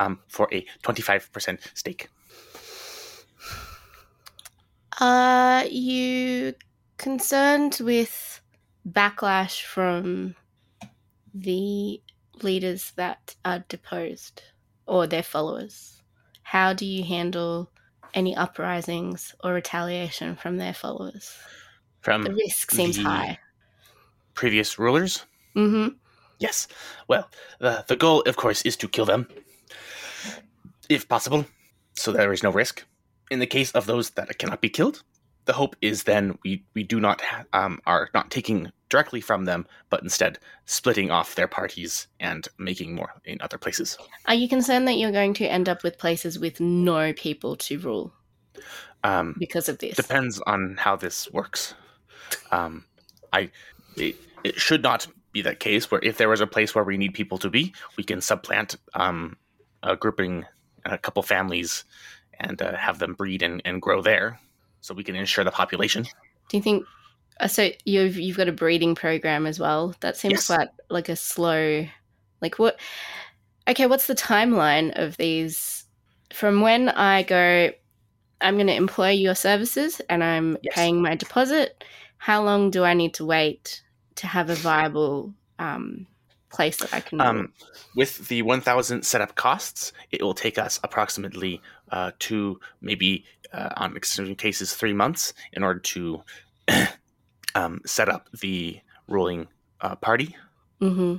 um, 0.00 0.20
for 0.28 0.48
a 0.52 0.64
25% 0.82 1.58
stake. 1.74 2.08
Are 5.00 5.64
you 5.66 6.54
concerned 6.98 7.78
with 7.80 8.40
backlash 8.88 9.62
from 9.62 10.36
the 11.34 12.00
leaders 12.42 12.92
that 12.96 13.34
are 13.44 13.64
deposed 13.68 14.42
or 14.86 15.06
their 15.06 15.22
followers? 15.22 16.03
How 16.44 16.72
do 16.72 16.86
you 16.86 17.02
handle 17.02 17.70
any 18.14 18.36
uprisings 18.36 19.34
or 19.42 19.52
retaliation 19.52 20.36
from 20.36 20.56
their 20.56 20.74
followers? 20.74 21.36
From 22.00 22.22
the 22.22 22.32
risk 22.32 22.70
seems 22.70 22.96
the 22.96 23.02
high. 23.02 23.38
Previous 24.34 24.78
rulers? 24.78 25.24
Mm-hmm. 25.56 25.96
Yes. 26.38 26.68
Well, 27.08 27.28
the, 27.58 27.84
the 27.88 27.96
goal, 27.96 28.22
of 28.26 28.36
course, 28.36 28.62
is 28.62 28.76
to 28.76 28.88
kill 28.88 29.04
them, 29.04 29.26
if 30.88 31.08
possible, 31.08 31.46
so 31.94 32.12
there 32.12 32.32
is 32.32 32.42
no 32.42 32.50
risk. 32.50 32.84
In 33.30 33.38
the 33.38 33.46
case 33.46 33.72
of 33.72 33.86
those 33.86 34.10
that 34.10 34.38
cannot 34.38 34.60
be 34.60 34.68
killed, 34.68 35.02
the 35.46 35.54
hope 35.54 35.76
is 35.80 36.04
then 36.04 36.38
we 36.44 36.64
we 36.74 36.82
do 36.82 37.00
not 37.00 37.22
um, 37.52 37.80
are 37.86 38.10
not 38.14 38.30
taking 38.30 38.70
directly 38.94 39.20
from 39.20 39.44
them, 39.44 39.66
but 39.90 40.04
instead 40.04 40.38
splitting 40.66 41.10
off 41.10 41.34
their 41.34 41.48
parties 41.48 42.06
and 42.20 42.46
making 42.58 42.94
more 42.94 43.12
in 43.24 43.38
other 43.40 43.58
places. 43.58 43.98
Are 44.26 44.36
you 44.36 44.48
concerned 44.48 44.86
that 44.86 44.98
you're 44.98 45.10
going 45.10 45.34
to 45.34 45.46
end 45.46 45.68
up 45.68 45.82
with 45.82 45.98
places 45.98 46.38
with 46.38 46.60
no 46.60 47.12
people 47.12 47.56
to 47.56 47.76
rule 47.80 48.12
um, 49.02 49.34
because 49.36 49.68
of 49.68 49.78
this? 49.78 49.96
Depends 49.96 50.40
on 50.46 50.76
how 50.78 50.94
this 50.94 51.28
works. 51.32 51.74
Um, 52.52 52.84
I 53.32 53.50
it, 53.96 54.14
it, 54.44 54.60
should 54.60 54.84
not 54.84 55.08
be 55.32 55.42
that 55.42 55.58
case 55.58 55.90
where 55.90 56.00
if 56.04 56.16
there 56.16 56.28
was 56.28 56.40
a 56.40 56.46
place 56.46 56.72
where 56.72 56.84
we 56.84 56.96
need 56.96 57.14
people 57.14 57.38
to 57.38 57.50
be, 57.50 57.74
we 57.96 58.04
can 58.04 58.20
subplant 58.20 58.76
um, 58.94 59.36
a 59.82 59.96
grouping, 59.96 60.44
a 60.84 60.98
couple 60.98 61.24
families, 61.24 61.84
and 62.38 62.62
uh, 62.62 62.76
have 62.76 63.00
them 63.00 63.14
breed 63.14 63.42
and, 63.42 63.60
and 63.64 63.82
grow 63.82 64.00
there 64.00 64.38
so 64.80 64.94
we 64.94 65.02
can 65.02 65.16
ensure 65.16 65.42
the 65.42 65.50
population. 65.50 66.04
Do 66.48 66.56
you 66.56 66.62
think? 66.62 66.86
Uh, 67.40 67.48
so 67.48 67.70
you've 67.84 68.16
you've 68.16 68.36
got 68.36 68.48
a 68.48 68.52
breeding 68.52 68.94
program 68.94 69.46
as 69.46 69.58
well. 69.58 69.94
That 70.00 70.16
seems 70.16 70.32
yes. 70.32 70.46
quite 70.46 70.68
like 70.88 71.08
a 71.08 71.16
slow. 71.16 71.86
Like 72.40 72.58
what? 72.58 72.78
Okay, 73.68 73.86
what's 73.86 74.06
the 74.06 74.14
timeline 74.14 74.92
of 74.94 75.16
these? 75.16 75.84
From 76.32 76.60
when 76.60 76.88
I 76.88 77.22
go, 77.22 77.70
I'm 78.40 78.56
going 78.56 78.66
to 78.66 78.74
employ 78.74 79.10
your 79.10 79.34
services 79.34 80.00
and 80.08 80.22
I'm 80.22 80.58
yes. 80.62 80.74
paying 80.74 81.00
my 81.00 81.14
deposit. 81.14 81.82
How 82.18 82.42
long 82.42 82.70
do 82.70 82.84
I 82.84 82.94
need 82.94 83.14
to 83.14 83.24
wait 83.24 83.82
to 84.16 84.26
have 84.26 84.50
a 84.50 84.54
viable 84.54 85.32
um, 85.58 86.06
place 86.50 86.76
that 86.78 86.92
I 86.92 87.00
can? 87.00 87.20
Um, 87.20 87.52
with 87.94 88.28
the 88.28 88.42
1,000 88.42 89.04
setup 89.04 89.34
costs, 89.34 89.92
it 90.10 90.22
will 90.22 90.34
take 90.34 90.58
us 90.58 90.80
approximately 90.82 91.60
uh, 91.90 92.10
two, 92.18 92.60
maybe 92.80 93.24
uh, 93.52 93.70
on 93.76 93.96
extreme 93.96 94.34
cases, 94.34 94.74
three 94.74 94.92
months 94.92 95.32
in 95.52 95.62
order 95.62 95.80
to 95.80 96.22
um, 97.54 97.80
set 97.86 98.08
up 98.08 98.28
the 98.40 98.80
ruling 99.08 99.48
uh, 99.80 99.96
party. 99.96 100.36
Mm-hmm. 100.80 101.16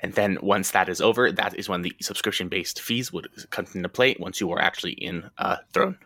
And 0.00 0.12
then 0.14 0.38
once 0.42 0.70
that 0.70 0.88
is 0.88 1.00
over, 1.00 1.32
that 1.32 1.58
is 1.58 1.68
when 1.68 1.82
the 1.82 1.92
subscription 2.00 2.48
based 2.48 2.80
fees 2.80 3.12
would 3.12 3.28
come 3.50 3.66
into 3.74 3.88
play 3.88 4.16
once 4.20 4.40
you 4.40 4.50
are 4.52 4.60
actually 4.60 4.92
in 4.92 5.28
uh, 5.38 5.56
Throne. 5.72 5.98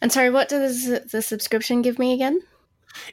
And 0.00 0.12
sorry, 0.12 0.30
what 0.30 0.48
does 0.48 0.86
the 1.10 1.22
subscription 1.22 1.82
give 1.82 1.98
me 1.98 2.12
again? 2.12 2.40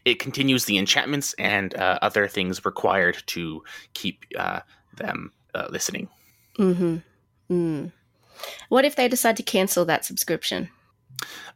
It 0.05 0.19
continues 0.19 0.65
the 0.65 0.77
enchantments 0.77 1.33
and 1.39 1.73
uh, 1.75 1.99
other 2.01 2.27
things 2.27 2.65
required 2.65 3.23
to 3.27 3.63
keep 3.93 4.25
uh, 4.37 4.59
them 4.97 5.31
uh, 5.55 5.67
listening. 5.69 6.09
Mm-hmm. 6.59 6.97
Mm. 7.51 7.91
What 8.67 8.85
if 8.85 8.95
they 8.95 9.07
decide 9.07 9.37
to 9.37 9.43
cancel 9.43 9.85
that 9.85 10.05
subscription? 10.05 10.69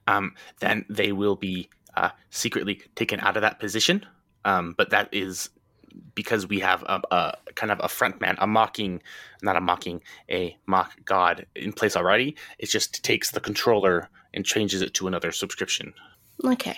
Um, 0.08 0.36
then 0.60 0.86
they 0.90 1.12
will 1.12 1.36
be 1.36 1.70
uh, 1.96 2.10
secretly 2.30 2.82
taken 2.96 3.20
out 3.20 3.38
of 3.38 3.42
that 3.42 3.60
position. 3.60 4.06
Um, 4.46 4.74
but 4.78 4.90
that 4.90 5.10
is 5.12 5.50
because 6.16 6.48
we 6.48 6.60
have 6.60 6.84
a, 6.84 7.02
a 7.12 7.34
kind 7.56 7.72
of 7.72 7.80
a 7.84 7.88
front 7.88 8.20
man, 8.20 8.36
a 8.40 8.48
mocking, 8.48 9.02
not 9.42 9.56
a 9.56 9.62
mocking, 9.62 10.02
a 10.30 10.58
mock 10.66 10.92
god 11.06 11.46
in 11.56 11.74
place 11.74 11.96
already. 11.96 12.36
It 12.60 12.70
just 12.70 13.04
takes 13.04 13.32
the 13.32 13.40
controller 13.40 14.10
and 14.34 14.46
changes 14.46 14.82
it 14.82 14.94
to 14.96 15.08
another 15.08 15.32
subscription. 15.32 15.94
Okay. 16.44 16.78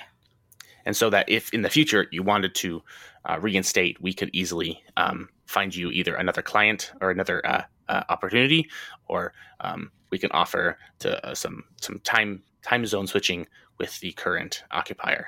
And 0.86 0.96
so 0.96 1.10
that 1.10 1.28
if 1.30 1.54
in 1.54 1.62
the 1.62 1.70
future 1.70 2.08
you 2.12 2.22
wanted 2.24 2.54
to 2.56 2.84
uh, 3.26 3.40
reinstate, 3.40 4.02
we 4.02 4.14
could 4.14 4.30
easily 4.34 4.84
um, 4.98 5.30
find 5.48 5.76
you 5.76 5.90
either 5.92 6.16
another 6.16 6.42
client 6.42 6.92
or 7.02 7.10
another 7.10 7.46
uh, 7.46 7.64
uh, 7.90 8.04
opportunity, 8.10 8.70
or 9.08 9.34
um, 9.62 9.92
we 10.12 10.20
can 10.20 10.32
offer 10.32 10.78
to 11.00 11.26
uh, 11.26 11.34
some 11.34 11.64
some 11.82 12.00
time 12.00 12.44
time 12.62 12.86
zone 12.86 13.08
switching 13.08 13.48
with 13.80 14.00
the 14.00 14.12
current 14.14 14.64
occupier. 14.72 15.28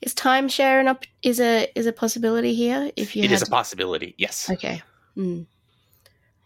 Is 0.00 0.14
timeshare 0.14 0.80
an 0.80 0.88
up 0.88 1.04
is 1.22 1.40
a 1.40 1.68
is 1.78 1.86
a 1.86 1.92
possibility 1.92 2.54
here? 2.54 2.90
If 2.96 3.14
you 3.16 3.22
It 3.24 3.30
had 3.30 3.36
is 3.36 3.42
a 3.42 3.50
possibility, 3.50 4.14
yes. 4.18 4.48
Okay. 4.50 4.82
Mm. 5.16 5.46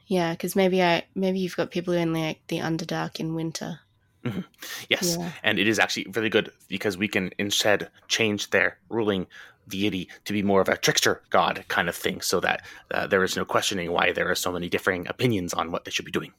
Yeah, 0.06 0.32
because 0.32 0.54
maybe 0.56 0.82
I 0.82 1.04
maybe 1.14 1.38
you've 1.38 1.56
got 1.56 1.70
people 1.70 1.94
who 1.94 2.00
only 2.00 2.20
like 2.22 2.40
the 2.48 2.58
Underdark 2.58 3.20
in 3.20 3.34
winter. 3.34 3.80
Yes, 4.88 5.16
Yeah. 5.18 5.32
and 5.42 5.58
it 5.58 5.66
is 5.66 5.78
actually 5.80 6.06
really 6.14 6.28
good 6.28 6.52
because 6.68 6.96
we 6.96 7.08
can 7.08 7.30
instead 7.38 7.90
change 8.06 8.50
their 8.50 8.78
ruling 8.88 9.26
deity 9.68 10.08
to 10.26 10.32
be 10.32 10.42
more 10.42 10.60
of 10.60 10.68
a 10.68 10.76
trickster 10.76 11.22
god 11.30 11.64
kind 11.68 11.88
of 11.88 11.96
thing, 11.96 12.20
so 12.20 12.38
that 12.40 12.62
uh, 12.92 13.06
there 13.08 13.24
is 13.24 13.36
no 13.36 13.44
questioning 13.44 13.90
why 13.90 14.12
there 14.12 14.30
are 14.30 14.36
so 14.36 14.52
many 14.52 14.68
differing 14.68 15.08
opinions 15.08 15.52
on 15.54 15.72
what 15.72 15.84
they 15.84 15.90
should 15.90 16.04
be 16.04 16.12
doing. 16.12 16.32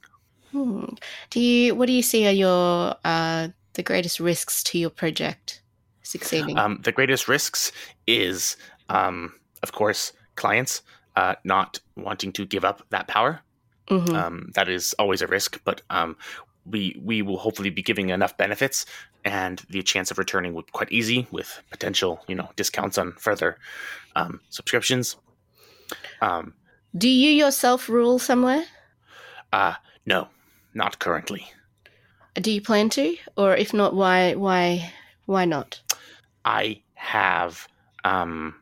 Hmm. 0.51 0.85
Do 1.29 1.39
you 1.41 1.75
what 1.75 1.87
do 1.87 1.93
you 1.93 2.03
see 2.03 2.25
are 2.27 2.31
your 2.31 2.95
uh 3.03 3.49
the 3.73 3.83
greatest 3.83 4.19
risks 4.19 4.63
to 4.63 4.77
your 4.77 4.91
project 4.91 5.61
succeeding? 6.03 6.57
Um, 6.57 6.79
the 6.83 6.91
greatest 6.91 7.27
risks 7.27 7.71
is, 8.07 8.57
um, 8.89 9.33
of 9.63 9.71
course, 9.71 10.13
clients 10.35 10.81
uh, 11.15 11.35
not 11.43 11.79
wanting 11.95 12.31
to 12.33 12.45
give 12.45 12.65
up 12.65 12.85
that 12.89 13.07
power. 13.07 13.41
Mhm. 13.89 14.13
Um, 14.15 14.51
that 14.55 14.69
is 14.69 14.93
always 14.97 15.21
a 15.21 15.27
risk, 15.27 15.59
but 15.65 15.81
um, 15.89 16.15
we 16.65 16.95
we 17.03 17.21
will 17.21 17.37
hopefully 17.37 17.69
be 17.69 17.81
giving 17.81 18.09
enough 18.09 18.37
benefits, 18.37 18.85
and 19.25 19.61
the 19.69 19.83
chance 19.83 20.11
of 20.11 20.17
returning 20.17 20.53
would 20.53 20.65
be 20.65 20.71
quite 20.71 20.91
easy 20.91 21.27
with 21.31 21.61
potential, 21.69 22.23
you 22.27 22.35
know, 22.35 22.49
discounts 22.55 22.97
on 22.97 23.11
further 23.13 23.57
um, 24.15 24.39
subscriptions. 24.49 25.17
Um, 26.21 26.53
do 26.97 27.09
you 27.09 27.31
yourself 27.31 27.89
rule 27.89 28.19
somewhere? 28.19 28.65
uh, 29.51 29.73
no, 30.05 30.27
not 30.73 30.99
currently. 30.99 31.51
Do 32.35 32.51
you 32.51 32.61
plan 32.61 32.89
to, 32.91 33.15
or 33.37 33.55
if 33.55 33.73
not, 33.73 33.93
why 33.93 34.33
why 34.33 34.91
why 35.25 35.45
not? 35.45 35.81
I 36.45 36.81
have 36.95 37.67
um, 38.03 38.55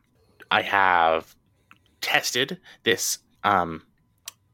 I 0.50 0.62
have 0.62 1.34
tested 2.00 2.60
this 2.84 3.18
um, 3.44 3.82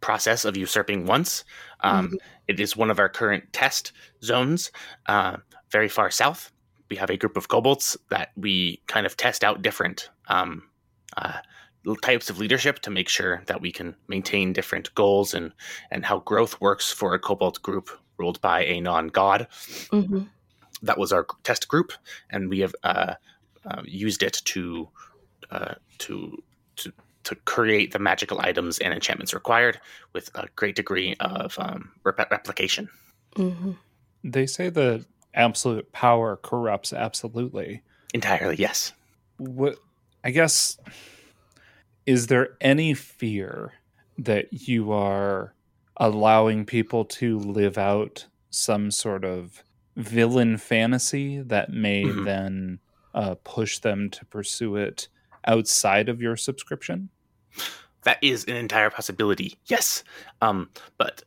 process 0.00 0.44
of 0.44 0.56
usurping 0.56 1.06
once. 1.06 1.44
Um, 1.80 2.14
it 2.46 2.60
is 2.60 2.76
one 2.76 2.90
of 2.90 2.98
our 2.98 3.08
current 3.08 3.52
test 3.52 3.92
zones, 4.22 4.70
uh, 5.06 5.36
very 5.70 5.88
far 5.88 6.10
south. 6.10 6.50
We 6.90 6.96
have 6.96 7.10
a 7.10 7.16
group 7.16 7.36
of 7.36 7.48
kobolds 7.48 7.96
that 8.10 8.30
we 8.36 8.80
kind 8.86 9.04
of 9.06 9.16
test 9.16 9.44
out 9.44 9.60
different 9.60 10.08
um, 10.28 10.62
uh, 11.16 11.38
types 12.02 12.30
of 12.30 12.38
leadership 12.38 12.80
to 12.80 12.90
make 12.90 13.08
sure 13.08 13.42
that 13.46 13.60
we 13.60 13.72
can 13.72 13.94
maintain 14.08 14.52
different 14.52 14.94
goals 14.94 15.34
and 15.34 15.52
and 15.90 16.04
how 16.04 16.20
growth 16.20 16.60
works 16.60 16.90
for 16.92 17.14
a 17.14 17.18
kobold 17.18 17.60
group 17.62 17.90
ruled 18.18 18.40
by 18.40 18.64
a 18.64 18.80
non-god 18.80 19.46
hmm 19.90 20.22
that 20.82 20.98
was 20.98 21.12
our 21.12 21.26
test 21.44 21.68
group, 21.68 21.92
and 22.30 22.48
we 22.48 22.60
have 22.60 22.74
uh, 22.84 23.14
uh, 23.64 23.82
used 23.84 24.22
it 24.22 24.40
to 24.44 24.88
uh, 25.50 25.74
to 25.98 26.42
to 26.76 26.92
to 27.24 27.34
create 27.34 27.92
the 27.92 27.98
magical 27.98 28.40
items 28.40 28.78
and 28.78 28.94
enchantments 28.94 29.34
required 29.34 29.80
with 30.12 30.30
a 30.34 30.48
great 30.56 30.76
degree 30.76 31.14
of 31.20 31.54
um, 31.58 31.90
rep- 32.04 32.30
replication. 32.30 32.88
hmm 33.36 33.72
They 34.24 34.46
say 34.46 34.70
that 34.70 35.04
absolute 35.34 35.92
power 35.92 36.36
corrupts 36.36 36.92
absolutely. 36.92 37.82
Entirely, 38.14 38.56
yes. 38.56 38.92
What 39.36 39.76
I 40.24 40.30
guess 40.30 40.78
is 42.06 42.28
there 42.28 42.56
any 42.60 42.94
fear 42.94 43.74
that 44.16 44.52
you 44.52 44.90
are 44.92 45.54
allowing 45.98 46.64
people 46.64 47.04
to 47.04 47.38
live 47.38 47.76
out 47.76 48.26
some 48.50 48.90
sort 48.90 49.24
of 49.24 49.62
villain 49.98 50.56
fantasy 50.56 51.40
that 51.42 51.70
may 51.70 52.04
Mhm. 52.04 52.24
then 52.24 52.78
uh, 53.14 53.34
push 53.42 53.78
them 53.78 54.08
to 54.10 54.24
pursue 54.26 54.76
it 54.76 55.08
outside 55.46 56.08
of 56.08 56.22
your 56.22 56.36
subscription? 56.36 57.08
That 58.04 58.18
is 58.22 58.44
an 58.44 58.54
entire 58.56 58.90
possibility, 58.90 59.58
yes. 59.66 60.04
Um, 60.40 60.70
but 60.98 61.22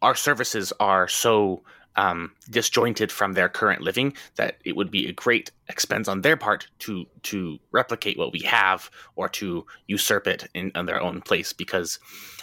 our 0.00 0.14
services 0.14 0.72
are 0.80 1.06
so 1.08 1.62
um, 2.00 2.32
disjointed 2.48 3.12
from 3.12 3.34
their 3.34 3.50
current 3.50 3.82
living 3.82 4.14
that 4.36 4.56
it 4.64 4.74
would 4.74 4.90
be 4.90 5.06
a 5.06 5.12
great 5.12 5.50
expense 5.68 6.08
on 6.08 6.22
their 6.22 6.36
part 6.36 6.66
to 6.78 7.04
to 7.24 7.58
replicate 7.72 8.16
what 8.16 8.32
we 8.32 8.40
have 8.40 8.90
or 9.16 9.28
to 9.28 9.66
usurp 9.86 10.26
it 10.26 10.48
in, 10.54 10.72
in 10.74 10.86
their 10.86 11.02
own 11.02 11.20
place. 11.20 11.52
Because 11.52 11.98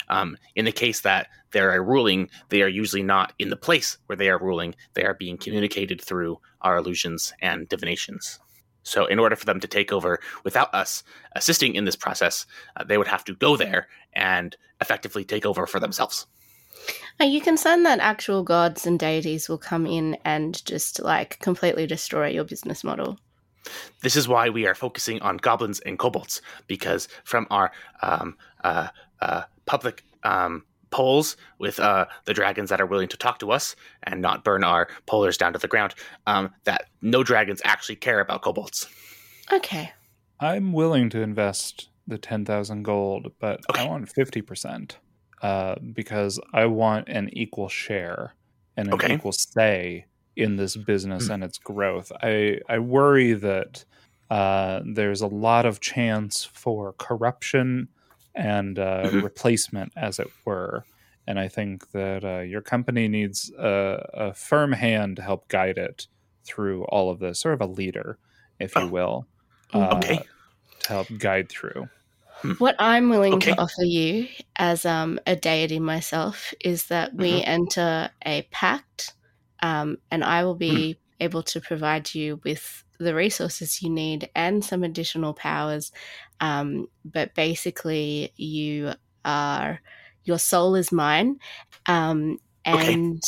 um, 0.08 0.36
in 0.54 0.64
the 0.64 0.70
case 0.70 1.00
that 1.00 1.26
they're 1.50 1.82
ruling, 1.82 2.30
they 2.50 2.62
are 2.62 2.68
usually 2.68 3.02
not 3.02 3.32
in 3.40 3.50
the 3.50 3.56
place 3.56 3.98
where 4.06 4.16
they 4.16 4.30
are 4.30 4.38
ruling. 4.38 4.76
They 4.94 5.04
are 5.04 5.14
being 5.14 5.36
communicated 5.36 6.00
through 6.00 6.38
our 6.60 6.76
illusions 6.76 7.32
and 7.40 7.68
divinations. 7.68 8.38
So, 8.84 9.06
in 9.06 9.18
order 9.18 9.34
for 9.34 9.44
them 9.44 9.58
to 9.58 9.66
take 9.66 9.92
over 9.92 10.20
without 10.44 10.72
us 10.72 11.02
assisting 11.34 11.74
in 11.74 11.84
this 11.84 11.96
process, 11.96 12.46
uh, 12.76 12.84
they 12.84 12.96
would 12.96 13.08
have 13.08 13.24
to 13.24 13.34
go 13.34 13.56
there 13.56 13.88
and 14.12 14.56
effectively 14.80 15.24
take 15.24 15.44
over 15.44 15.66
for 15.66 15.80
themselves. 15.80 16.26
Are 17.20 17.26
you 17.26 17.40
concerned 17.40 17.84
that 17.86 18.00
actual 18.00 18.42
gods 18.42 18.86
and 18.86 18.98
deities 18.98 19.48
will 19.48 19.58
come 19.58 19.86
in 19.86 20.16
and 20.24 20.64
just 20.64 21.02
like 21.02 21.38
completely 21.40 21.86
destroy 21.86 22.28
your 22.28 22.44
business 22.44 22.84
model? 22.84 23.18
This 24.02 24.16
is 24.16 24.28
why 24.28 24.48
we 24.48 24.66
are 24.66 24.74
focusing 24.74 25.20
on 25.20 25.36
goblins 25.36 25.80
and 25.80 25.98
kobolds, 25.98 26.40
because 26.66 27.08
from 27.24 27.46
our 27.50 27.72
um, 28.02 28.36
uh, 28.64 28.88
uh, 29.20 29.42
public 29.66 30.04
um, 30.22 30.64
polls 30.90 31.36
with 31.58 31.78
uh, 31.80 32.06
the 32.24 32.34
dragons 32.34 32.70
that 32.70 32.80
are 32.80 32.86
willing 32.86 33.08
to 33.08 33.16
talk 33.16 33.38
to 33.40 33.50
us 33.50 33.76
and 34.04 34.22
not 34.22 34.44
burn 34.44 34.64
our 34.64 34.88
polars 35.06 35.36
down 35.36 35.52
to 35.52 35.58
the 35.58 35.68
ground, 35.68 35.94
um, 36.26 36.50
that 36.64 36.86
no 37.02 37.22
dragons 37.22 37.60
actually 37.64 37.96
care 37.96 38.20
about 38.20 38.42
kobolds. 38.42 38.88
Okay. 39.52 39.92
I'm 40.40 40.72
willing 40.72 41.10
to 41.10 41.20
invest 41.20 41.88
the 42.06 42.16
10,000 42.16 42.84
gold, 42.84 43.32
but 43.38 43.60
I 43.74 43.86
want 43.86 44.08
50% 44.14 44.92
uh, 45.42 45.76
because 45.94 46.40
I 46.52 46.66
want 46.66 47.08
an 47.08 47.30
equal 47.32 47.68
share 47.68 48.34
and 48.76 48.88
an 48.88 48.94
Okay. 48.94 49.14
equal 49.14 49.32
say 49.32 50.06
in 50.36 50.56
this 50.56 50.76
business 50.76 51.26
Hmm. 51.26 51.32
and 51.32 51.44
its 51.44 51.58
growth. 51.58 52.12
I, 52.22 52.60
I 52.68 52.78
worry 52.78 53.32
that 53.34 53.84
uh, 54.30 54.80
there's 54.84 55.20
a 55.22 55.26
lot 55.26 55.66
of 55.66 55.80
chance 55.80 56.44
for 56.44 56.92
corruption 56.94 57.88
and 58.34 58.78
uh, 58.78 59.10
Mhm. 59.10 59.22
replacement, 59.22 59.92
as 59.96 60.18
it 60.18 60.28
were. 60.44 60.84
And 61.26 61.38
I 61.40 61.48
think 61.48 61.90
that 61.90 62.24
uh, 62.24 62.40
your 62.40 62.60
company 62.62 63.08
needs 63.08 63.50
a, 63.58 64.08
a 64.14 64.34
firm 64.34 64.72
hand 64.72 65.16
to 65.16 65.22
help 65.22 65.48
guide 65.48 65.76
it 65.78 66.06
through 66.44 66.84
all 66.84 67.10
of 67.10 67.18
this, 67.18 67.40
sort 67.40 67.54
of 67.54 67.60
a 67.60 67.66
leader, 67.66 68.18
if 68.60 68.74
you 68.76 68.82
Oh. 68.82 68.86
will. 68.86 69.26
Mm. 69.74 69.92
Okay. 70.04 70.18
To 70.80 70.88
help 70.88 71.08
guide 71.18 71.48
through. 71.48 71.88
What 72.58 72.74
I'm 72.78 73.08
willing 73.08 73.40
Okay. 73.40 73.54
to 73.54 73.60
offer 73.60 73.82
you 73.84 74.28
as 74.56 74.84
um, 74.84 75.20
a 75.26 75.36
deity 75.36 75.78
myself 75.78 76.52
is 76.60 76.86
that 76.86 77.14
we 77.14 77.42
enter 77.42 78.10
a 78.26 78.42
pact, 78.50 79.14
um, 79.62 79.98
and 80.10 80.24
I 80.24 80.44
will 80.44 80.56
be 80.56 81.00
able 81.20 81.42
to 81.44 81.60
provide 81.60 82.14
you 82.14 82.40
with 82.44 82.84
the 82.98 83.14
resources 83.14 83.80
you 83.82 83.90
need 83.90 84.28
and 84.34 84.64
some 84.64 84.82
additional 84.82 85.34
powers. 85.34 85.92
Um, 86.40 86.88
but 87.04 87.34
basically, 87.34 88.32
you 88.36 88.92
are 89.24 89.80
your 90.24 90.38
soul 90.38 90.74
is 90.74 90.90
mine, 90.92 91.38
um, 91.86 92.38
Okay. 92.72 92.98
and 93.04 93.22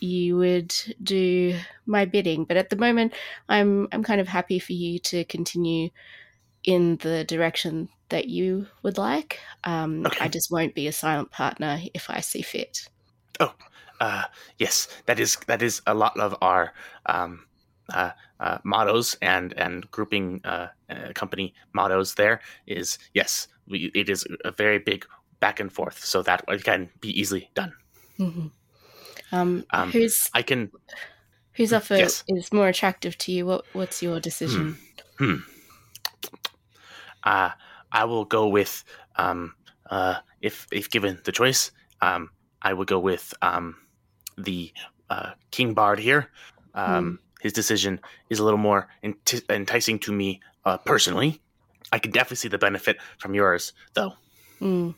you 0.00 0.36
would 0.36 0.74
do 1.02 1.58
my 1.86 2.04
bidding. 2.04 2.44
But 2.44 2.58
at 2.58 2.68
the 2.70 2.76
moment, 2.76 3.14
I'm 3.48 3.88
I'm 3.92 4.02
kind 4.02 4.20
of 4.20 4.28
happy 4.28 4.58
for 4.58 4.74
you 4.74 4.98
to 5.00 5.24
continue 5.24 5.88
in 6.64 6.96
the 6.98 7.24
direction 7.24 7.88
that 8.08 8.28
you 8.28 8.68
would 8.82 8.98
like. 8.98 9.40
Um, 9.64 10.06
Okay. 10.06 10.20
I 10.20 10.28
just 10.28 10.50
won't 10.50 10.74
be 10.74 10.86
a 10.86 10.92
silent 10.92 11.30
partner 11.30 11.80
if 11.94 12.10
I 12.10 12.20
see 12.20 12.42
fit. 12.42 12.88
Oh, 13.40 13.54
uh, 14.00 14.24
yes, 14.58 14.88
that 15.06 15.20
is 15.20 15.36
that 15.46 15.62
is 15.62 15.82
a 15.86 15.94
lot 15.94 16.18
of 16.18 16.34
our 16.40 16.72
um, 17.06 17.46
uh, 17.92 18.12
uh, 18.40 18.58
mottos 18.64 19.14
and 19.22 19.52
and 19.58 19.90
grouping 19.90 20.40
uh, 20.44 20.68
uh, 20.90 21.12
company 21.14 21.54
mottos. 21.74 22.14
There 22.14 22.40
is 22.66 22.98
yes, 23.14 23.48
we, 23.68 23.90
it 23.94 24.08
is 24.08 24.26
a 24.44 24.52
very 24.52 24.78
big 24.78 25.06
back 25.40 25.60
and 25.60 25.72
forth, 25.72 26.04
so 26.04 26.22
that 26.22 26.44
it 26.48 26.64
can 26.64 26.90
be 27.00 27.08
easily 27.08 27.50
done. 27.54 27.74
Mhm. 28.18 28.50
Um, 29.32 29.66
Um, 29.72 29.92
whose 29.92 30.30
I 30.32 30.42
can 30.42 30.70
whose 31.54 31.72
offer 31.72 31.94
yes. 31.98 32.24
is 32.28 32.52
more 32.52 32.68
attractive 32.68 33.18
to 33.18 33.32
you? 33.32 33.46
What 33.46 33.64
What's 33.72 34.02
your 34.02 34.20
decision? 34.20 34.78
uh, 37.24 37.50
I 37.96 38.04
will 38.04 38.26
go 38.26 38.46
with 38.46 38.84
um, 39.16 39.54
uh, 39.90 40.16
if 40.42 40.66
if 40.70 40.90
given 40.90 41.18
the 41.24 41.32
choice, 41.32 41.72
um, 42.02 42.28
I 42.60 42.72
would 42.74 42.88
go 42.88 42.98
with 42.98 43.32
um, 43.40 43.76
the 44.36 44.70
uh, 45.08 45.30
King 45.50 45.72
Bard 45.74 45.98
here. 45.98 46.30
Um, 46.74 47.18
His 47.40 47.52
decision 47.52 48.00
is 48.28 48.38
a 48.38 48.44
little 48.44 48.58
more 48.58 48.88
enti- 49.02 49.48
enticing 49.48 49.98
to 50.00 50.12
me 50.12 50.40
uh, 50.66 50.76
personally. 50.78 51.40
I 51.92 51.98
can 51.98 52.10
definitely 52.10 52.36
see 52.36 52.48
the 52.48 52.58
benefit 52.58 52.96
from 53.18 53.34
yours, 53.34 53.72
though. 53.94 54.12
Mm. 54.60 54.94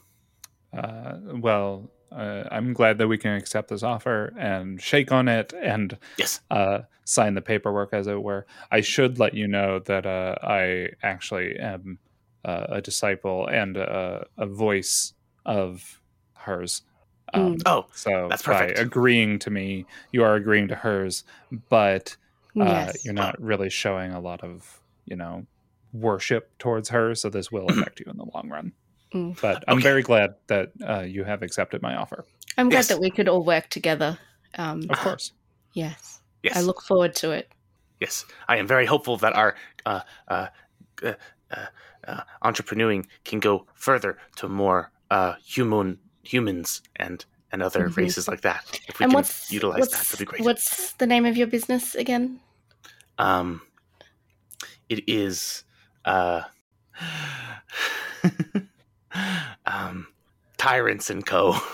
Uh, 0.72 1.14
well, 1.40 1.90
uh, 2.10 2.44
I'm 2.50 2.72
glad 2.72 2.98
that 2.98 3.08
we 3.08 3.18
can 3.18 3.34
accept 3.34 3.68
this 3.68 3.82
offer 3.82 4.32
and 4.38 4.80
shake 4.80 5.12
on 5.12 5.28
it 5.28 5.52
and 5.52 5.98
Yes. 6.16 6.40
uh, 6.50 6.80
sign 7.04 7.34
the 7.34 7.42
paperwork, 7.42 7.92
as 7.92 8.06
it 8.06 8.22
were. 8.22 8.46
I 8.72 8.80
should 8.80 9.18
let 9.18 9.34
you 9.34 9.46
know 9.46 9.78
that 9.80 10.06
uh, 10.06 10.34
I 10.42 10.88
actually 11.02 11.58
am 11.58 11.98
uh, 12.44 12.66
a 12.68 12.80
disciple 12.80 13.46
and 13.46 13.76
a, 13.76 14.26
a 14.36 14.46
voice 14.46 15.14
of 15.46 16.00
hers. 16.34 16.82
Um, 17.34 17.58
Oh, 17.66 17.86
So 17.92 18.26
That's 18.30 18.42
by 18.42 18.60
perfect. 18.60 18.78
agreeing 18.78 19.38
to 19.40 19.50
me, 19.50 19.86
you 20.12 20.22
are 20.24 20.34
agreeing 20.34 20.68
to 20.68 20.74
hers, 20.74 21.24
but 21.68 22.16
uh, 22.58 22.64
yes. 22.64 23.04
you're 23.04 23.14
not 23.14 23.40
really 23.40 23.70
showing 23.70 24.12
a 24.12 24.20
lot 24.20 24.42
of, 24.42 24.80
you 25.04 25.16
know, 25.16 25.46
worship 25.92 26.50
towards 26.58 26.88
her. 26.90 27.14
So 27.14 27.28
this 27.28 27.52
will 27.52 27.66
affect 27.68 28.00
you 28.00 28.06
in 28.10 28.16
the 28.16 28.26
long 28.34 28.48
run. 28.48 28.72
Mm. 29.12 29.40
But 29.40 29.64
I'm 29.68 29.78
Okay. 29.78 29.82
very 29.82 30.02
glad 30.02 30.34
that 30.48 30.72
uh, 30.86 31.00
you 31.00 31.24
have 31.24 31.42
accepted 31.42 31.82
my 31.82 31.96
offer. 31.96 32.24
I'm 32.56 32.68
glad 32.68 32.78
yes. 32.78 32.88
that 32.88 33.00
we 33.00 33.10
could 33.10 33.28
all 33.28 33.44
work 33.44 33.68
together. 33.68 34.18
Um, 34.56 34.82
Of 34.88 34.98
course. 34.98 35.32
yes. 35.74 36.20
yes. 36.42 36.56
I 36.56 36.60
look 36.62 36.82
forward 36.82 37.14
to 37.16 37.30
it. 37.32 37.50
Yes, 38.00 38.24
I 38.48 38.56
am 38.58 38.66
very 38.66 38.86
hopeful 38.86 39.16
that 39.18 39.34
our 39.34 39.54
uh, 39.84 40.00
uh, 40.28 40.46
uh, 41.50 41.66
uh, 42.06 42.20
entrepreneuring 42.42 43.06
can 43.24 43.40
go 43.40 43.66
further 43.74 44.18
to 44.36 44.48
more 44.48 44.90
uh, 45.10 45.34
human 45.44 45.98
humans 46.22 46.82
and 46.96 47.24
and 47.50 47.62
other 47.62 47.88
Mhm. 47.88 47.96
races 47.96 48.28
like 48.28 48.42
that. 48.42 48.64
If 48.88 48.98
we 48.98 49.04
and 49.04 49.12
can 49.12 49.20
what's 49.20 49.50
utilize 49.52 49.80
what's, 49.80 49.92
that, 49.92 50.04
that'd 50.06 50.18
be 50.18 50.24
great. 50.26 50.44
What's 50.44 50.92
the 50.94 51.06
name 51.06 51.24
of 51.24 51.36
your 51.36 51.46
business 51.46 51.94
again? 51.94 52.40
Um, 53.18 53.62
it 54.88 55.08
is 55.08 55.64
uh, 56.04 56.42
um, 59.66 60.08
Tyrants 60.56 61.10
and 61.10 61.24
Co. 61.24 61.56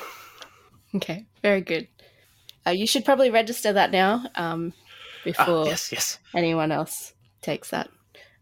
Okay, 0.95 1.27
very 1.43 1.61
good. 1.61 1.89
Uh, 2.65 2.71
you 2.71 2.87
should 2.87 3.05
probably 3.05 3.29
register 3.29 3.73
that 3.73 3.91
now 3.91 4.27
um, 4.37 4.73
Ah, 4.77 5.25
before 5.25 5.67
yes, 5.67 5.91
yes, 5.91 6.21
anyone 6.37 6.71
else 6.71 7.15
takes 7.43 7.71
that. 7.71 7.91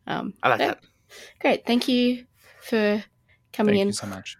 Um, 0.06 0.34
I 0.42 0.50
like 0.50 0.58
that. 0.58 0.80
Great. 1.40 1.66
Thank 1.66 1.88
you 1.88 2.24
for 2.62 3.02
coming 3.52 3.74
in. 3.76 3.78
Thank 3.78 3.82
in. 3.82 3.86
you 3.88 3.92
so 3.92 4.06
much. 4.06 4.36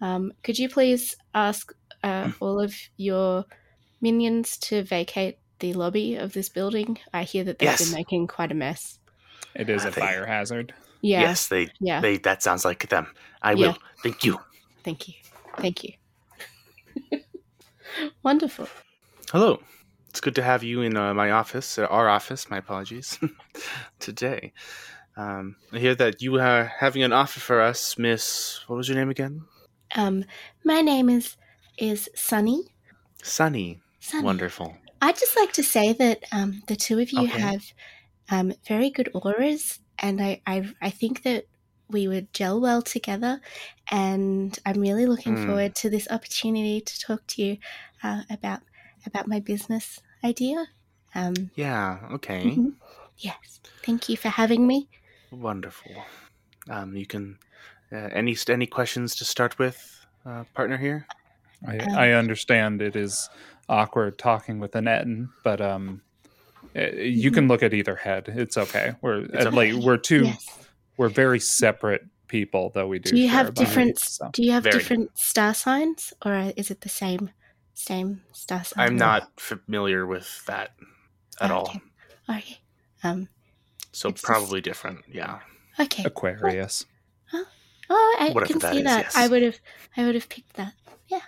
Um, 0.00 0.32
could 0.42 0.58
you 0.58 0.68
please 0.68 1.16
ask 1.34 1.72
uh, 2.02 2.30
all 2.40 2.60
of 2.60 2.74
your 2.96 3.44
minions 4.00 4.56
to 4.58 4.82
vacate 4.82 5.38
the 5.60 5.72
lobby 5.74 6.16
of 6.16 6.32
this 6.32 6.48
building? 6.48 6.98
I 7.14 7.22
hear 7.24 7.44
that 7.44 7.58
they've 7.58 7.68
Yes. 7.68 7.84
been 7.86 7.94
making 7.94 8.26
quite 8.26 8.52
a 8.52 8.54
mess. 8.54 8.98
It 9.54 9.70
is 9.70 9.84
a 9.84 9.90
think- 9.90 10.06
fire 10.06 10.26
hazard. 10.26 10.74
Yeah. 11.02 11.20
Yes, 11.20 11.48
they, 11.48 11.68
Yeah. 11.78 12.00
they. 12.00 12.18
That 12.18 12.42
sounds 12.42 12.64
like 12.64 12.88
them. 12.88 13.06
I 13.42 13.52
Yeah. 13.52 13.68
will. 13.68 13.78
Thank 14.02 14.24
you. 14.24 14.38
Thank 14.82 15.08
you. 15.08 15.14
Thank 15.58 15.84
you. 15.84 15.92
Wonderful. 18.22 18.68
Hello. 19.32 19.60
It's 20.10 20.20
good 20.20 20.34
to 20.36 20.42
have 20.42 20.62
you 20.62 20.80
in 20.80 20.96
uh, 20.96 21.12
my 21.14 21.30
office, 21.30 21.78
uh, 21.78 21.84
our 21.86 22.08
office, 22.08 22.48
my 22.48 22.56
apologies, 22.58 23.18
today. 23.98 24.52
Um, 25.16 25.56
I 25.72 25.78
hear 25.78 25.94
that 25.94 26.20
you 26.22 26.38
are 26.40 26.64
having 26.64 27.02
an 27.02 27.12
offer 27.12 27.40
for 27.40 27.60
us, 27.60 27.98
Miss. 27.98 28.60
What 28.68 28.76
was 28.76 28.88
your 28.88 28.96
name 28.98 29.10
again? 29.10 29.46
Um, 29.96 30.24
my 30.64 30.80
name 30.80 31.08
is 31.08 31.36
is 31.78 32.08
Sunny. 32.14 32.72
Sunny. 33.22 33.82
Sunny. 34.00 34.46
Wonderful. 34.58 34.78
I'd 35.02 35.16
just 35.18 35.36
like 35.36 35.52
to 35.54 35.62
say 35.62 35.92
that 35.94 36.24
um, 36.32 36.62
the 36.68 36.76
two 36.76 36.98
of 36.98 37.12
you 37.12 37.28
Okay. 37.28 37.50
have 37.50 37.62
um, 38.30 38.54
very 38.66 38.90
good 38.90 39.10
auras, 39.14 39.80
and 39.98 40.22
I, 40.22 40.42
I 40.46 40.72
I 40.82 40.90
think 40.90 41.22
that 41.24 41.46
we 41.90 42.08
would 42.08 42.32
gel 42.34 42.60
well 42.60 42.82
together. 42.82 43.40
And 43.90 44.58
I'm 44.66 44.80
really 44.80 45.06
looking 45.06 45.36
Hmm. 45.36 45.36
forward 45.36 45.74
to 45.76 45.90
this 45.90 46.08
opportunity 46.10 46.80
to 46.80 47.00
talk 47.00 47.26
to 47.28 47.42
you 47.42 47.58
uh, 48.02 48.24
about 48.30 48.62
about 49.06 49.28
my 49.28 49.40
business 49.40 50.00
idea. 50.24 50.68
Um, 51.14 51.52
Yeah, 51.56 52.06
okay. 52.12 52.60
mhm. 52.60 52.76
Yes, 53.18 53.60
thank 53.84 54.08
you 54.08 54.16
for 54.16 54.28
having 54.30 54.66
me. 54.66 54.88
Wonderful. 55.40 55.92
Um, 56.70 56.96
you 56.96 57.06
can. 57.06 57.38
Uh, 57.92 58.08
any 58.12 58.36
any 58.48 58.66
questions 58.66 59.14
to 59.16 59.24
start 59.24 59.58
with, 59.58 60.06
uh, 60.24 60.44
partner 60.54 60.76
here? 60.76 61.06
I, 61.66 61.78
Um, 61.78 61.94
I 61.96 62.12
understand 62.12 62.82
it 62.82 62.96
is 62.96 63.30
awkward 63.68 64.18
talking 64.18 64.58
with 64.58 64.74
an 64.74 64.88
Ettin, 64.88 65.28
but 65.44 65.60
um, 65.60 66.02
eh, 66.74 66.90
you 67.02 67.30
can 67.30 67.46
look 67.48 67.62
at 67.62 67.72
either 67.72 67.94
head. 67.94 68.28
It's 68.28 68.56
okay. 68.56 68.94
We're 69.02 69.20
It's 69.32 69.46
uh, 69.46 69.50
like 69.52 69.72
we're 69.74 69.98
two. 69.98 70.24
Yes. 70.24 70.68
We're 70.96 71.10
very 71.10 71.38
separate 71.38 72.02
people, 72.28 72.70
though 72.74 72.88
we 72.88 72.98
do. 72.98 73.10
Do 73.10 73.16
you 73.18 73.28
have 73.28 73.48
a 73.48 73.52
bond, 73.52 73.66
different? 73.66 73.98
so. 73.98 74.30
Do 74.32 74.42
you 74.42 74.50
have 74.52 74.64
Very. 74.64 74.78
different 74.78 75.16
star 75.16 75.54
signs, 75.54 76.12
or 76.24 76.52
is 76.56 76.70
it 76.70 76.80
the 76.80 76.88
same 76.88 77.30
same 77.74 78.22
star 78.32 78.64
sign? 78.64 78.84
I'm 78.84 78.96
not 78.96 79.30
familiar 79.38 80.06
with 80.06 80.44
that 80.46 80.70
at 81.40 81.50
all, 81.50 81.68
Okay. 81.68 81.80
Okay. 82.30 82.58
Um. 83.04 83.28
So 83.96 84.08
It's 84.10 84.20
just- 84.20 84.24
probably 84.24 84.60
different. 84.60 85.00
Yeah. 85.08 85.40
Okay. 85.80 86.04
Aquarius. 86.04 86.84
Oh, 87.88 88.16
I 88.20 88.30
Whatever 88.30 88.52
can 88.52 88.58
that 88.62 88.72
see 88.72 88.78
is, 88.78 88.84
that. 88.84 89.04
yes. 89.04 89.16
I 89.16 89.28
would 89.28 89.42
have, 89.42 89.58
I 89.96 90.04
would 90.04 90.16
have 90.16 90.28
picked 90.28 90.54
that. 90.54 90.72
Yeah, 91.06 91.20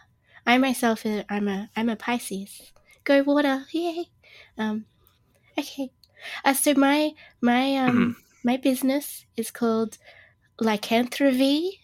I 0.44 0.58
myself, 0.58 1.06
uh, 1.06 1.22
I'm 1.28 1.46
a, 1.46 1.70
I'm 1.76 1.88
a 1.88 1.94
Pisces. 1.94 2.72
Go 3.04 3.22
water, 3.22 3.64
yay! 3.70 4.06
Um, 4.58 4.84
okay. 5.56 5.92
Uh, 6.44 6.54
so 6.54 6.74
my, 6.74 7.12
my, 7.40 7.76
um, 7.76 7.90
Mm-hmm. 7.96 8.10
my 8.42 8.56
business 8.56 9.24
is 9.36 9.52
called 9.52 9.98
Lycanthropy. 10.60 11.80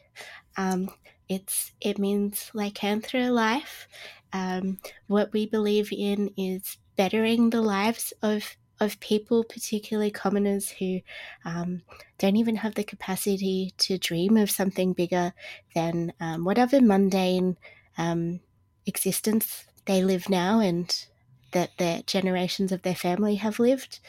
Um, 0.56 0.90
it's, 1.28 1.72
it 1.80 1.98
means 1.98 2.50
lycanthra 2.52 3.30
life. 3.30 3.86
Um, 4.32 4.78
what 5.06 5.32
we 5.32 5.46
believe 5.46 5.92
in 5.92 6.30
is 6.36 6.78
bettering 6.96 7.50
the 7.50 7.62
lives 7.62 8.12
of 8.22 8.42
of 8.84 9.00
people, 9.00 9.42
particularly 9.42 10.10
commoners 10.10 10.70
who 10.70 11.00
um, 11.44 11.82
don't 12.18 12.36
even 12.36 12.56
have 12.56 12.74
the 12.74 12.84
capacity 12.84 13.72
to 13.78 13.98
dream 13.98 14.36
of 14.36 14.50
something 14.50 14.92
bigger 14.92 15.32
than 15.74 16.12
um, 16.20 16.44
whatever 16.44 16.80
mundane 16.80 17.56
um, 17.98 18.40
existence 18.86 19.64
they 19.86 20.02
live 20.02 20.28
now 20.28 20.60
and 20.60 21.06
that 21.52 21.70
their 21.78 22.02
generations 22.06 22.72
of 22.72 22.82
their 22.82 22.94
family 22.94 23.36
have 23.36 23.58
lived. 23.58 24.00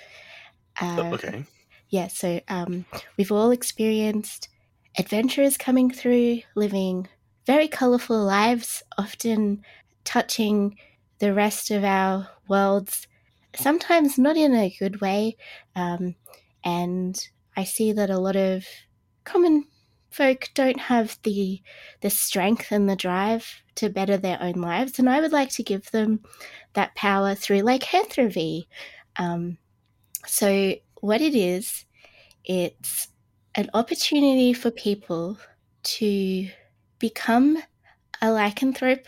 Uh, 0.81 1.11
okay. 1.13 1.45
yeah, 1.89 2.07
so 2.07 2.39
um, 2.47 2.85
we've 3.17 3.31
all 3.31 3.51
experienced 3.51 4.49
adventurers 4.97 5.57
coming 5.57 5.89
through, 5.89 6.41
living 6.55 7.07
very 7.45 7.67
colourful 7.67 8.23
lives, 8.23 8.81
often 8.97 9.63
touching 10.03 10.77
the 11.19 11.33
rest 11.33 11.71
of 11.71 11.83
our 11.83 12.27
worlds, 12.47 13.07
sometimes 13.57 14.17
not 14.17 14.37
in 14.37 14.53
a 14.53 14.75
good 14.79 15.01
way. 15.01 15.37
Um, 15.75 16.15
and 16.63 17.19
I 17.55 17.63
see 17.63 17.91
that 17.93 18.09
a 18.09 18.19
lot 18.19 18.35
of 18.35 18.65
common 19.23 19.65
folk 20.09 20.49
don't 20.53 20.79
have 20.79 21.19
the 21.23 21.61
the 22.01 22.09
strength 22.09 22.71
and 22.71 22.89
the 22.89 22.95
drive 22.95 23.45
to 23.75 23.89
better 23.89 24.17
their 24.17 24.41
own 24.41 24.53
lives, 24.53 24.99
and 24.99 25.09
I 25.09 25.19
would 25.19 25.33
like 25.33 25.49
to 25.51 25.63
give 25.63 25.91
them 25.91 26.21
that 26.73 26.95
power 26.95 27.35
through 27.35 27.61
lycanthropy. 27.61 28.67
Um, 29.17 29.57
so 30.25 30.75
what 31.01 31.21
it 31.21 31.35
is, 31.35 31.85
it's 32.43 33.09
an 33.55 33.69
opportunity 33.73 34.53
for 34.53 34.71
people 34.71 35.37
to 35.83 36.49
become 36.99 37.57
a 38.21 38.27
lycanthrope 38.27 39.05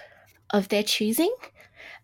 of 0.51 0.69
their 0.69 0.83
choosing 0.83 1.33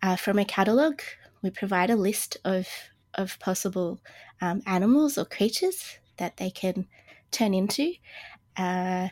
uh, 0.02 0.16
from 0.16 0.40
a 0.40 0.46
catalogue. 0.46 1.02
We 1.44 1.52
provide 1.52 1.92
a 1.92 1.96
list 1.96 2.38
of 2.44 2.68
of 3.16 3.38
possible 3.40 4.02
um, 4.42 4.64
animals 4.66 5.20
or 5.20 5.26
creatures 5.26 6.00
that 6.18 6.38
they 6.38 6.50
can 6.50 6.88
turn 7.30 7.54
into, 7.54 7.94
uh, 8.58 9.10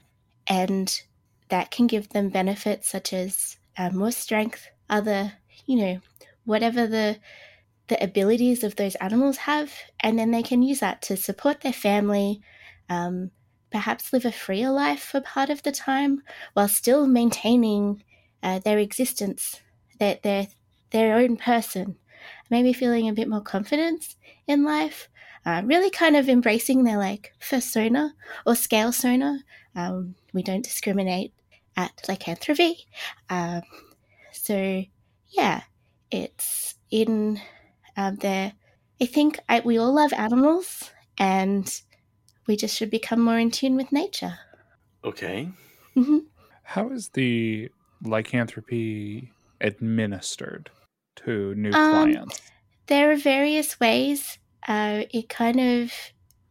and 0.48 1.02
that 1.50 1.70
can 1.70 1.86
give 1.88 2.10
them 2.10 2.30
benefits 2.30 2.90
such 2.90 3.14
as 3.14 3.58
uh, 3.78 3.92
more 3.92 4.12
strength, 4.12 4.70
other 4.90 5.34
you 5.68 5.78
know 5.78 6.00
whatever 6.46 6.88
the 6.88 7.20
the 7.88 8.04
abilities 8.04 8.64
of 8.64 8.78
those 8.78 8.96
animals 8.96 9.38
have, 9.38 9.74
and 10.00 10.18
then 10.18 10.32
they 10.32 10.44
can 10.44 10.62
use 10.64 10.80
that 10.80 11.02
to 11.02 11.18
support 11.18 11.62
their 11.62 11.74
family, 11.74 12.42
um, 12.90 13.32
perhaps 13.70 14.14
live 14.14 14.24
a 14.26 14.32
freer 14.32 14.72
life 14.72 15.02
for 15.02 15.20
part 15.20 15.50
of 15.50 15.62
the 15.64 15.72
time, 15.74 16.24
while 16.54 16.70
still 16.70 17.06
maintaining 17.06 18.02
uh, 18.42 18.60
their 18.60 18.80
existence, 18.80 19.62
their 20.00 20.18
their 20.24 20.48
their 20.92 21.16
own 21.16 21.36
person, 21.38 21.98
maybe 22.52 22.74
feeling 22.74 23.10
a 23.10 23.14
bit 23.14 23.28
more 23.30 23.42
confidence 23.42 24.16
in 24.46 24.64
life, 24.64 25.10
uh, 25.46 25.62
really 25.66 25.90
kind 25.90 26.16
of 26.16 26.30
embracing 26.30 26.84
their 26.84 26.98
like 26.98 27.34
persona 27.50 28.14
or 28.46 28.56
scale 28.56 28.92
sona, 28.92 29.40
Um, 29.76 30.16
we 30.34 30.44
don't 30.44 30.64
discriminate 30.64 31.34
at 31.78 31.92
lycanthropy. 32.08 32.86
Um, 33.30 33.62
so, 34.34 34.84
yeah, 35.30 35.64
it's 36.12 36.76
in 36.92 37.40
um, 37.96 38.18
there. 38.18 38.54
I 39.02 39.06
think 39.06 39.40
I, 39.50 39.62
we 39.62 39.78
all 39.80 39.94
love 39.94 40.14
animals 40.14 40.92
and 41.18 41.82
we 42.48 42.56
just 42.58 42.76
should 42.76 42.92
become 42.92 43.22
more 43.22 43.40
in 43.40 43.50
tune 43.52 43.76
with 43.76 43.92
nature. 43.92 44.38
Okay. 45.04 45.50
hmm 45.96 46.20
How 46.64 46.90
is 46.92 47.10
the 47.10 47.70
lycanthropy 48.04 49.32
administered 49.62 50.70
to 51.18 51.56
new 51.56 51.72
Um, 51.72 51.92
clients? 51.92 52.42
There 52.88 53.12
are 53.12 53.16
various 53.18 53.80
ways. 53.80 54.38
Uh, 54.68 55.04
it 55.12 55.30
kind 55.30 55.60
of 55.60 55.92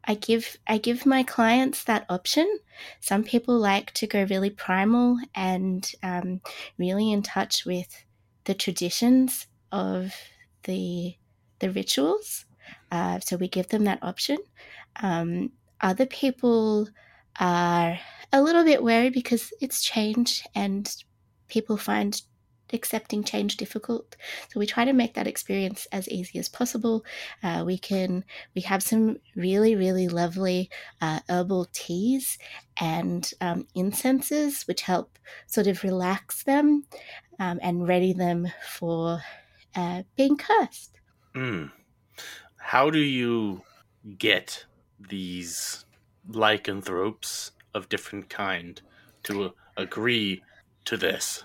I 0.05 0.15
give 0.15 0.57
I 0.67 0.79
give 0.79 1.07
my 1.07 1.23
clients 1.23 1.85
that 1.85 2.07
option. 2.09 2.59
Some 3.01 3.23
people 3.23 3.59
like 3.59 3.93
to 3.95 4.07
go 4.07 4.25
really 4.25 4.51
primal 4.51 5.19
and 5.35 5.91
um, 6.03 6.41
really 6.79 7.13
in 7.13 7.23
touch 7.23 7.67
with 7.67 8.05
the 8.45 8.55
traditions 8.55 9.47
of 9.71 10.15
the 10.65 11.15
the 11.59 11.71
rituals. 11.71 12.47
Uh, 12.91 13.21
so 13.21 13.37
we 13.37 13.49
give 13.49 13.69
them 13.69 13.85
that 13.85 14.03
option. 14.03 14.39
Um, 15.03 15.53
other 15.81 16.07
people 16.07 16.89
are 17.39 17.99
a 18.33 18.43
little 18.43 18.65
bit 18.65 18.83
wary 18.83 19.11
because 19.11 19.53
it's 19.61 19.83
change 19.83 20.45
and 20.55 20.93
people 21.49 21.77
find 21.77 22.21
accepting 22.73 23.25
change 23.25 23.57
difficult. 23.57 24.17
So 24.49 24.61
we 24.61 24.67
try 24.67 24.85
to 24.85 24.93
make 24.93 25.15
that 25.15 25.27
experience 25.27 25.87
as 25.93 26.09
easy 26.09 26.39
as 26.39 26.49
possible. 26.49 27.05
Uh, 27.43 27.63
we 27.67 27.79
can 27.79 28.25
we 28.55 28.63
have 28.63 28.83
some 28.83 29.19
really 29.37 29.77
really 29.77 30.09
lovely 30.09 30.71
uh, 31.01 31.21
herbal 31.29 31.69
teas 31.73 32.39
and 32.81 33.31
um, 33.41 33.67
incenses 33.75 34.63
which 34.67 34.83
help 34.83 35.19
sort 35.47 35.67
of 35.67 35.83
relax 35.83 36.43
them 36.45 36.85
um, 37.39 37.59
and 37.63 37.89
ready 37.89 38.13
them 38.13 38.49
for 38.67 39.21
uh, 39.75 40.03
being 40.17 40.37
cursed. 40.37 41.01
Mm. 41.35 41.71
How 42.59 42.91
do 42.91 42.99
you 42.99 43.63
get 44.19 44.67
these 44.99 45.85
lycanthropes 46.29 47.53
of 47.75 47.89
different 47.89 48.29
kind 48.29 48.81
to 49.25 49.45
uh, 49.45 49.51
agree 49.77 50.43
to 50.85 50.97
this? 50.97 51.45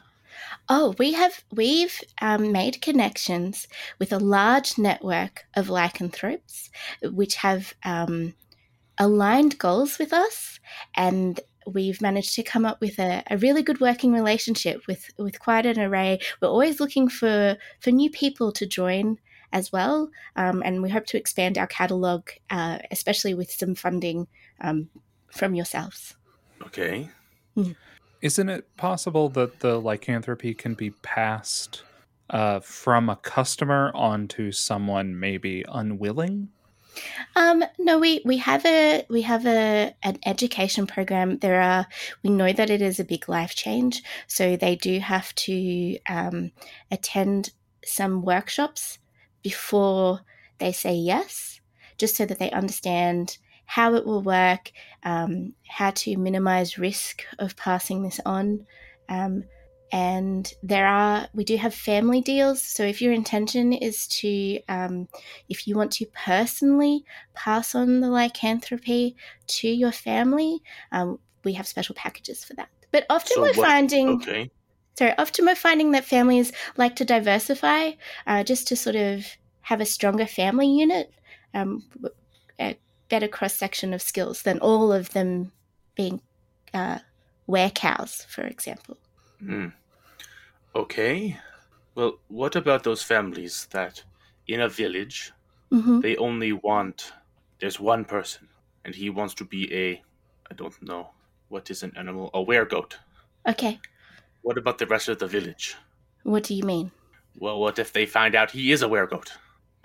Oh, 0.70 0.96
we 0.98 1.14
have 1.14 1.44
we've 1.52 2.02
um, 2.22 2.52
made 2.52 2.82
connections 2.82 3.68
with 4.00 4.12
a 4.12 4.20
large 4.20 4.78
network 4.78 5.46
of 5.56 5.70
lycanthropes, 5.70 6.70
which 7.04 7.36
have 7.36 7.74
um, 7.84 8.34
aligned 8.98 9.58
goals 9.58 9.98
with 10.00 10.14
us, 10.14 10.60
and 10.96 11.40
we've 11.68 12.02
managed 12.02 12.36
to 12.36 12.44
come 12.44 12.66
up 12.66 12.80
with 12.80 13.00
a, 13.00 13.24
a 13.30 13.38
really 13.38 13.64
good 13.64 13.80
working 13.80 14.14
relationship 14.14 14.86
with 14.88 15.10
with 15.18 15.40
quite 15.40 15.66
an 15.66 15.80
array. 15.80 16.20
We're 16.42 16.50
always 16.50 16.80
looking 16.80 17.10
for 17.10 17.58
for 17.80 17.92
new 17.92 18.10
people 18.10 18.52
to 18.54 18.66
join 18.66 19.18
as 19.52 19.72
well, 19.72 20.10
um, 20.36 20.62
and 20.66 20.82
we 20.82 20.90
hope 20.90 21.06
to 21.08 21.18
expand 21.18 21.58
our 21.58 21.68
catalogue, 21.68 22.30
uh, 22.50 22.80
especially 22.92 23.34
with 23.34 23.52
some 23.52 23.76
funding 23.76 24.28
um, 24.62 24.90
from 25.32 25.56
yourselves. 25.56 26.16
Okay. 26.62 27.10
Isn't 28.26 28.50
it 28.50 28.76
possible 28.76 29.30
that 29.30 29.60
the 29.60 29.78
lycanthropy 29.78 30.56
can 30.56 30.74
be 30.74 30.90
passed 30.90 31.84
uh, 32.32 32.60
from 32.60 33.08
a 33.08 33.18
customer 33.18 33.92
onto 33.94 34.52
someone 34.52 35.20
maybe 35.20 35.64
unwilling? 35.72 36.50
Um, 37.36 37.64
no, 37.78 38.00
we, 38.00 38.24
we 38.26 38.38
have 38.38 38.66
a 38.66 39.06
we 39.12 39.22
have 39.22 39.46
a 39.46 39.94
an 40.02 40.18
education 40.26 40.88
program. 40.88 41.38
There 41.38 41.62
are 41.62 41.86
we 42.24 42.32
know 42.32 42.52
that 42.52 42.72
it 42.72 42.82
is 42.82 43.00
a 43.00 43.04
big 43.04 43.30
life 43.30 43.54
change, 43.54 44.02
so 44.26 44.58
they 44.58 44.76
do 44.76 44.98
have 44.98 45.36
to 45.36 46.00
um, 46.10 46.52
attend 46.90 47.52
some 47.86 48.24
workshops 48.24 48.98
before 49.44 50.22
they 50.58 50.72
say 50.72 50.96
yes, 50.96 51.62
just 52.00 52.16
so 52.16 52.26
that 52.26 52.40
they 52.40 52.50
understand 52.50 53.38
how 53.66 53.95
it 53.95 54.05
will 54.05 54.22
work, 54.22 54.72
um, 55.03 55.53
how 55.68 55.91
to 55.91 56.18
minimize 56.18 56.78
risk 56.78 57.24
of 57.39 57.55
passing 57.55 58.03
this 58.03 58.20
on. 58.26 58.66
Um, 59.09 59.43
and 59.91 60.51
there 60.63 60.88
are, 60.88 61.28
we 61.34 61.43
do 61.43 61.57
have 61.57 61.74
family 61.74 62.20
deals. 62.22 62.61
So 62.61 62.84
if 62.84 63.01
your 63.01 63.13
intention 63.13 63.72
is 63.72 64.07
to, 64.07 64.59
um, 64.68 65.07
if 65.47 65.68
you 65.68 65.76
want 65.76 65.91
to 65.93 66.05
personally 66.07 67.05
pass 67.34 67.76
on 67.76 68.01
the 68.01 68.09
lycanthropy 68.09 69.16
to 69.47 69.68
your 69.68 69.91
family, 69.91 70.61
um, 70.91 71.20
we 71.43 71.53
have 71.53 71.68
special 71.68 71.95
packages 71.95 72.43
for 72.43 72.55
that. 72.55 72.70
But 72.91 73.05
often 73.09 73.36
So 73.36 73.41
we're 73.41 73.53
what- 73.53 73.68
finding, 73.68 74.09
Okay. 74.22 74.49
so 74.97 75.13
often 75.18 75.45
we're 75.45 75.55
finding 75.55 75.91
that 75.91 76.05
families 76.05 76.51
like 76.78 76.95
to 76.97 77.05
diversify 77.05 77.91
uh, 78.26 78.43
just 78.43 78.68
to 78.70 78.76
sort 78.76 78.95
of 78.95 79.26
have 79.61 79.82
a 79.82 79.86
stronger 79.86 80.26
family 80.26 80.68
unit, 80.68 81.11
um, 81.53 81.84
a 82.59 82.78
better 83.10 83.28
cross 83.28 83.56
section 83.56 83.93
of 83.93 84.01
skills 84.01 84.41
than 84.43 84.60
all 84.60 84.91
of 84.93 85.12
them 85.12 85.51
being 85.95 86.22
uh, 86.74 86.99
were 87.47 87.70
cows, 87.70 88.26
for 88.30 88.43
example. 88.43 88.97
Hmm. 89.39 89.68
Okay. 90.76 91.39
Well, 91.95 92.20
what 92.28 92.56
about 92.56 92.84
those 92.84 93.03
families 93.03 93.68
that 93.72 94.03
in 94.47 94.62
a 94.62 94.70
village 94.70 95.34
hmm 95.72 96.01
they 96.01 96.16
only 96.18 96.53
want 96.53 97.14
there's 97.60 97.80
one 97.80 98.06
person 98.06 98.49
and 98.86 98.95
he 98.95 99.10
wants 99.10 99.34
to 99.36 99.45
be 99.45 99.74
a 99.74 100.03
I 100.51 100.56
don't 100.56 100.82
know 100.84 101.12
what 101.49 101.72
is 101.72 101.84
an 101.84 101.93
animal 101.97 102.30
a 102.34 102.41
weregoat. 102.41 102.99
Okay, 103.47 103.80
What 104.43 104.58
about 104.58 104.78
the 104.78 104.88
rest 104.88 105.10
of 105.10 105.20
the 105.20 105.28
village? 105.28 105.76
what 106.24 106.43
do 106.43 106.53
you 106.56 106.64
mean? 106.64 106.91
Well, 107.38 107.60
what 107.60 107.80
if 107.80 107.91
they 107.93 108.06
find 108.06 108.36
out 108.36 108.51
he 108.51 108.72
is 108.72 108.82
a 108.82 108.88
weregoat? 108.89 109.32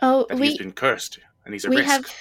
Oh, 0.03 0.27
That 0.29 0.39
we 0.39 0.47
he's 0.47 0.59
been 0.59 0.73
cursed 0.73 1.19
and 1.45 1.55
he's 1.55 1.65
a 1.65 1.71
we 1.71 1.77
risk. 1.77 1.89
have. 1.89 2.15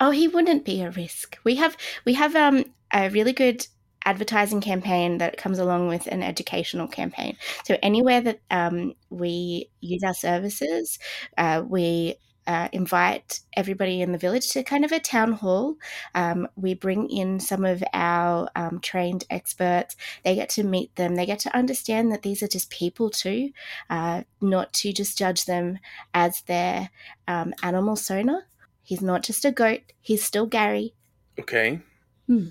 Oh, 0.00 0.10
he 0.10 0.28
wouldn't 0.28 0.64
be 0.64 0.82
a 0.82 0.90
risk. 0.90 1.38
We 1.44 1.56
have 1.56 1.76
we 2.04 2.14
have 2.14 2.36
um 2.36 2.64
a 2.92 3.10
really 3.10 3.32
good 3.32 3.66
advertising 4.04 4.60
campaign 4.60 5.18
that 5.18 5.36
comes 5.36 5.58
along 5.58 5.88
with 5.88 6.06
an 6.06 6.22
educational 6.22 6.88
campaign. 6.88 7.36
So 7.64 7.76
anywhere 7.82 8.20
that 8.22 8.40
um, 8.50 8.94
we 9.10 9.68
use 9.80 10.02
our 10.02 10.14
services, 10.14 10.98
uh, 11.36 11.62
we 11.68 12.14
uh, 12.46 12.68
invite 12.72 13.40
everybody 13.54 14.00
in 14.00 14.12
the 14.12 14.16
village 14.18 14.48
to 14.52 14.62
kind 14.62 14.84
of 14.86 14.92
a 14.92 15.00
town 15.00 15.32
hall. 15.32 15.74
Um, 16.14 16.48
we 16.56 16.72
bring 16.72 17.10
in 17.10 17.38
some 17.40 17.66
of 17.66 17.82
our 17.92 18.48
um, 18.56 18.80
trained 18.80 19.24
experts. 19.28 19.96
They 20.24 20.34
get 20.36 20.48
to 20.50 20.62
meet 20.62 20.94
them. 20.96 21.16
They 21.16 21.26
get 21.26 21.40
to 21.40 21.54
understand 21.54 22.10
that 22.12 22.22
these 22.22 22.42
are 22.42 22.48
just 22.48 22.70
people 22.70 23.10
too, 23.10 23.50
uh, 23.90 24.22
not 24.40 24.72
to 24.74 24.92
just 24.94 25.18
judge 25.18 25.44
them 25.44 25.78
as 26.14 26.40
their 26.42 26.88
um, 27.26 27.52
animal 27.62 27.96
sona. 27.96 28.44
He's 28.88 29.02
not 29.02 29.22
just 29.22 29.44
a 29.44 29.52
goat. 29.52 29.82
He's 30.00 30.24
still 30.24 30.46
Gary. 30.46 30.94
Okay. 31.38 31.80
Hmm. 32.26 32.46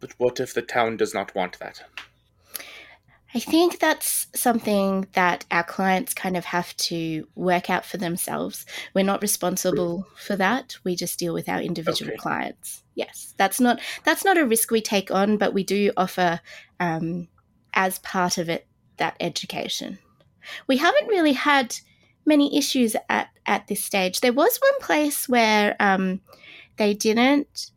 But 0.00 0.12
what 0.16 0.40
if 0.40 0.54
the 0.54 0.62
town 0.62 0.96
does 0.96 1.12
not 1.12 1.34
want 1.34 1.58
that? 1.58 1.84
I 3.34 3.38
think 3.38 3.78
that's 3.78 4.26
something 4.34 5.06
that 5.12 5.44
our 5.50 5.62
clients 5.62 6.14
kind 6.14 6.34
of 6.34 6.46
have 6.46 6.74
to 6.88 7.28
work 7.34 7.68
out 7.68 7.84
for 7.84 7.98
themselves. 7.98 8.64
We're 8.94 9.04
not 9.04 9.20
responsible 9.20 10.06
for 10.16 10.34
that. 10.36 10.78
We 10.82 10.96
just 10.96 11.18
deal 11.18 11.34
with 11.34 11.46
our 11.46 11.60
individual 11.60 12.12
Okay. 12.12 12.16
clients. 12.16 12.82
Yes, 12.94 13.34
that's 13.36 13.60
not 13.60 13.78
that's 14.02 14.24
not 14.24 14.38
a 14.38 14.46
risk 14.46 14.70
we 14.70 14.80
take 14.80 15.10
on, 15.10 15.36
but 15.36 15.52
we 15.52 15.62
do 15.62 15.92
offer 15.98 16.40
um, 16.80 17.28
as 17.74 17.98
part 17.98 18.38
of 18.38 18.48
it 18.48 18.66
that 18.96 19.16
education. 19.20 19.98
We 20.66 20.78
haven't 20.78 21.08
really 21.08 21.34
had 21.34 21.76
many 22.26 22.56
issues 22.56 22.96
at 23.08 23.28
at 23.46 23.66
this 23.66 23.84
stage. 23.84 24.20
There 24.20 24.32
was 24.32 24.58
one 24.58 24.80
place 24.80 25.28
where 25.28 25.76
um, 25.80 26.20
they 26.76 26.94
didn't. 26.94 27.70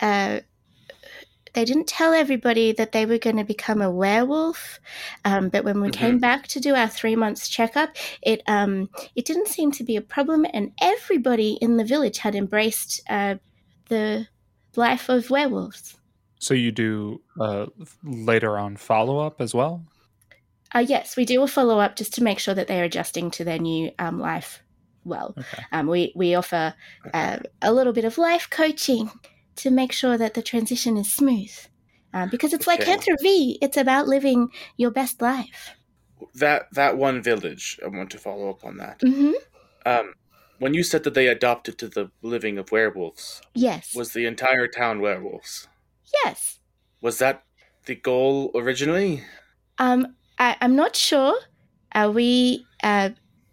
Uh, 0.00 0.40
they 1.52 1.64
didn't 1.64 1.88
tell 1.88 2.12
everybody 2.12 2.70
that 2.72 2.92
they 2.92 3.06
were 3.06 3.18
going 3.18 3.36
to 3.36 3.44
become 3.44 3.82
a 3.82 3.90
werewolf. 3.90 4.78
Um, 5.24 5.48
but 5.48 5.64
when 5.64 5.80
we 5.80 5.90
came 5.90 6.18
back 6.18 6.46
to 6.48 6.60
do 6.60 6.76
our 6.76 6.86
three 6.86 7.16
months 7.16 7.48
checkup, 7.48 7.96
it 8.22 8.42
um, 8.46 8.88
it 9.16 9.24
didn't 9.24 9.48
seem 9.48 9.72
to 9.72 9.84
be 9.84 9.96
a 9.96 10.00
problem, 10.00 10.46
and 10.52 10.72
everybody 10.80 11.58
in 11.60 11.76
the 11.76 11.84
village 11.84 12.18
had 12.18 12.34
embraced 12.34 13.00
uh, 13.10 13.34
the 13.88 14.28
life 14.76 15.08
of 15.08 15.30
werewolves. 15.30 15.96
So 16.38 16.54
you 16.54 16.72
do 16.72 17.20
uh, 17.38 17.66
later 18.02 18.56
on 18.56 18.76
follow 18.76 19.18
up 19.18 19.40
as 19.40 19.52
well? 19.52 19.84
Uh, 20.74 20.78
yes, 20.86 21.16
we 21.16 21.24
do 21.24 21.42
a 21.42 21.46
follow 21.46 21.78
up 21.80 21.96
just 21.96 22.14
to 22.14 22.22
make 22.22 22.38
sure 22.38 22.54
that 22.54 22.68
they're 22.68 22.84
adjusting 22.84 23.30
to 23.32 23.44
their 23.44 23.58
new 23.58 23.90
um, 23.98 24.18
life 24.20 24.62
well. 25.04 25.34
Okay. 25.38 25.62
Um, 25.72 25.86
we 25.86 26.12
we 26.14 26.34
offer 26.34 26.74
uh, 27.12 27.38
a 27.62 27.72
little 27.72 27.92
bit 27.92 28.04
of 28.04 28.18
life 28.18 28.48
coaching 28.50 29.10
to 29.56 29.70
make 29.70 29.92
sure 29.92 30.16
that 30.16 30.34
the 30.34 30.42
transition 30.42 30.96
is 30.96 31.12
smooth. 31.12 31.52
Um, 32.12 32.28
because 32.28 32.52
it's 32.52 32.66
like 32.66 32.80
Okay. 32.80 32.96
Canthra 32.96 33.14
it's 33.62 33.76
about 33.76 34.08
living 34.08 34.48
your 34.76 34.90
best 34.90 35.22
life. 35.22 35.70
That 36.34 36.66
that 36.72 36.96
one 36.96 37.22
village, 37.22 37.78
I 37.84 37.88
want 37.88 38.10
to 38.10 38.18
follow 38.18 38.50
up 38.50 38.64
on 38.64 38.76
that. 38.78 39.00
hmm 39.02 39.32
Um, 39.86 40.12
when 40.58 40.74
you 40.74 40.82
said 40.82 41.04
that 41.04 41.14
they 41.14 41.28
adopted 41.28 41.78
to 41.78 41.88
the 41.88 42.10
living 42.22 42.58
of 42.58 42.70
werewolves, 42.70 43.40
Yes. 43.54 43.94
was 43.94 44.12
the 44.12 44.26
entire 44.26 44.68
town 44.68 45.00
werewolves? 45.00 45.68
yes. 46.24 46.58
Was 47.00 47.18
that 47.18 47.44
the 47.86 47.94
goal 47.94 48.50
originally? 48.54 49.24
Um, 49.78 50.14
I, 50.40 50.56
I'm 50.60 50.74
not 50.74 50.96
sure. 50.96 51.38
Uh, 51.94 52.10
we 52.12 52.66
uh, 52.82 53.10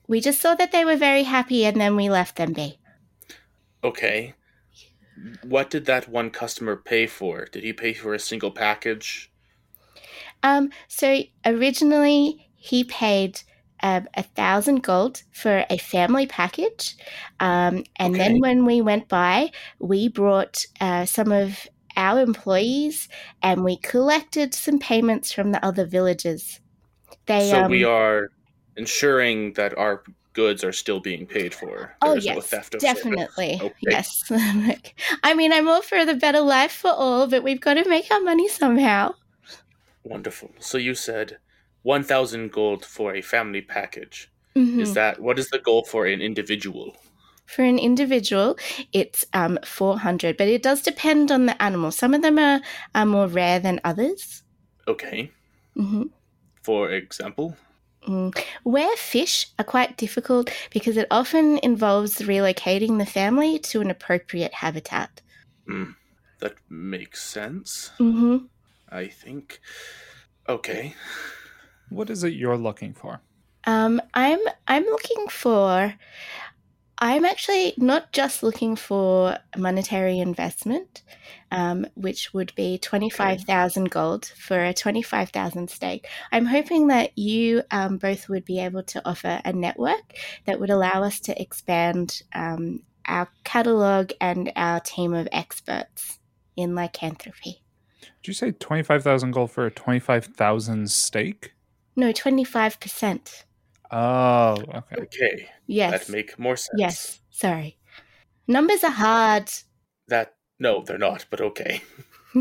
we 0.08 0.22
just 0.22 0.42
saw 0.42 0.56
that 0.56 0.72
they 0.72 0.86
were 0.86 0.96
very 0.96 1.24
happy, 1.24 1.66
and 1.66 1.80
then 1.80 1.96
we 1.96 2.10
left 2.10 2.38
them 2.38 2.54
be. 2.54 2.80
Okay. 3.84 4.36
What 5.42 5.70
did 5.70 5.86
that 5.86 6.08
one 6.10 6.30
customer 6.32 6.76
pay 6.76 7.08
for? 7.08 7.46
Did 7.46 7.64
he 7.64 7.74
pay 7.74 7.94
for 7.94 8.14
a 8.14 8.20
single 8.20 8.52
package? 8.52 9.32
Um, 10.44 10.70
so 10.88 11.22
originally 11.46 12.50
he 12.56 12.84
paid 12.84 13.42
um, 13.84 14.08
a 14.16 14.24
thousand 14.24 14.84
gold 14.84 15.24
for 15.32 15.66
a 15.70 15.78
family 15.78 16.26
package, 16.28 16.96
um, 17.40 17.84
and 17.98 18.16
Okay. 18.16 18.20
then 18.20 18.40
when 18.40 18.66
we 18.66 18.82
went 18.82 19.08
by, 19.08 19.52
we 19.80 20.08
brought 20.08 20.66
uh, 20.82 21.06
some 21.06 21.32
of 21.32 21.68
our 21.96 22.20
employees 22.22 23.10
and 23.42 23.64
we 23.64 23.78
collected 23.78 24.54
some 24.54 24.80
payments 24.80 25.32
from 25.32 25.52
the 25.52 25.64
other 25.66 25.86
villagers. 25.86 26.60
They 27.26 27.52
so 27.52 27.64
um, 27.64 27.70
we 27.70 27.84
are 27.84 28.30
ensuring 28.76 29.54
that 29.54 29.78
our 29.78 30.04
goods 30.34 30.64
are 30.64 30.72
still 30.72 31.00
being 31.00 31.26
paid 31.26 31.54
for. 31.54 31.94
Oh 32.02 32.14
There 32.14 32.16
no 32.16 32.22
yes, 32.22 32.54
of 32.54 32.70
definitely. 32.80 33.60
Okay. 33.62 33.74
Yes. 33.82 34.24
I 35.24 35.34
mean, 35.34 35.52
I'm 35.52 35.68
all 35.68 35.82
for 35.82 36.06
the 36.06 36.14
better 36.16 36.42
life 36.42 36.72
for 36.72 36.92
all, 36.92 37.28
but 37.28 37.44
we've 37.44 37.62
got 37.62 37.76
to 37.76 37.90
make 37.90 38.10
our 38.12 38.22
money 38.22 38.48
somehow. 38.48 39.14
Wonderful. 40.04 40.52
So 40.60 40.78
you 40.80 40.96
said 40.96 41.38
1,000 41.84 42.52
gold 42.52 42.84
for 42.86 43.14
a 43.16 43.22
family 43.22 43.62
package. 43.62 44.30
Mhm. 44.56 44.82
Is 44.82 44.94
that 44.96 45.22
what 45.22 45.38
is 45.38 45.50
the 45.50 45.60
goal 45.60 45.84
for 45.86 46.06
an 46.08 46.20
individual? 46.22 46.98
For 47.46 47.64
an 47.64 47.80
individual, 47.80 48.58
it's 48.92 49.26
um, 49.34 49.58
400, 49.64 50.36
but 50.38 50.48
it 50.50 50.62
does 50.62 50.82
depend 50.82 51.32
on 51.32 51.46
the 51.46 51.62
animal. 51.62 51.92
Some 51.92 52.14
of 52.14 52.22
them 52.22 52.38
are, 52.38 52.62
are 52.94 53.06
more 53.06 53.28
rare 53.28 53.60
than 53.60 53.80
others. 53.84 54.44
Okay. 54.88 55.32
hmm 55.76 56.04
For 56.68 56.92
example, 56.92 57.56
Where 58.64 58.98
fish 58.98 59.48
are 59.58 59.64
quite 59.64 59.96
difficult 59.96 60.52
because 60.70 60.98
it 60.98 61.08
often 61.10 61.60
involves 61.64 62.18
relocating 62.20 62.98
the 62.98 63.06
family 63.06 63.58
to 63.72 63.80
an 63.80 63.90
appropriate 63.90 64.54
habitat. 64.54 65.22
that 66.42 66.56
makes 66.70 67.24
sense. 67.24 67.92
hmm 67.98 68.48
I 68.92 69.08
think. 69.08 69.62
Okay. 70.50 70.94
What 71.88 72.10
is 72.10 72.26
it 72.26 72.34
you're 72.34 72.58
looking 72.58 72.94
for? 72.94 73.22
Um, 73.64 74.02
I'm 74.14 74.40
I'm 74.68 74.84
looking 74.84 75.28
for. 75.30 75.94
I'm 77.00 77.26
actually 77.26 77.74
not 77.78 78.12
just 78.12 78.42
looking 78.42 78.76
for 78.76 79.38
monetary 79.56 80.20
investment, 80.20 81.04
um, 81.52 81.86
which 81.96 82.34
would 82.34 82.54
be 82.56 82.78
twenty 82.80 83.10
five 83.10 83.42
thousand 83.42 83.92
gold 83.92 84.26
for 84.26 84.64
a 84.64 84.74
twenty 84.74 85.04
five 85.04 85.30
thousand 85.30 85.70
stake. 85.70 86.08
I'm 86.32 86.46
hoping 86.46 86.88
that 86.88 87.18
you 87.18 87.64
um, 87.70 87.98
both 87.98 88.30
would 88.30 88.46
be 88.46 88.60
able 88.60 88.84
to 88.84 89.02
offer 89.08 89.40
a 89.46 89.54
network 89.54 90.14
that 90.46 90.60
would 90.60 90.72
allow 90.72 91.04
us 91.04 91.20
to 91.22 91.40
expand 91.40 92.24
um, 92.34 92.82
our 93.06 93.30
catalog 93.44 94.12
and 94.20 94.52
our 94.56 94.80
team 94.80 95.14
of 95.14 95.28
experts 95.32 96.20
in 96.56 96.74
lycanthropy. 96.74 97.62
Did 98.02 98.28
you 98.28 98.34
say 98.34 98.52
25,000 98.52 99.32
gold 99.32 99.52
for 99.52 99.66
a 99.66 99.72
25,000 99.72 100.90
stake? 100.90 101.54
No, 101.96 102.12
twenty 102.12 102.44
five 102.44 102.80
percent. 102.80 103.46
Oh, 103.92 104.58
okay. 104.76 104.96
Okay. 105.02 105.50
Yes. 105.68 106.06
That 106.06 106.12
make 106.12 106.38
more 106.40 106.58
sense. 106.58 106.76
yes. 106.78 107.22
Sorry. 107.30 107.78
Numbers 108.48 108.84
are 108.84 108.92
hard. 108.92 109.50
That 110.08 110.36
no, 110.60 110.84
they're 110.84 110.98
not, 110.98 111.26
but 111.30 111.42
okay. 111.42 111.82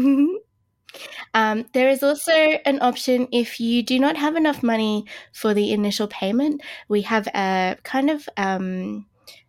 um, 1.35 1.67
there 1.73 1.89
is 1.91 2.03
also 2.03 2.33
an 2.33 2.79
option 2.81 3.29
if 3.33 3.61
you 3.61 3.83
do 3.83 3.99
not 3.99 4.17
have 4.17 4.37
enough 4.37 4.63
money 4.63 5.05
for 5.33 5.53
the 5.53 5.73
initial 5.73 6.09
payment. 6.09 6.63
We 6.89 7.03
have 7.03 7.27
a 7.29 7.77
kind 7.83 8.11
of, 8.11 8.29
um, 8.37 9.07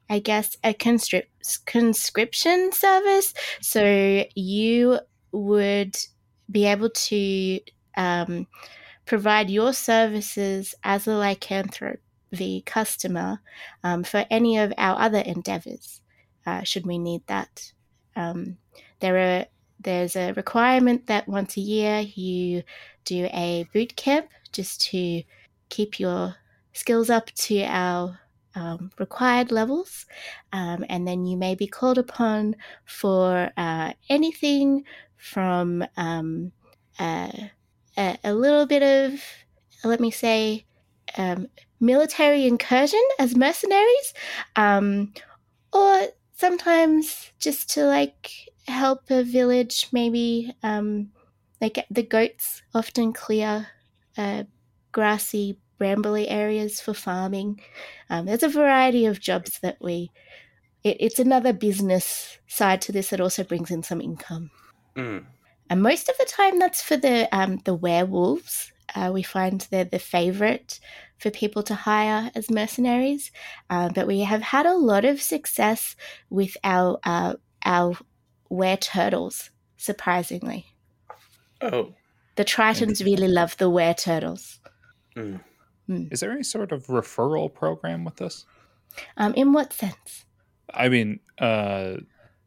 I 0.09 0.19
guess, 0.19 0.57
a 0.63 0.73
conscript- 0.73 1.65
conscription 1.65 2.71
service. 2.73 3.33
So 3.61 4.25
you 4.35 4.99
would 5.31 5.95
be 6.51 6.65
able 6.65 6.89
to 6.89 7.59
um, 7.95 8.47
provide 9.07 9.49
your 9.49 9.73
services 9.73 10.75
as 10.83 11.07
a 11.07 11.15
lycanthropy 11.15 12.61
customer 12.65 13.39
um, 13.83 14.03
for 14.03 14.25
any 14.29 14.57
of 14.57 14.73
our 14.77 14.99
other 14.99 15.19
endeavors, 15.19 16.01
uh, 16.45 16.61
should 16.61 16.85
we 16.85 16.99
need 16.99 17.21
that. 17.27 17.71
Um, 18.15 18.57
there 18.99 19.17
are 19.17 19.45
there's 19.79 20.15
a 20.15 20.33
requirement 20.33 21.07
that 21.07 21.27
once 21.27 21.55
a 21.55 21.61
year 21.61 21.99
you 21.99 22.63
do 23.05 23.29
a 23.31 23.67
boot 23.73 23.95
camp 23.95 24.27
just 24.51 24.81
to 24.81 25.23
keep 25.69 25.99
your 25.99 26.35
skills 26.73 27.09
up 27.09 27.27
to 27.35 27.63
our 27.63 28.19
um, 28.55 28.91
required 28.97 29.51
levels, 29.51 30.05
um, 30.51 30.83
and 30.89 31.07
then 31.07 31.25
you 31.25 31.37
may 31.37 31.53
be 31.53 31.67
called 31.67 31.99
upon 31.99 32.55
for 32.85 33.51
uh, 33.55 33.93
anything 34.09 34.83
from 35.15 35.85
um, 35.95 36.51
uh, 36.97 37.31
a, 37.97 38.17
a 38.23 38.33
little 38.33 38.65
bit 38.65 38.83
of, 38.83 39.21
let 39.83 39.99
me 39.99 40.11
say, 40.11 40.65
um, 41.17 41.47
military 41.79 42.45
incursion 42.45 43.03
as 43.19 43.35
mercenaries, 43.35 44.13
um, 44.55 45.13
or 45.73 46.07
sometimes 46.33 47.31
just 47.39 47.69
to 47.71 47.85
like 47.85 48.31
help 48.67 49.09
a 49.09 49.23
village 49.23 49.87
maybe 49.91 50.53
um 50.63 51.09
like 51.61 51.85
the 51.89 52.03
goats 52.03 52.61
often 52.73 53.13
clear 53.13 53.67
uh, 54.17 54.43
grassy 54.91 55.57
brambly 55.79 56.25
areas 56.27 56.81
for 56.81 56.93
farming 56.93 57.59
um, 58.09 58.25
there's 58.25 58.43
a 58.43 58.49
variety 58.49 59.05
of 59.05 59.19
jobs 59.19 59.59
that 59.61 59.77
we 59.81 60.11
it, 60.83 60.97
it's 60.99 61.19
another 61.19 61.53
business 61.53 62.39
side 62.47 62.81
to 62.81 62.91
this 62.91 63.09
that 63.09 63.21
also 63.21 63.43
brings 63.43 63.71
in 63.71 63.83
some 63.83 64.01
income 64.01 64.51
Mm. 64.95 65.25
And 65.69 65.81
most 65.81 66.09
of 66.09 66.17
the 66.17 66.25
time 66.25 66.59
that's 66.59 66.81
for 66.81 66.97
the 66.97 67.27
um, 67.35 67.57
the 67.65 67.73
werewolves 67.73 68.71
uh, 68.95 69.11
we 69.13 69.23
find 69.23 69.67
they're 69.69 69.83
the 69.83 69.99
favorite 69.99 70.79
for 71.17 71.31
people 71.31 71.63
to 71.63 71.75
hire 71.75 72.31
as 72.35 72.49
mercenaries 72.49 73.31
uh, 73.69 73.89
but 73.89 74.07
we 74.07 74.21
have 74.21 74.41
had 74.41 74.65
a 74.65 74.77
lot 74.77 75.05
of 75.05 75.21
success 75.21 75.95
with 76.29 76.55
our 76.63 76.99
uh, 77.03 77.33
our 77.65 77.97
were 78.49 78.77
turtles, 78.77 79.49
surprisingly. 79.77 80.65
Oh. 81.61 81.93
The 82.35 82.45
Tritons 82.45 83.03
really 83.03 83.27
love 83.27 83.57
the 83.57 83.69
were 83.69 83.93
turtles. 83.93 84.59
Mm. 85.15 85.41
Is 86.11 86.19
there 86.19 86.31
any 86.31 86.43
sort 86.43 86.71
of 86.71 86.87
referral 86.87 87.53
program 87.53 88.03
with 88.03 88.17
this? 88.17 88.45
Um, 89.15 89.33
in 89.33 89.53
what 89.53 89.73
sense? 89.73 90.25
I 90.73 90.89
mean, 90.89 91.19
uh, 91.39 91.97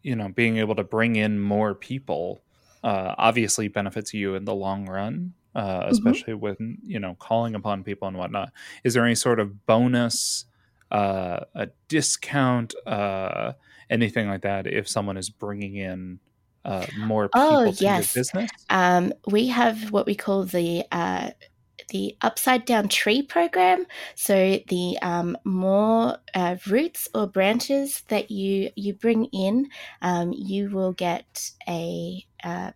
you 0.03 0.15
know, 0.15 0.29
being 0.29 0.59
able 0.59 0.77
to 0.77 0.85
bring 0.85 1.17
in 1.17 1.41
more 1.41 1.75
people 1.75 2.43
uh, 2.83 3.15
obviously 3.19 3.69
benefits 3.69 4.15
you 4.15 4.35
in 4.35 4.45
the 4.45 4.55
long 4.55 4.87
run, 4.89 5.35
uh, 5.55 5.87
especially 5.89 6.35
when 6.35 6.79
you 6.83 6.99
know 7.01 7.15
calling 7.19 7.55
upon 7.55 7.85
people 7.85 8.09
and 8.09 8.17
whatnot. 8.17 8.53
Is 8.85 8.95
there 8.95 9.05
any 9.05 9.15
sort 9.15 9.41
of 9.41 9.67
bonus, 9.67 10.45
uh, 10.91 11.41
a 11.55 11.69
discount, 11.89 12.75
uh, 12.87 13.53
anything 13.89 14.29
like 14.29 14.43
that 14.43 14.67
if 14.67 14.89
someone 14.89 15.17
is 15.17 15.31
bringing 15.31 15.77
in 15.77 16.21
uh, 16.65 16.87
more 16.97 17.29
people 17.29 17.43
Oh, 17.43 17.71
to 17.73 17.77
yes. 17.81 18.15
your 18.15 18.23
business? 18.23 18.51
Um, 18.71 19.13
we 19.27 19.49
have 19.49 19.91
what 19.91 20.07
we 20.07 20.15
call 20.15 20.45
the 20.45 20.85
uh, 20.93 21.31
the 21.89 22.17
upside 22.21 22.65
down 22.67 22.89
tree 22.89 23.23
program. 23.23 23.85
So 24.15 24.61
the 24.69 24.99
um, 25.03 25.37
more 25.45 26.19
uh, 26.35 26.57
roots 26.69 27.09
or 27.15 27.27
branches 27.27 28.03
that 28.09 28.31
you 28.31 28.71
you 28.77 28.95
bring 28.95 29.25
in, 29.27 29.69
um, 30.03 30.33
you 30.33 30.71
will 30.71 30.93
get 30.93 31.51
a, 31.69 32.25
um, 32.45 32.73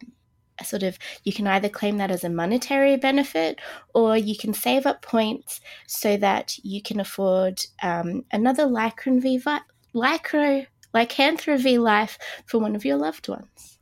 a 0.58 0.64
sort 0.64 0.82
of 0.82 0.98
you 1.24 1.32
can 1.32 1.46
either 1.46 1.68
claim 1.68 1.98
that 1.98 2.10
as 2.10 2.22
a 2.22 2.28
monetary 2.28 2.96
benefit 2.96 3.60
or 3.94 4.16
you 4.16 4.36
can 4.36 4.54
save 4.54 4.86
up 4.86 5.02
points 5.02 5.60
so 5.86 6.16
that 6.16 6.56
you 6.62 6.80
can 6.80 7.00
afford 7.00 7.64
um, 7.82 8.24
another 8.32 8.68
v 9.06 9.38
vi- 9.38 9.60
lycro 9.94 10.66
lycanthropy 10.92 11.78
life 11.78 12.18
for 12.46 12.58
one 12.58 12.76
of 12.76 12.84
your 12.84 12.96
loved 12.96 13.28
ones. 13.28 13.78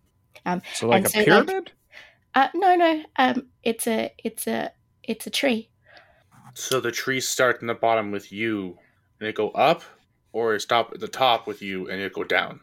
So, 0.74 0.88
like 0.88 1.04
a 1.04 1.08
so, 1.08 1.18
like- 1.18 1.26
pyramid? 1.26 1.72
Uh, 2.34 2.48
no, 2.54 2.74
no. 2.74 3.02
Um, 3.16 3.48
it's 3.62 3.86
a, 3.86 4.10
it's 4.24 4.46
a, 4.46 4.72
it's 5.02 5.26
a 5.26 5.30
tree. 5.30 5.68
So 6.54 6.80
the 6.80 6.90
trees 6.90 7.28
start 7.28 7.60
in 7.60 7.66
the 7.66 7.74
bottom 7.74 8.10
with 8.10 8.32
you 8.32 8.78
and 9.20 9.28
it 9.28 9.34
go 9.34 9.50
up, 9.50 9.82
or 10.32 10.54
it 10.54 10.60
stop 10.60 10.92
at 10.94 11.00
the 11.00 11.08
top 11.08 11.46
with 11.46 11.60
you 11.60 11.88
and 11.88 12.00
it 12.00 12.14
go 12.14 12.24
down. 12.24 12.60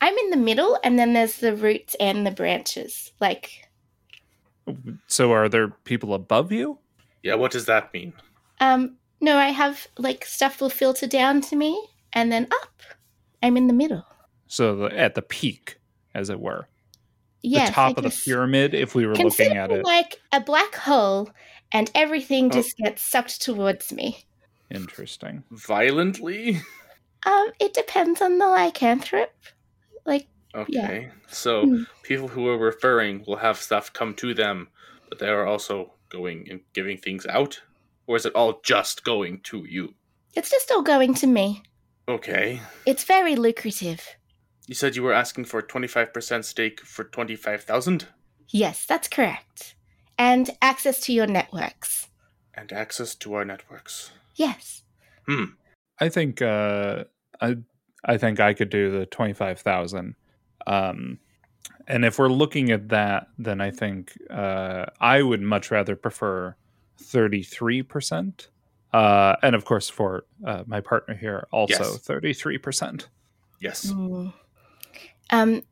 I'm 0.00 0.16
in 0.16 0.30
the 0.30 0.36
middle, 0.36 0.78
and 0.84 0.98
then 0.98 1.12
there's 1.12 1.36
the 1.36 1.54
roots 1.56 1.94
and 2.00 2.26
the 2.26 2.30
branches. 2.30 3.12
Like, 3.20 3.68
so, 5.06 5.32
are 5.32 5.48
there 5.48 5.68
people 5.84 6.14
above 6.14 6.52
you? 6.52 6.78
Yeah, 7.22 7.34
what 7.34 7.50
does 7.52 7.66
that 7.66 7.92
mean? 7.92 8.12
um, 8.60 8.96
no, 9.20 9.36
I 9.38 9.48
have 9.48 9.86
like 9.98 10.24
stuff 10.24 10.60
will 10.60 10.68
filter 10.70 11.06
down 11.06 11.40
to 11.42 11.56
me 11.56 11.80
and 12.12 12.30
then 12.32 12.48
up. 12.62 12.82
I'm 13.42 13.56
in 13.56 13.68
the 13.68 13.72
middle. 13.72 14.04
So, 14.48 14.74
the, 14.76 14.98
at 14.98 15.14
the 15.14 15.22
peak, 15.22 15.78
as 16.14 16.28
it 16.30 16.40
were. 16.40 16.66
yes, 17.42 17.68
the 17.68 17.74
top 17.74 17.96
of 17.98 18.04
the 18.04 18.10
pyramid 18.24 18.74
if 18.74 18.94
we 18.94 19.06
were 19.06 19.14
looking 19.14 19.56
at 19.56 19.70
it. 19.70 19.84
like 19.84 20.20
a 20.32 20.40
black 20.40 20.74
hole, 20.74 21.30
and 21.72 21.90
everything 21.94 22.46
Oh. 22.46 22.50
just 22.50 22.76
gets 22.76 23.02
sucked 23.02 23.40
towards 23.42 23.92
me. 23.92 24.24
Interesting. 24.70 25.44
Violently? 25.50 26.60
Um, 27.24 27.50
it 27.60 27.72
depends 27.74 28.20
on 28.20 28.38
the 28.38 28.44
lycanthrope. 28.46 29.26
Like, 30.04 30.28
Okay. 30.54 31.10
So 31.28 31.66
Hmm. 31.66 31.82
people 32.02 32.28
who 32.28 32.46
are 32.48 32.58
referring 32.58 33.24
will 33.26 33.36
have 33.38 33.56
stuff 33.58 33.92
come 33.92 34.14
to 34.16 34.34
them, 34.34 34.68
but 35.08 35.18
they 35.18 35.28
are 35.28 35.46
also 35.46 35.94
going 36.10 36.46
and 36.50 36.60
giving 36.74 36.98
things 36.98 37.24
out? 37.26 37.62
Or 38.06 38.16
is 38.16 38.26
it 38.26 38.34
all 38.34 38.60
just 38.62 39.04
going 39.04 39.40
to 39.44 39.64
you? 39.64 39.94
it's 40.34 40.50
just 40.50 40.70
all 40.70 40.82
going 40.82 41.12
to 41.14 41.26
me. 41.26 41.62
Okay. 42.08 42.60
It's 42.86 43.04
very 43.04 43.36
lucrative. 43.36 44.16
You 44.66 44.74
said 44.74 44.96
you 44.96 45.02
were 45.02 45.12
asking 45.12 45.44
for 45.44 45.60
a 45.60 45.66
25% 45.66 46.44
stake 46.44 46.80
for 46.80 47.04
25,000 47.04 48.06
Yes, 48.48 48.86
that's 48.86 49.08
correct. 49.08 49.74
And 50.18 50.50
access 50.62 51.00
to 51.00 51.12
your 51.12 51.26
networks. 51.26 52.08
and 52.54 52.72
access 52.72 53.14
to 53.16 53.34
our 53.34 53.44
networks. 53.44 54.10
Yes. 54.36 54.82
Hmm. 55.26 55.44
I 55.98 56.08
think 56.08 56.40
uh 56.42 57.04
I 57.40 57.56
I 58.04 58.18
think 58.18 58.40
I 58.40 58.54
could 58.54 58.70
do 58.70 58.90
the 58.90 59.06
25,000. 59.06 60.14
Um 60.66 61.18
and 61.88 62.04
if 62.04 62.18
we're 62.18 62.28
looking 62.28 62.70
at 62.70 62.88
that, 62.90 63.26
then 63.38 63.60
I 63.60 63.70
think 63.70 64.12
uh 64.30 64.86
I 65.00 65.22
would 65.22 65.42
much 65.42 65.70
rather 65.70 65.96
prefer 65.96 66.56
33%. 67.02 68.48
Uh 68.92 69.36
and 69.42 69.54
of 69.54 69.64
course 69.64 69.88
for 69.88 70.24
uh, 70.46 70.64
my 70.66 70.80
partner 70.80 71.14
here 71.14 71.46
also 71.52 71.72
Yes. 71.84 71.98
33%. 72.06 73.06
Yes. 73.60 73.92
Mm. 73.92 74.32
Um, 75.30 75.62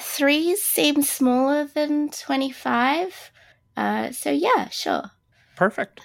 threes 0.00 0.62
seem 0.62 1.02
smaller 1.02 1.66
than 1.66 2.10
25. 2.10 3.30
Uh, 3.76 4.10
so 4.10 4.30
yeah, 4.30 4.68
sure. 4.70 5.10
Perfect. 5.56 6.00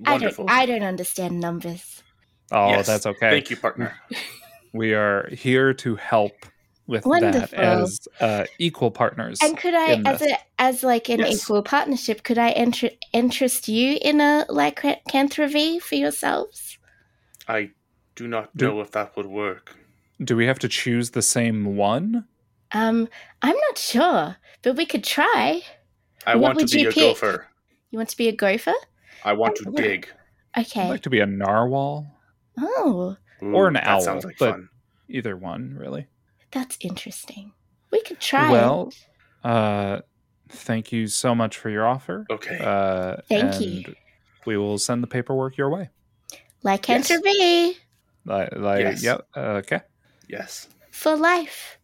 Wonderful. 0.00 0.46
I 0.48 0.64
don't, 0.66 0.74
I 0.74 0.78
don't 0.78 0.88
understand 0.88 1.40
numbers. 1.40 2.02
Oh, 2.50 2.68
Yes. 2.68 2.86
that's 2.86 3.06
okay. 3.06 3.30
Thank 3.30 3.50
you, 3.50 3.56
partner. 3.56 3.94
We 4.72 4.94
are 4.94 5.28
here 5.30 5.74
to 5.74 5.96
help 5.96 6.32
with 6.86 7.04
that 7.04 7.52
as 7.54 8.06
uh, 8.20 8.44
equal 8.58 8.90
partners. 8.90 9.38
And 9.42 9.56
could 9.56 9.74
I, 9.74 10.02
as 10.06 10.20
this. 10.20 10.32
a, 10.32 10.38
as 10.58 10.82
like 10.82 11.08
an 11.08 11.20
Yes. 11.20 11.42
equal 11.42 11.62
partnership, 11.62 12.22
could 12.22 12.38
I 12.38 12.50
enter, 12.50 12.90
interest 13.12 13.68
you 13.68 13.98
in 14.02 14.20
a 14.20 14.46
lycanthropy 14.48 15.78
for 15.78 15.94
yourselves? 15.94 16.78
I 17.48 17.70
do 18.14 18.26
not 18.28 18.56
Do- 18.56 18.68
know 18.68 18.80
if 18.80 18.90
that 18.92 19.16
would 19.16 19.26
work. 19.26 19.76
Do 20.22 20.36
we 20.36 20.46
have 20.46 20.58
to 20.60 20.68
choose 20.68 21.10
the 21.10 21.22
same 21.22 21.76
one? 21.76 22.26
Um, 22.72 23.08
I'm 23.42 23.56
not 23.56 23.78
sure, 23.78 24.36
but 24.62 24.76
we 24.76 24.86
could 24.86 25.04
try. 25.04 25.62
I 26.26 26.36
What 26.36 26.56
want 26.56 26.68
to 26.68 26.76
be 26.76 26.84
a 26.84 26.86
pick? 26.92 26.94
gopher. 26.96 27.46
You 27.90 27.98
want 27.98 28.08
to 28.10 28.16
be 28.16 28.28
a 28.28 28.32
gopher? 28.32 28.74
I 29.24 29.32
want 29.34 29.56
to 29.56 29.70
dig. 29.72 30.08
Okay. 30.56 30.82
I'd 30.82 30.88
like 30.90 31.02
to 31.02 31.10
be 31.10 31.20
a 31.20 31.26
narwhal. 31.26 32.06
oh, 32.58 33.16
Or 33.42 33.68
an 33.68 33.74
that 33.74 33.86
owl, 33.86 34.00
sounds 34.00 34.24
like 34.24 34.38
but- 34.38 34.52
fun. 34.52 34.68
Either 35.08 35.36
one, 35.36 35.74
really. 35.76 36.06
that's 36.52 36.78
interesting. 36.80 37.52
We 37.90 38.00
could 38.02 38.20
try. 38.20 38.50
Well, 38.50 38.88
it. 39.44 39.46
Uh, 39.46 40.00
thank 40.48 40.92
you 40.92 41.06
so 41.08 41.34
much 41.34 41.58
for 41.58 41.68
your 41.68 41.86
offer. 41.86 42.24
Okay. 42.30 42.58
Uh, 42.58 43.16
Thank 43.28 43.54
and 43.54 43.60
you. 43.64 43.94
We 44.46 44.56
will 44.56 44.78
send 44.78 45.02
the 45.02 45.06
paperwork 45.06 45.56
your 45.58 45.68
way. 45.70 45.90
lycanthropy 46.62 47.76
Like, 48.24 48.54
like 48.56 48.80
Yes. 48.80 49.02
yep. 49.02 49.26
uh, 49.36 49.60
okay. 49.60 49.80
yes. 50.28 50.68
for 50.90 51.16
life. 51.16 51.78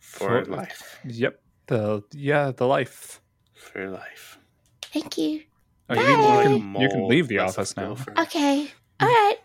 For, 0.00 0.44
For- 0.44 0.50
life. 0.50 0.98
Yep. 1.04 1.40
The 1.66 2.02
yeah 2.12 2.52
the 2.52 2.66
life. 2.66 3.20
For 3.54 3.90
life. 3.90 4.38
Thank 4.82 5.18
you. 5.18 5.42
Oh, 5.90 5.94
Bye. 5.96 6.00
you, 6.00 6.06
can, 6.06 6.22
you, 6.22 6.62
can, 6.72 6.80
you 6.82 6.88
can 6.88 7.08
leave 7.08 7.28
the 7.28 7.38
less 7.38 7.54
of 7.54 7.58
office 7.58 7.76
now. 7.76 8.22
Okay. 8.22 8.70
All 9.00 9.08
right. 9.08 9.36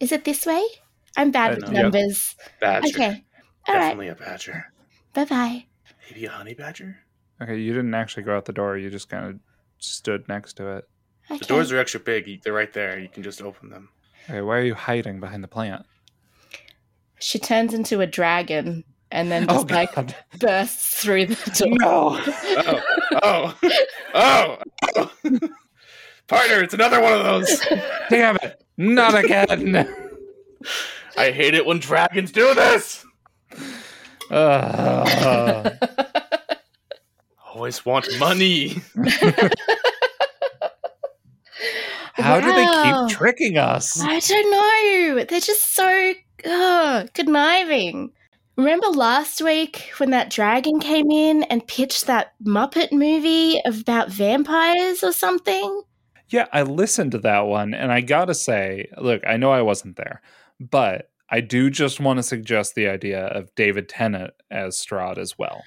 Is 0.00 0.12
it 0.12 0.24
this 0.24 0.46
way? 0.46 0.64
I'm 1.16 1.30
bad 1.30 1.56
with 1.56 1.70
no. 1.70 1.82
numbers. 1.82 2.36
Badger. 2.60 2.88
Okay. 2.88 3.24
All 3.66 3.74
right. 3.74 3.80
Definitely 3.80 4.08
a 4.08 4.14
badger. 4.14 4.72
Bye 5.12 5.24
bye. 5.24 5.66
Maybe 6.10 6.26
a 6.26 6.30
honey 6.30 6.54
badger? 6.54 6.98
Okay, 7.40 7.58
you 7.58 7.72
didn't 7.72 7.94
actually 7.94 8.24
go 8.24 8.36
out 8.36 8.44
the 8.44 8.52
door. 8.52 8.76
You 8.76 8.90
just 8.90 9.08
kind 9.08 9.26
of 9.26 9.38
stood 9.78 10.28
next 10.28 10.54
to 10.54 10.76
it. 10.76 10.88
Okay. 11.30 11.38
The 11.38 11.44
doors 11.46 11.72
are 11.72 11.78
extra 11.78 12.00
big. 12.00 12.42
They're 12.42 12.52
right 12.52 12.72
there. 12.72 12.98
You 12.98 13.08
can 13.08 13.22
just 13.22 13.40
open 13.40 13.70
them. 13.70 13.88
Okay, 14.28 14.40
why 14.40 14.58
are 14.58 14.64
you 14.64 14.74
hiding 14.74 15.20
behind 15.20 15.42
the 15.42 15.48
plant? 15.48 15.86
She 17.18 17.38
turns 17.38 17.72
into 17.72 18.00
a 18.00 18.06
dragon 18.06 18.84
and 19.10 19.30
then 19.30 19.46
oh, 19.48 19.54
just 19.54 19.70
like 19.70 19.94
God. 19.94 20.14
bursts 20.38 21.02
through 21.02 21.26
the 21.26 21.50
door. 21.56 21.78
no! 21.78 22.20
Oh. 23.22 23.54
Oh. 24.14 24.58
Oh. 24.96 25.10
oh. 25.40 25.48
Partner, 26.26 26.62
it's 26.62 26.74
another 26.74 27.00
one 27.00 27.12
of 27.12 27.22
those. 27.22 27.60
Damn 28.10 28.36
it! 28.36 28.62
Not 28.78 29.14
again! 29.14 29.76
I 31.16 31.30
hate 31.30 31.54
it 31.54 31.66
when 31.66 31.78
dragons 31.78 32.32
do 32.32 32.54
this. 32.54 33.04
Uh, 34.30 35.70
Always 37.54 37.84
want 37.84 38.08
money. 38.18 38.80
how 42.14 42.40
do 42.40 42.52
they 42.52 42.66
keep 42.66 43.16
tricking 43.16 43.58
us? 43.58 44.00
I 44.00 44.18
don't 44.18 44.50
know. 44.50 45.24
They're 45.24 45.40
just 45.40 45.74
so 45.74 46.14
ugh, 46.46 47.08
conniving. 47.14 48.12
Remember 48.56 48.86
last 48.88 49.42
week 49.42 49.92
when 49.98 50.10
that 50.10 50.30
dragon 50.30 50.80
came 50.80 51.10
in 51.10 51.42
and 51.44 51.66
pitched 51.66 52.06
that 52.06 52.32
Muppet 52.44 52.92
movie 52.92 53.60
about 53.66 54.08
vampires 54.08 55.04
or 55.04 55.12
something? 55.12 55.82
Yeah, 56.34 56.46
I 56.52 56.62
listened 56.62 57.12
to 57.12 57.18
that 57.18 57.46
one, 57.46 57.74
and 57.74 57.92
I 57.92 58.00
gotta 58.00 58.34
say, 58.34 58.88
look, 58.98 59.22
I 59.24 59.36
know 59.36 59.52
I 59.52 59.62
wasn't 59.62 59.94
there, 59.96 60.20
but 60.58 61.10
I 61.30 61.40
do 61.40 61.70
just 61.70 62.00
want 62.00 62.16
to 62.18 62.24
suggest 62.24 62.74
the 62.74 62.88
idea 62.88 63.24
of 63.26 63.54
David 63.54 63.88
Tennant 63.88 64.34
as 64.50 64.76
Strahd 64.76 65.16
as 65.18 65.38
well. 65.38 65.62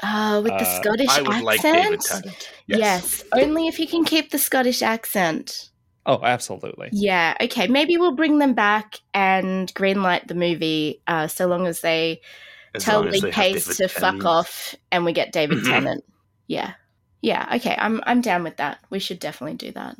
Uh, 0.00 0.40
with 0.44 0.52
the 0.52 0.64
Uh, 0.68 0.80
Scottish 0.80 1.08
I 1.10 1.22
would 1.22 1.28
accent? 1.30 1.44
like 1.44 1.62
David 1.62 2.00
Tennant. 2.02 2.52
Yes. 2.68 3.24
only 3.34 3.66
if 3.66 3.76
he 3.76 3.86
can 3.88 4.04
keep 4.04 4.30
the 4.30 4.38
Scottish 4.38 4.80
accent. 4.80 5.70
Oh, 6.06 6.20
absolutely. 6.22 6.88
Yeah, 6.92 7.34
okay. 7.40 7.66
Maybe 7.66 7.96
we'll 7.96 8.14
bring 8.14 8.38
them 8.38 8.54
back 8.54 8.98
and 9.14 9.72
greenlight 9.74 10.28
the 10.28 10.34
movie 10.36 11.02
uh, 11.08 11.26
so 11.26 11.46
long 11.48 11.66
as 11.66 11.80
they 11.80 12.20
As 12.76 12.84
tell 12.84 13.00
long 13.00 13.08
as 13.14 13.22
Lee 13.22 13.30
Pace 13.32 13.64
David 13.64 13.76
to 13.76 13.88
fuck 13.88 14.24
off 14.24 14.74
and 14.92 15.04
we 15.04 15.12
get 15.12 15.32
David. 15.32 15.64
Tennant. 15.64 16.04
Yeah. 16.46 16.74
Yeah, 17.20 17.46
okay. 17.56 17.76
I'm 17.78 18.00
I'm 18.04 18.20
down 18.20 18.42
with 18.42 18.56
that. 18.56 18.78
We 18.90 18.98
should 18.98 19.20
definitely 19.20 19.56
do 19.56 19.70
that. 19.72 19.96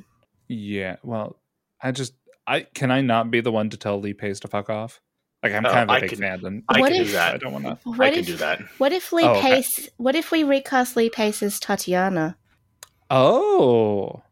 Yeah, 0.53 0.97
well, 1.03 1.37
I 1.83 1.93
just, 1.93 2.15
I 2.47 2.61
can 2.63 2.91
I 2.91 3.01
not 3.01 3.31
be 3.31 3.41
the 3.41 3.53
one 3.53 3.71
to 3.71 3.77
tell 3.77 4.01
Lee 4.01 4.15
Pace 4.15 4.41
to 4.41 4.49
fuck 4.49 4.69
off? 4.71 5.01
Like, 5.43 5.53
I'm 5.55 5.67
Oh, 5.67 5.71
kind 5.71 5.91
of 5.91 5.95
a 5.95 5.99
I 5.99 6.01
big 6.01 6.11
can- 6.11 6.19
fan, 6.21 6.45
and 6.45 6.63
I 6.69 6.81
What 6.81 6.93
can 6.93 7.01
if- 7.01 7.07
do 7.09 7.13
that. 7.15 7.35
I 7.35 7.37
don't 7.39 7.53
want 7.53 7.65
to. 7.65 7.79
What 7.85 8.01
I 8.01 8.09
if 8.09 8.15
can 8.15 8.25
do 8.25 8.37
that. 8.37 8.61
what 8.79 8.93
if 8.93 9.13
Lee 9.13 9.25
Oh, 9.25 9.31
okay. 9.35 9.41
Pace 9.57 9.89
what 9.97 10.15
if 10.15 10.31
we 10.31 10.45
recast 10.45 10.95
Lee 10.97 11.11
Pace 11.11 11.43
as 11.43 11.59
Tatiana? 11.59 12.37
Oh, 13.11 14.23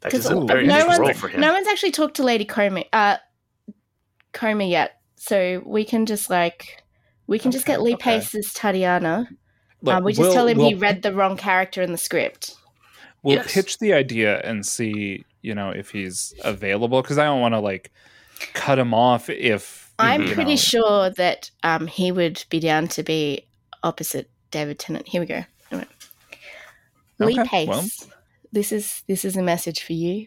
That 0.00 0.10
Because 0.12 0.24
is 0.26 0.30
a 0.30 0.34
no 0.34 0.86
one's 0.86 1.34
no 1.36 1.52
one's 1.52 1.68
actually 1.68 1.92
talked 1.92 2.16
to 2.16 2.22
Lady 2.24 2.44
Coma 2.44 2.84
uh 2.92 3.16
Coma 4.32 4.64
yet. 4.64 5.00
So 5.16 5.62
we 5.64 5.84
can 5.84 6.06
just 6.06 6.28
like 6.30 6.82
we 7.26 7.38
can 7.38 7.50
just 7.50 7.66
get 7.66 7.80
Lee 7.82 7.94
okay. 7.94 8.18
Pace 8.18 8.34
as 8.34 8.52
Tatiana. 8.52 9.28
Look, 9.82 9.94
um, 9.96 10.04
we 10.04 10.12
just 10.12 10.20
we'll- 10.22 10.32
tell 10.32 10.46
him 10.46 10.58
he 10.58 10.74
we'll- 10.74 10.78
read 10.80 11.02
the 11.02 11.12
wrong 11.12 11.36
character 11.36 11.82
in 11.82 11.92
the 11.92 11.98
script. 11.98 12.54
We'll 13.22 13.36
Yes. 13.36 13.52
pitch 13.54 13.78
the 13.78 13.92
idea 13.94 14.40
and 14.40 14.66
see, 14.66 15.24
you 15.44 15.54
know, 15.54 15.70
if 15.70 15.90
he's 15.90 16.32
available 16.42 17.02
because 17.02 17.18
I 17.18 17.24
don't 17.24 17.40
want 17.40 17.54
to 17.54 17.60
like 17.60 17.92
cut 18.54 18.78
him 18.78 18.94
off 18.94 19.28
if 19.30 19.92
I'm 19.98 20.24
pretty 20.26 20.52
know- 20.52 20.56
sure 20.56 21.10
that 21.10 21.50
um, 21.62 21.86
he 21.86 22.10
would 22.10 22.44
be 22.50 22.58
down 22.60 22.88
to 22.88 23.02
be 23.02 23.46
opposite 23.82 24.30
David 24.50 24.78
Tennant. 24.78 25.06
Here 25.06 25.20
we 25.20 25.26
go. 25.26 25.44
Anyway. 25.70 25.88
Lee 27.18 27.38
Okay, 27.40 27.48
Pace. 27.48 27.68
well. 27.68 27.86
This 28.52 28.72
is 28.72 29.02
this 29.06 29.24
is 29.24 29.36
a 29.36 29.42
message 29.42 29.82
for 29.82 29.92
you. 29.92 30.26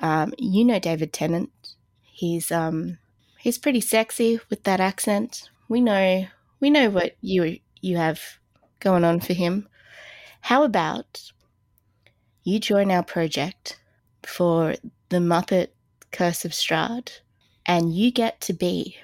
Um, 0.00 0.32
you 0.38 0.64
know 0.64 0.78
David 0.78 1.12
Tennant. 1.12 1.50
He's 2.02 2.50
um 2.50 2.98
he's 3.38 3.58
pretty 3.58 3.80
sexy 3.80 4.40
with 4.50 4.62
that 4.64 4.80
accent. 4.80 5.50
We 5.68 5.80
know 5.80 6.26
we 6.60 6.70
know 6.70 6.88
what 6.90 7.16
you 7.20 7.58
you 7.80 7.96
have 7.96 8.20
going 8.80 9.04
on 9.04 9.20
for 9.20 9.32
him. 9.34 9.68
How 10.40 10.62
about 10.62 11.32
you 12.42 12.58
join 12.60 12.90
our 12.90 13.02
project 13.02 13.78
for 14.26 14.74
the 15.08 15.18
Muppet 15.18 15.68
Curse 16.10 16.44
of 16.44 16.52
Strahd, 16.52 17.20
and 17.66 17.94
you 17.94 18.10
get 18.10 18.40
to 18.42 18.52
be 18.52 18.96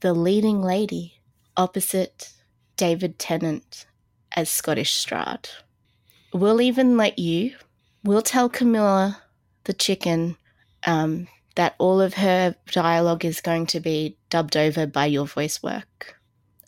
the 0.00 0.12
leading 0.12 0.62
lady 0.62 1.20
opposite 1.56 2.32
David 2.76 3.18
Tennant 3.18 3.86
as 4.34 4.50
Scottish 4.50 4.92
Strahd. 4.92 5.48
We'll 6.32 6.60
even 6.60 6.96
let 6.96 7.18
you, 7.18 7.54
we'll 8.04 8.22
tell 8.22 8.48
Camilla 8.48 9.22
the 9.64 9.72
chicken 9.72 10.36
um, 10.86 11.28
that 11.54 11.74
all 11.78 12.00
of 12.00 12.14
her 12.14 12.54
dialogue 12.70 13.24
is 13.24 13.40
going 13.40 13.66
to 13.66 13.80
be 13.80 14.18
dubbed 14.28 14.56
over 14.56 14.86
by 14.86 15.06
your 15.06 15.26
voice 15.26 15.62
work. 15.62 16.20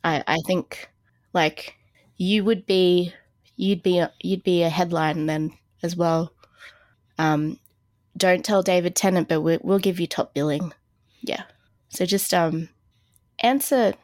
I, 0.03 0.25
I 0.27 0.39
think, 0.47 0.89
like, 1.35 1.75
you 2.17 2.45
would 2.45 2.67
be 2.67 3.13
you'd 3.57 3.83
be 3.83 3.99
a, 3.99 4.13
you'd 4.21 4.45
be 4.45 4.63
a 4.63 4.69
headline 4.69 5.27
then 5.27 5.53
as 5.83 5.97
well. 5.97 6.33
Um, 7.19 7.59
don't 8.19 8.45
tell 8.45 8.63
David 8.63 8.95
Tennant, 8.95 9.29
but 9.29 9.41
we, 9.41 9.59
we'll 9.63 9.79
give 9.79 10.01
you 10.01 10.07
top 10.07 10.35
billing. 10.35 10.73
Yeah. 11.23 11.45
So 11.89 12.05
just 12.05 12.35
um, 12.35 12.69
answer 13.41 13.95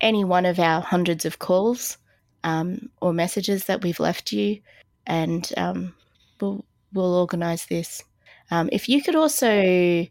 any 0.00 0.24
one 0.24 0.44
of 0.44 0.58
our 0.58 0.80
hundreds 0.80 1.24
of 1.24 1.38
calls 1.38 1.96
um, 2.44 2.90
or 3.00 3.12
messages 3.12 3.64
that 3.64 3.82
we've 3.82 4.00
left 4.00 4.32
you, 4.32 4.60
and 5.06 5.50
um, 5.56 5.94
we'll 6.40 6.64
we'll 6.92 7.14
organise 7.14 7.66
this. 7.66 8.02
Um, 8.50 8.68
if 8.72 8.88
you 8.88 9.02
could 9.02 9.16
also 9.16 10.06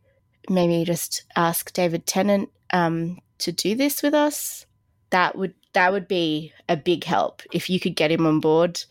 maybe 0.50 0.84
just 0.86 1.24
ask 1.36 1.72
David 1.74 2.06
Tennant 2.06 2.50
um, 2.72 3.20
to 3.40 3.52
do 3.52 3.76
this 3.76 4.04
with 4.04 4.14
us, 4.14 4.66
that 5.12 5.38
would 5.38 5.54
that 5.74 5.92
would 5.92 6.08
be 6.08 6.54
a 6.68 6.78
big 6.78 7.04
help 7.04 7.42
if 7.54 7.70
you 7.70 7.80
could 7.80 7.96
get 7.96 8.12
him 8.12 8.26
on 8.26 8.40
board. 8.40 8.84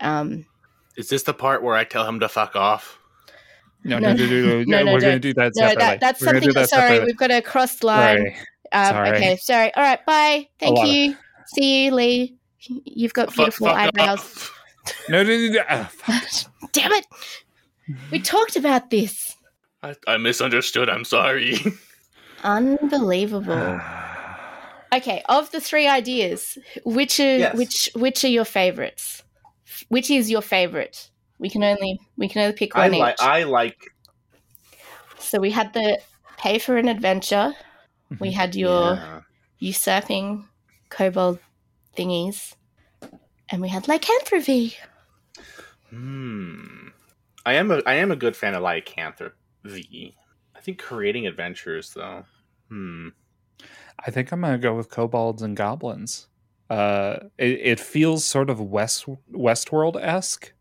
Um, 0.00 0.46
Is 0.96 1.08
this 1.08 1.22
the 1.22 1.34
part 1.34 1.62
where 1.62 1.74
I 1.74 1.84
tell 1.84 2.06
him 2.06 2.20
to 2.20 2.28
fuck 2.28 2.56
off? 2.56 2.98
No, 3.84 3.98
No. 3.98 4.12
no, 4.12 4.26
no, 4.26 4.26
no, 4.26 4.40
no, 4.40 4.62
No, 4.66 4.82
no, 4.84 4.92
We're 4.92 5.00
going 5.00 5.00
to 5.00 5.10
don't. 5.10 5.20
do 5.20 5.34
that 5.34 5.52
no, 5.56 5.60
separately. 5.68 5.80
that, 5.84 6.00
that's 6.00 6.20
We're 6.20 6.26
gonna 6.26 6.40
something. 6.40 6.54
that 6.62 6.68
sorry, 6.68 6.82
separately. 6.82 7.06
we've 7.06 7.16
got 7.16 7.30
a 7.30 7.42
crossed 7.42 7.84
line. 7.84 8.22
Right. 8.24 8.36
Um, 8.74 8.86
Sorry. 8.94 9.08
Okay, 9.10 9.36
sorry. 9.36 9.74
All 9.74 9.82
right, 9.82 10.04
bye. 10.06 10.48
Thank 10.58 10.76
lot 10.76 10.86
of- 10.88 10.92
you. 10.94 11.16
See 11.54 11.84
you, 11.86 11.94
Lee. 11.94 12.36
You've 12.84 13.12
got 13.12 13.34
beautiful 13.34 13.66
fuck 13.66 13.76
eyebrows. 13.76 14.50
No, 15.08 15.22
no, 15.22 15.36
no, 15.36 15.48
no. 15.52 15.62
ah, 15.68 15.90
fuck. 15.92 16.50
Damn 16.72 16.92
it! 16.92 17.04
We 18.10 18.20
talked 18.20 18.56
about 18.56 18.88
this. 18.90 19.36
I, 19.82 19.94
I 20.06 20.16
misunderstood. 20.16 20.88
I'm 20.88 21.04
sorry. 21.04 21.58
Unbelievable. 22.44 23.80
Okay, 24.94 25.22
of 25.26 25.50
the 25.52 25.60
three 25.62 25.86
ideas, 25.88 26.58
which 26.84 27.18
are 27.18 27.38
Yes. 27.38 27.56
which 27.56 27.88
which 27.94 28.24
are 28.24 28.28
your 28.28 28.44
favorites? 28.44 29.22
Which 29.88 30.10
is 30.10 30.30
your 30.30 30.42
favorite? 30.42 31.08
We 31.42 31.50
can 31.50 31.64
only 31.64 32.00
we 32.16 32.28
can 32.28 32.42
only 32.42 32.54
pick 32.54 32.76
I 32.76 32.88
one 32.88 32.98
like 33.00 33.14
each. 33.14 33.20
I 33.20 33.42
like 33.42 33.92
so 35.18 35.40
we 35.40 35.50
had 35.50 35.72
the 35.72 35.98
pay 36.38 36.60
for 36.60 36.76
an 36.76 36.86
adventure. 36.86 37.52
We 38.20 38.30
had 38.30 38.54
your 38.54 38.94
yeah. 38.94 39.20
usurping 39.58 40.46
kobold 40.88 41.40
thingies, 41.96 42.54
and 43.48 43.60
we 43.60 43.68
had 43.68 43.88
lycanthropy. 43.88 44.76
Hmm. 45.90 46.88
I 47.44 47.54
am 47.54 47.72
a 47.72 47.82
I 47.86 47.94
am 47.94 48.12
a 48.12 48.16
good 48.16 48.36
fan 48.36 48.54
of 48.54 48.62
lycanthropy. 48.62 50.14
I 50.54 50.60
think 50.60 50.78
creating 50.78 51.26
adventures 51.26 51.92
though. 51.92 52.24
Hmm. 52.68 53.08
I 54.06 54.12
think 54.12 54.30
I'm 54.30 54.42
going 54.42 54.52
to 54.52 54.58
go 54.58 54.76
with 54.76 54.90
kobolds 54.90 55.42
and 55.42 55.56
goblins. 55.56 56.28
Uh, 56.70 57.16
it, 57.36 57.60
it 57.62 57.80
feels 57.80 58.24
sort 58.24 58.48
of 58.48 58.60
West 58.60 59.06
Westworld 59.32 60.00
esque 60.00 60.52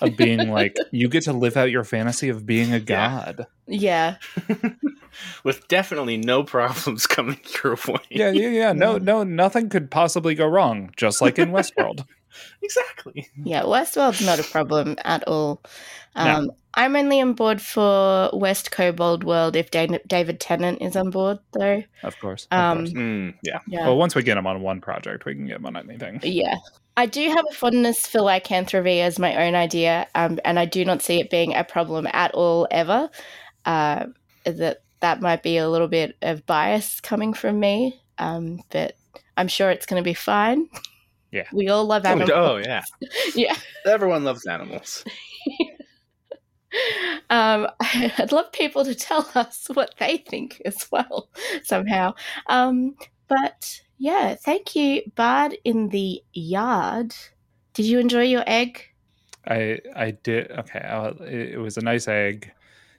of 0.00 0.16
being 0.16 0.50
like 0.50 0.76
you 0.90 1.08
get 1.08 1.24
to 1.24 1.32
live 1.32 1.56
out 1.56 1.70
your 1.70 1.84
fantasy 1.84 2.28
of 2.28 2.46
being 2.46 2.72
a 2.72 2.80
god. 2.80 3.46
Yeah, 3.66 4.16
With 5.44 5.66
definitely 5.68 6.16
no 6.16 6.44
problems 6.44 7.06
coming 7.06 7.40
your 7.62 7.74
way. 7.86 7.98
Yeah, 8.10 8.30
yeah, 8.30 8.48
yeah. 8.48 8.72
No, 8.72 8.98
no, 8.98 9.22
nothing 9.24 9.68
could 9.68 9.90
possibly 9.90 10.34
go 10.34 10.46
wrong. 10.46 10.92
Just 10.96 11.20
like 11.20 11.38
in 11.38 11.50
Westworld. 11.50 12.06
exactly. 12.62 13.28
yeah. 13.42 13.62
Westworld's 13.62 14.24
not 14.24 14.38
a 14.38 14.44
problem 14.44 14.96
at 15.04 15.26
all. 15.26 15.62
No. 16.16 16.22
Um, 16.22 16.50
I'm 16.74 16.94
only 16.96 17.20
on 17.20 17.32
board 17.32 17.60
for 17.60 18.30
West 18.32 18.70
Kobold 18.70 19.24
World 19.24 19.56
if 19.56 19.70
Dan- 19.70 19.98
David 20.06 20.38
Tennant 20.38 20.80
is 20.80 20.94
on 20.96 21.10
board, 21.10 21.38
though. 21.52 21.82
Of 22.04 22.18
course. 22.20 22.46
Of 22.52 22.58
Um, 22.58 22.78
course. 22.78 22.92
Hmm. 22.92 23.28
yeah. 23.42 23.58
Yeah. 23.66 23.86
Well, 23.86 23.96
once 23.96 24.14
we 24.14 24.22
get 24.22 24.36
him 24.36 24.46
on 24.46 24.60
one 24.62 24.80
project, 24.80 25.24
we 25.24 25.34
can 25.34 25.46
get 25.46 25.56
him 25.56 25.66
on 25.66 25.76
anything. 25.76 26.20
Yeah. 26.22 26.56
I 26.98 27.06
do 27.06 27.28
have 27.30 27.44
a 27.48 27.54
fondness 27.54 28.06
for 28.08 28.20
lycanthropy 28.20 29.00
as 29.00 29.18
my 29.20 29.46
own 29.46 29.54
idea, 29.54 30.08
um, 30.16 30.40
and 30.44 30.58
I 30.58 30.64
do 30.64 30.84
not 30.84 31.00
see 31.00 31.20
it 31.20 31.30
being 31.30 31.54
a 31.54 31.62
problem 31.62 32.08
at 32.12 32.32
all 32.34 32.66
ever. 32.72 33.08
Uh, 33.64 34.06
that 34.44 34.82
that 35.00 35.20
might 35.20 35.42
be 35.44 35.58
a 35.58 35.68
little 35.68 35.86
bit 35.88 36.16
of 36.22 36.44
bias 36.44 37.00
coming 37.00 37.32
from 37.34 37.60
me, 37.60 38.00
um, 38.18 38.60
but 38.70 38.96
I'm 39.36 39.46
sure 39.46 39.70
it's 39.70 39.86
going 39.86 40.02
to 40.02 40.04
be 40.04 40.14
fine. 40.14 40.68
Yeah. 41.30 41.44
we 41.52 41.68
all 41.68 41.84
love 41.84 42.02
Oh, 42.04 42.10
animals. 42.10 42.30
oh 42.34 42.56
yeah. 42.56 42.82
Yeah. 43.34 43.54
Everyone 43.86 44.24
loves 44.24 44.44
animals. 44.46 45.04
Um, 47.30 47.66
I'd 47.80 48.30
love 48.32 48.52
people 48.52 48.84
to 48.84 48.94
tell 48.94 49.28
us 49.34 49.68
what 49.72 49.94
they 49.98 50.18
think 50.18 50.60
as 50.64 50.86
well, 50.90 51.30
somehow. 51.62 52.14
Um, 52.46 52.94
but 53.26 53.80
yeah, 53.98 54.36
thank 54.36 54.74
you, 54.76 55.02
Bard 55.14 55.56
in 55.64 55.88
the 55.88 56.22
yard. 56.32 57.14
Did 57.74 57.86
you 57.86 57.98
enjoy 57.98 58.22
your 58.22 58.44
egg? 58.46 58.82
I 59.46 59.80
I 59.94 60.12
did. 60.12 60.50
Okay, 60.50 60.80
uh, 60.80 61.12
it, 61.24 61.58
was 61.58 61.76
a 61.76 61.80
nice 61.80 62.08
egg. 62.08 62.52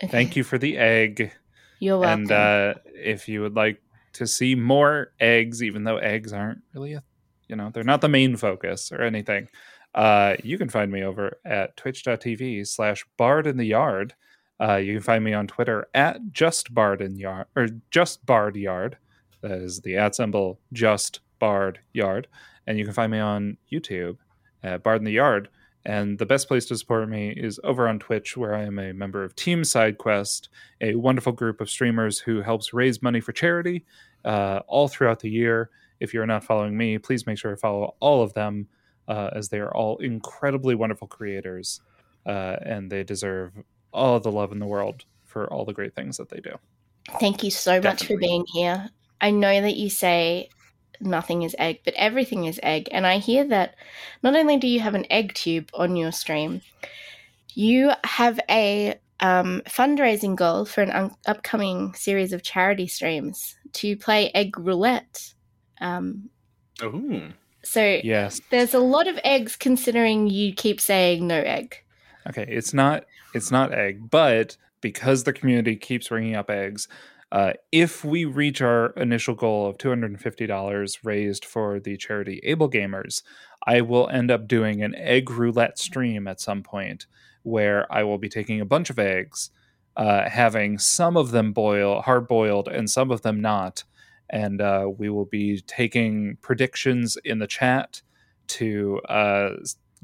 Thank 0.09 0.35
you 0.35 0.43
for 0.43 0.57
the 0.57 0.77
egg. 0.77 1.31
You're 1.79 1.99
welcome. 1.99 2.21
And 2.23 2.31
uh, 2.31 2.73
if 2.85 3.27
you 3.27 3.41
would 3.41 3.55
like 3.55 3.81
to 4.13 4.27
see 4.27 4.55
more 4.55 5.11
eggs, 5.19 5.63
even 5.63 5.83
though 5.83 5.97
eggs 5.97 6.33
aren't 6.33 6.61
really 6.73 6.93
a, 6.93 7.03
you 7.47 7.55
know, 7.55 7.69
they're 7.73 7.83
not 7.83 8.01
the 8.01 8.09
main 8.09 8.35
focus 8.35 8.91
or 8.91 9.01
anything, 9.01 9.47
uh, 9.95 10.35
you 10.43 10.57
can 10.57 10.69
find 10.69 10.91
me 10.91 11.03
over 11.03 11.37
at 11.45 11.75
twitch.tv 11.77 12.67
slash 12.67 13.05
bard 13.17 13.47
in 13.47 13.57
the 13.57 13.65
yard. 13.65 14.15
Uh, 14.61 14.75
you 14.75 14.93
can 14.93 15.03
find 15.03 15.23
me 15.23 15.33
on 15.33 15.47
Twitter 15.47 15.87
at 15.93 16.19
just 16.31 16.73
bard 16.73 17.01
in 17.01 17.17
yard 17.17 17.47
or 17.55 17.67
just 17.91 18.25
bard 18.25 18.55
yard. 18.55 18.97
That 19.41 19.51
is 19.51 19.81
the 19.81 19.97
at 19.97 20.15
symbol 20.15 20.59
just 20.73 21.21
bard 21.39 21.79
yard. 21.93 22.27
And 22.67 22.77
you 22.77 22.85
can 22.85 22.93
find 22.93 23.11
me 23.11 23.19
on 23.19 23.57
YouTube 23.71 24.17
at 24.63 24.83
bard 24.83 24.99
in 24.99 25.05
the 25.05 25.11
yard. 25.11 25.49
And 25.85 26.19
the 26.19 26.25
best 26.25 26.47
place 26.47 26.65
to 26.65 26.77
support 26.77 27.07
me 27.09 27.29
is 27.29 27.59
over 27.63 27.87
on 27.87 27.99
Twitch, 27.99 28.35
where 28.35 28.53
I 28.53 28.63
am 28.63 28.77
a 28.79 28.93
member 28.93 29.23
of 29.23 29.35
Team 29.35 29.61
SideQuest, 29.61 30.49
a 30.81 30.95
wonderful 30.95 31.31
group 31.31 31.61
of 31.61 31.69
streamers 31.69 32.19
who 32.19 32.41
helps 32.41 32.73
raise 32.73 33.01
money 33.01 33.21
for 33.21 33.31
charity 33.31 33.85
uh, 34.25 34.59
all 34.67 34.87
throughout 34.89 35.21
the 35.21 35.29
year. 35.29 35.69
If 35.99 36.13
you're 36.13 36.25
not 36.25 36.43
following 36.43 36.77
me, 36.77 36.97
please 36.97 37.25
make 37.25 37.37
sure 37.37 37.51
to 37.51 37.57
follow 37.57 37.95
all 38.01 38.21
of 38.21 38.33
them, 38.33 38.67
uh, 39.07 39.29
as 39.33 39.49
they 39.49 39.59
are 39.59 39.73
all 39.73 39.97
incredibly 39.97 40.75
wonderful 40.75 41.07
creators, 41.07 41.81
uh, 42.25 42.57
and 42.61 42.91
they 42.91 43.03
deserve 43.03 43.53
all 43.93 44.19
the 44.19 44.31
love 44.31 44.51
in 44.51 44.59
the 44.59 44.67
world 44.67 45.05
for 45.25 45.51
all 45.51 45.63
the 45.63 45.73
great 45.73 45.95
things 45.95 46.17
that 46.17 46.29
they 46.29 46.39
do. 46.41 46.51
Thank 47.19 47.43
you 47.43 47.51
so 47.51 47.81
much 47.81 48.05
for 48.05 48.17
being 48.17 48.45
here. 48.53 48.89
I 49.21 49.31
know 49.31 49.61
that 49.61 49.75
you 49.75 49.89
say 49.89 50.49
nothing 51.01 51.43
is 51.43 51.55
egg, 51.59 51.79
but 51.85 51.93
everything 51.95 52.45
is 52.45 52.59
egg. 52.63 52.89
And 52.91 53.05
I 53.07 53.17
hear 53.17 53.45
that 53.45 53.75
not 54.23 54.35
only 54.35 54.57
do 54.57 54.67
you 54.67 54.79
have 54.79 54.95
an 54.95 55.05
egg 55.09 55.33
tube 55.33 55.69
on 55.73 55.95
your 55.95 56.11
stream, 56.11 56.61
you 57.53 57.91
have 58.03 58.39
a 58.49 58.99
um, 59.19 59.61
fundraising 59.65 60.35
goal 60.35 60.65
for 60.65 60.81
an 60.81 60.91
un- 60.91 61.15
upcoming 61.25 61.93
series 61.93 62.33
of 62.33 62.43
charity 62.43 62.87
streams 62.87 63.55
to 63.73 63.97
play 63.97 64.31
egg 64.33 64.57
roulette. 64.57 65.33
Um, 65.81 66.29
Ooh. 66.83 67.29
so 67.63 67.99
Yes. 68.03 68.39
there's 68.49 68.73
a 68.73 68.79
lot 68.79 69.07
of 69.07 69.19
eggs 69.23 69.55
considering 69.55 70.27
you 70.27 70.53
keep 70.53 70.79
saying 70.79 71.25
no 71.27 71.39
egg. 71.39 71.77
Okay, 72.27 72.45
it's 72.47 72.73
not 72.73 73.05
it's 73.33 73.51
not 73.51 73.73
egg, 73.73 74.09
but 74.09 74.57
because 74.81 75.23
the 75.23 75.33
community 75.33 75.75
keeps 75.75 76.07
bringing 76.07 76.35
up 76.35 76.49
eggs, 76.49 76.87
uh, 77.31 77.53
if 77.71 78.03
we 78.03 78.25
reach 78.25 78.61
our 78.61 78.87
initial 78.97 79.35
goal 79.35 79.67
of 79.67 79.77
two 79.77 79.89
hundred 79.89 80.11
and 80.11 80.21
fifty 80.21 80.47
dollars 80.47 80.99
raised 81.03 81.45
for 81.45 81.79
the 81.79 81.97
charity 81.97 82.41
AbleGamers, 82.47 83.21
I 83.67 83.81
will 83.81 84.09
end 84.09 84.31
up 84.31 84.47
doing 84.47 84.81
an 84.81 84.95
egg 84.95 85.29
roulette 85.29 85.77
stream 85.79 86.27
at 86.27 86.41
some 86.41 86.63
point 86.63 87.05
where 87.43 87.91
I 87.91 88.03
will 88.03 88.17
be 88.17 88.29
taking 88.29 88.59
a 88.61 88.65
bunch 88.65 88.89
of 88.89 88.99
eggs, 88.99 89.51
uh, 89.95 90.29
having 90.29 90.77
some 90.79 91.15
of 91.17 91.31
them 91.31 91.53
boil 91.53 92.01
hard 92.01 92.27
boiled 92.27 92.67
and 92.67 92.89
some 92.89 93.11
of 93.11 93.21
them 93.21 93.41
not, 93.41 93.83
and 94.29 94.61
uh, 94.61 94.89
we 94.97 95.09
will 95.09 95.25
be 95.25 95.61
taking 95.61 96.37
predictions 96.41 97.17
in 97.23 97.39
the 97.39 97.47
chat 97.47 98.01
to 98.47 98.99
uh, 99.07 99.51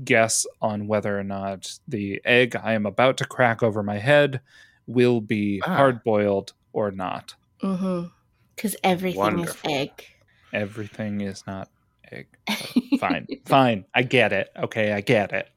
guess 0.03 0.45
on 0.61 0.87
whether 0.87 1.17
or 1.17 1.23
not 1.23 1.79
the 1.87 2.21
egg 2.25 2.55
I 2.55 2.73
am 2.73 2.85
about 2.85 3.17
to 3.17 3.25
crack 3.25 3.63
over 3.63 3.81
my 3.81 3.97
head 3.97 4.41
will 4.87 5.21
be 5.21 5.61
Ah. 5.65 5.75
hard 5.77 6.03
boiled 6.03 6.53
or 6.75 6.91
not. 6.91 7.33
Mm-hmm. 7.63 8.07
Because 8.55 8.75
everything 8.83 9.19
Wonderful. 9.19 9.71
is 9.71 9.77
egg. 9.77 10.05
Everything 10.53 11.21
is 11.21 11.43
not 11.47 11.69
egg. 12.11 12.27
fine, 12.99 13.27
fine. 13.45 13.85
I 13.93 14.03
get 14.03 14.33
it. 14.33 14.49
Okay, 14.57 14.91
I 14.91 15.01
get 15.01 15.31
it. 15.31 15.49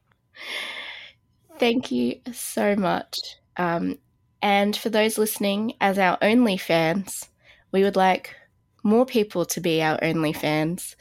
Thank 1.59 1.91
you 1.91 2.19
so 2.31 2.75
much. 2.75 3.17
Um, 3.57 3.99
and 4.41 4.75
for 4.75 4.89
those 4.89 5.17
listening, 5.17 5.73
as 5.81 5.99
our 5.99 6.17
only 6.21 6.57
fans, 6.57 7.29
we 7.71 7.83
would 7.83 7.97
like 7.97 8.35
more 8.83 9.05
people 9.05 9.45
to 9.45 9.59
be 9.59 9.81
our 9.81 9.99
only 10.01 10.31
fans. 10.31 10.95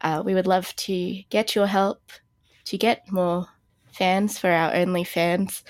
Uh, 0.00 0.22
we 0.24 0.34
would 0.34 0.46
love 0.46 0.74
to 0.76 1.22
get 1.28 1.54
your 1.54 1.66
help 1.66 2.00
to 2.64 2.78
get 2.78 3.10
more 3.12 3.46
fans 3.92 4.38
for 4.38 4.50
our 4.50 4.74
only 4.74 5.04
fans. 5.04 5.62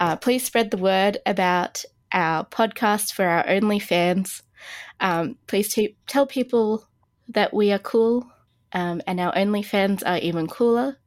Uh, 0.00 0.16
please 0.16 0.44
spread 0.44 0.70
the 0.70 0.76
word 0.76 1.18
about 1.26 1.84
our 2.14 2.46
podcast 2.46 3.12
for 3.14 3.26
our 3.26 3.48
only 3.48 3.80
fans. 3.80 4.42
Um, 5.00 5.36
please 5.48 5.74
t- 5.74 5.96
tell 6.06 6.26
people 6.26 6.88
that 7.28 7.54
we 7.54 7.72
are 7.72 7.80
cool 7.80 8.30
um, 8.72 9.02
and 9.06 9.20
our 9.20 9.36
only 9.36 9.62
fans 9.62 10.02
are 10.04 10.18
even 10.18 10.46
cooler. 10.48 10.98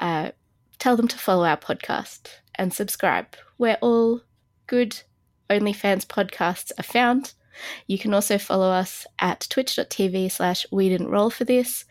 uh, 0.00 0.30
tell 0.78 0.96
them 0.96 1.08
to 1.08 1.18
follow 1.18 1.44
our 1.44 1.56
podcast 1.56 2.28
and 2.56 2.72
subscribe, 2.74 3.36
where 3.58 3.78
all 3.80 4.22
good 4.66 5.02
OnlyFans 5.50 6.06
podcasts 6.06 6.72
are 6.78 6.84
found. 6.84 7.34
You 7.86 7.98
can 7.98 8.14
also 8.14 8.38
follow 8.38 8.70
us 8.70 9.06
at 9.18 9.46
twitch.tv 9.50 10.30
slash 10.30 10.66
we 10.70 10.88
didn't 10.88 11.10
roll 11.10 11.30
for 11.30 11.44
this. 11.44 11.84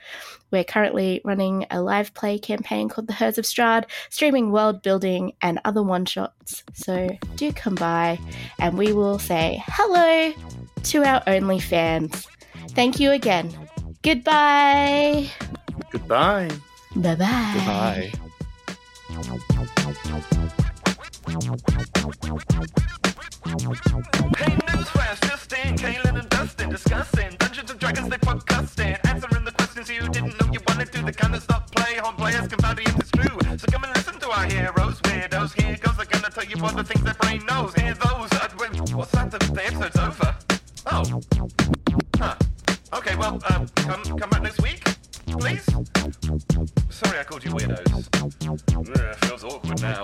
We're 0.51 0.63
currently 0.63 1.21
running 1.25 1.65
a 1.69 1.81
live 1.81 2.13
play 2.13 2.39
campaign 2.39 2.89
called 2.89 3.07
The 3.07 3.13
Herds 3.13 3.37
of 3.37 3.45
Strahd, 3.45 3.85
streaming 4.09 4.51
world 4.51 4.81
building 4.81 5.33
and 5.41 5.59
other 5.65 5.83
one 5.83 6.05
shots. 6.05 6.63
So 6.73 7.09
do 7.35 7.51
come 7.51 7.75
by 7.75 8.19
and 8.59 8.77
we 8.77 8.93
will 8.93 9.19
say 9.19 9.61
hello 9.67 10.33
to 10.83 11.03
our 11.03 11.21
only 11.27 11.59
fans. 11.59 12.27
Thank 12.69 12.99
you 12.99 13.11
again. 13.11 13.51
Goodbye. 14.03 15.29
Goodbye. 15.91 16.49
Bye 16.95 17.15
bye. 17.15 17.53
Goodbye. 17.55 18.11
And 23.17 24.85
trash, 24.85 25.19
just 25.21 25.53
in, 25.53 25.75
Kaylin 25.75 26.19
and 26.19 26.29
Dustin 26.29 26.69
discussing 26.69 27.35
Dungeons 27.37 27.71
and 27.71 27.79
Dragons, 27.79 28.09
they 28.09 28.17
podcasting, 28.17 28.99
answering 29.07 29.43
the 29.43 29.51
questions 29.51 29.89
you 29.89 30.01
didn't 30.09 30.39
know 30.39 30.51
you 30.51 30.59
wanted 30.67 30.91
to. 30.91 31.03
The 31.03 31.11
kind 31.11 31.33
of 31.33 31.41
stuff 31.41 31.71
play 31.71 31.95
home 31.95 32.15
players 32.15 32.47
can 32.47 32.59
value 32.59 32.83
if 32.85 32.99
it's 32.99 33.11
true. 33.11 33.37
So 33.57 33.65
come 33.71 33.83
and 33.85 33.95
listen 33.95 34.19
to 34.19 34.29
our 34.29 34.45
heroes, 34.45 35.01
weirdos. 35.01 35.59
Here 35.59 35.77
goes, 35.77 35.97
they're 35.97 36.05
gonna 36.05 36.29
tell 36.29 36.45
you 36.45 36.63
all 36.63 36.73
the 36.73 36.83
things 36.83 37.03
their 37.03 37.15
brain 37.15 37.43
knows. 37.47 37.73
Hear 37.73 37.93
those? 37.95 38.31
Uh, 38.33 38.49
what's 38.95 39.11
that? 39.11 39.31
The, 39.31 39.39
the 39.39 39.65
episode's 39.65 39.97
over. 39.97 40.35
Oh. 40.85 41.21
Huh. 42.17 42.35
Okay, 42.93 43.15
well, 43.15 43.41
um, 43.49 43.67
come 43.75 44.03
come 44.03 44.29
back 44.29 44.41
next 44.43 44.61
week, 44.61 44.83
please. 45.39 45.65
Sorry, 46.89 47.19
I 47.19 47.23
called 47.23 47.43
you 47.43 47.51
weirdos. 47.51 48.07
Feels 49.25 49.43
awkward 49.43 49.81
now. 49.81 50.03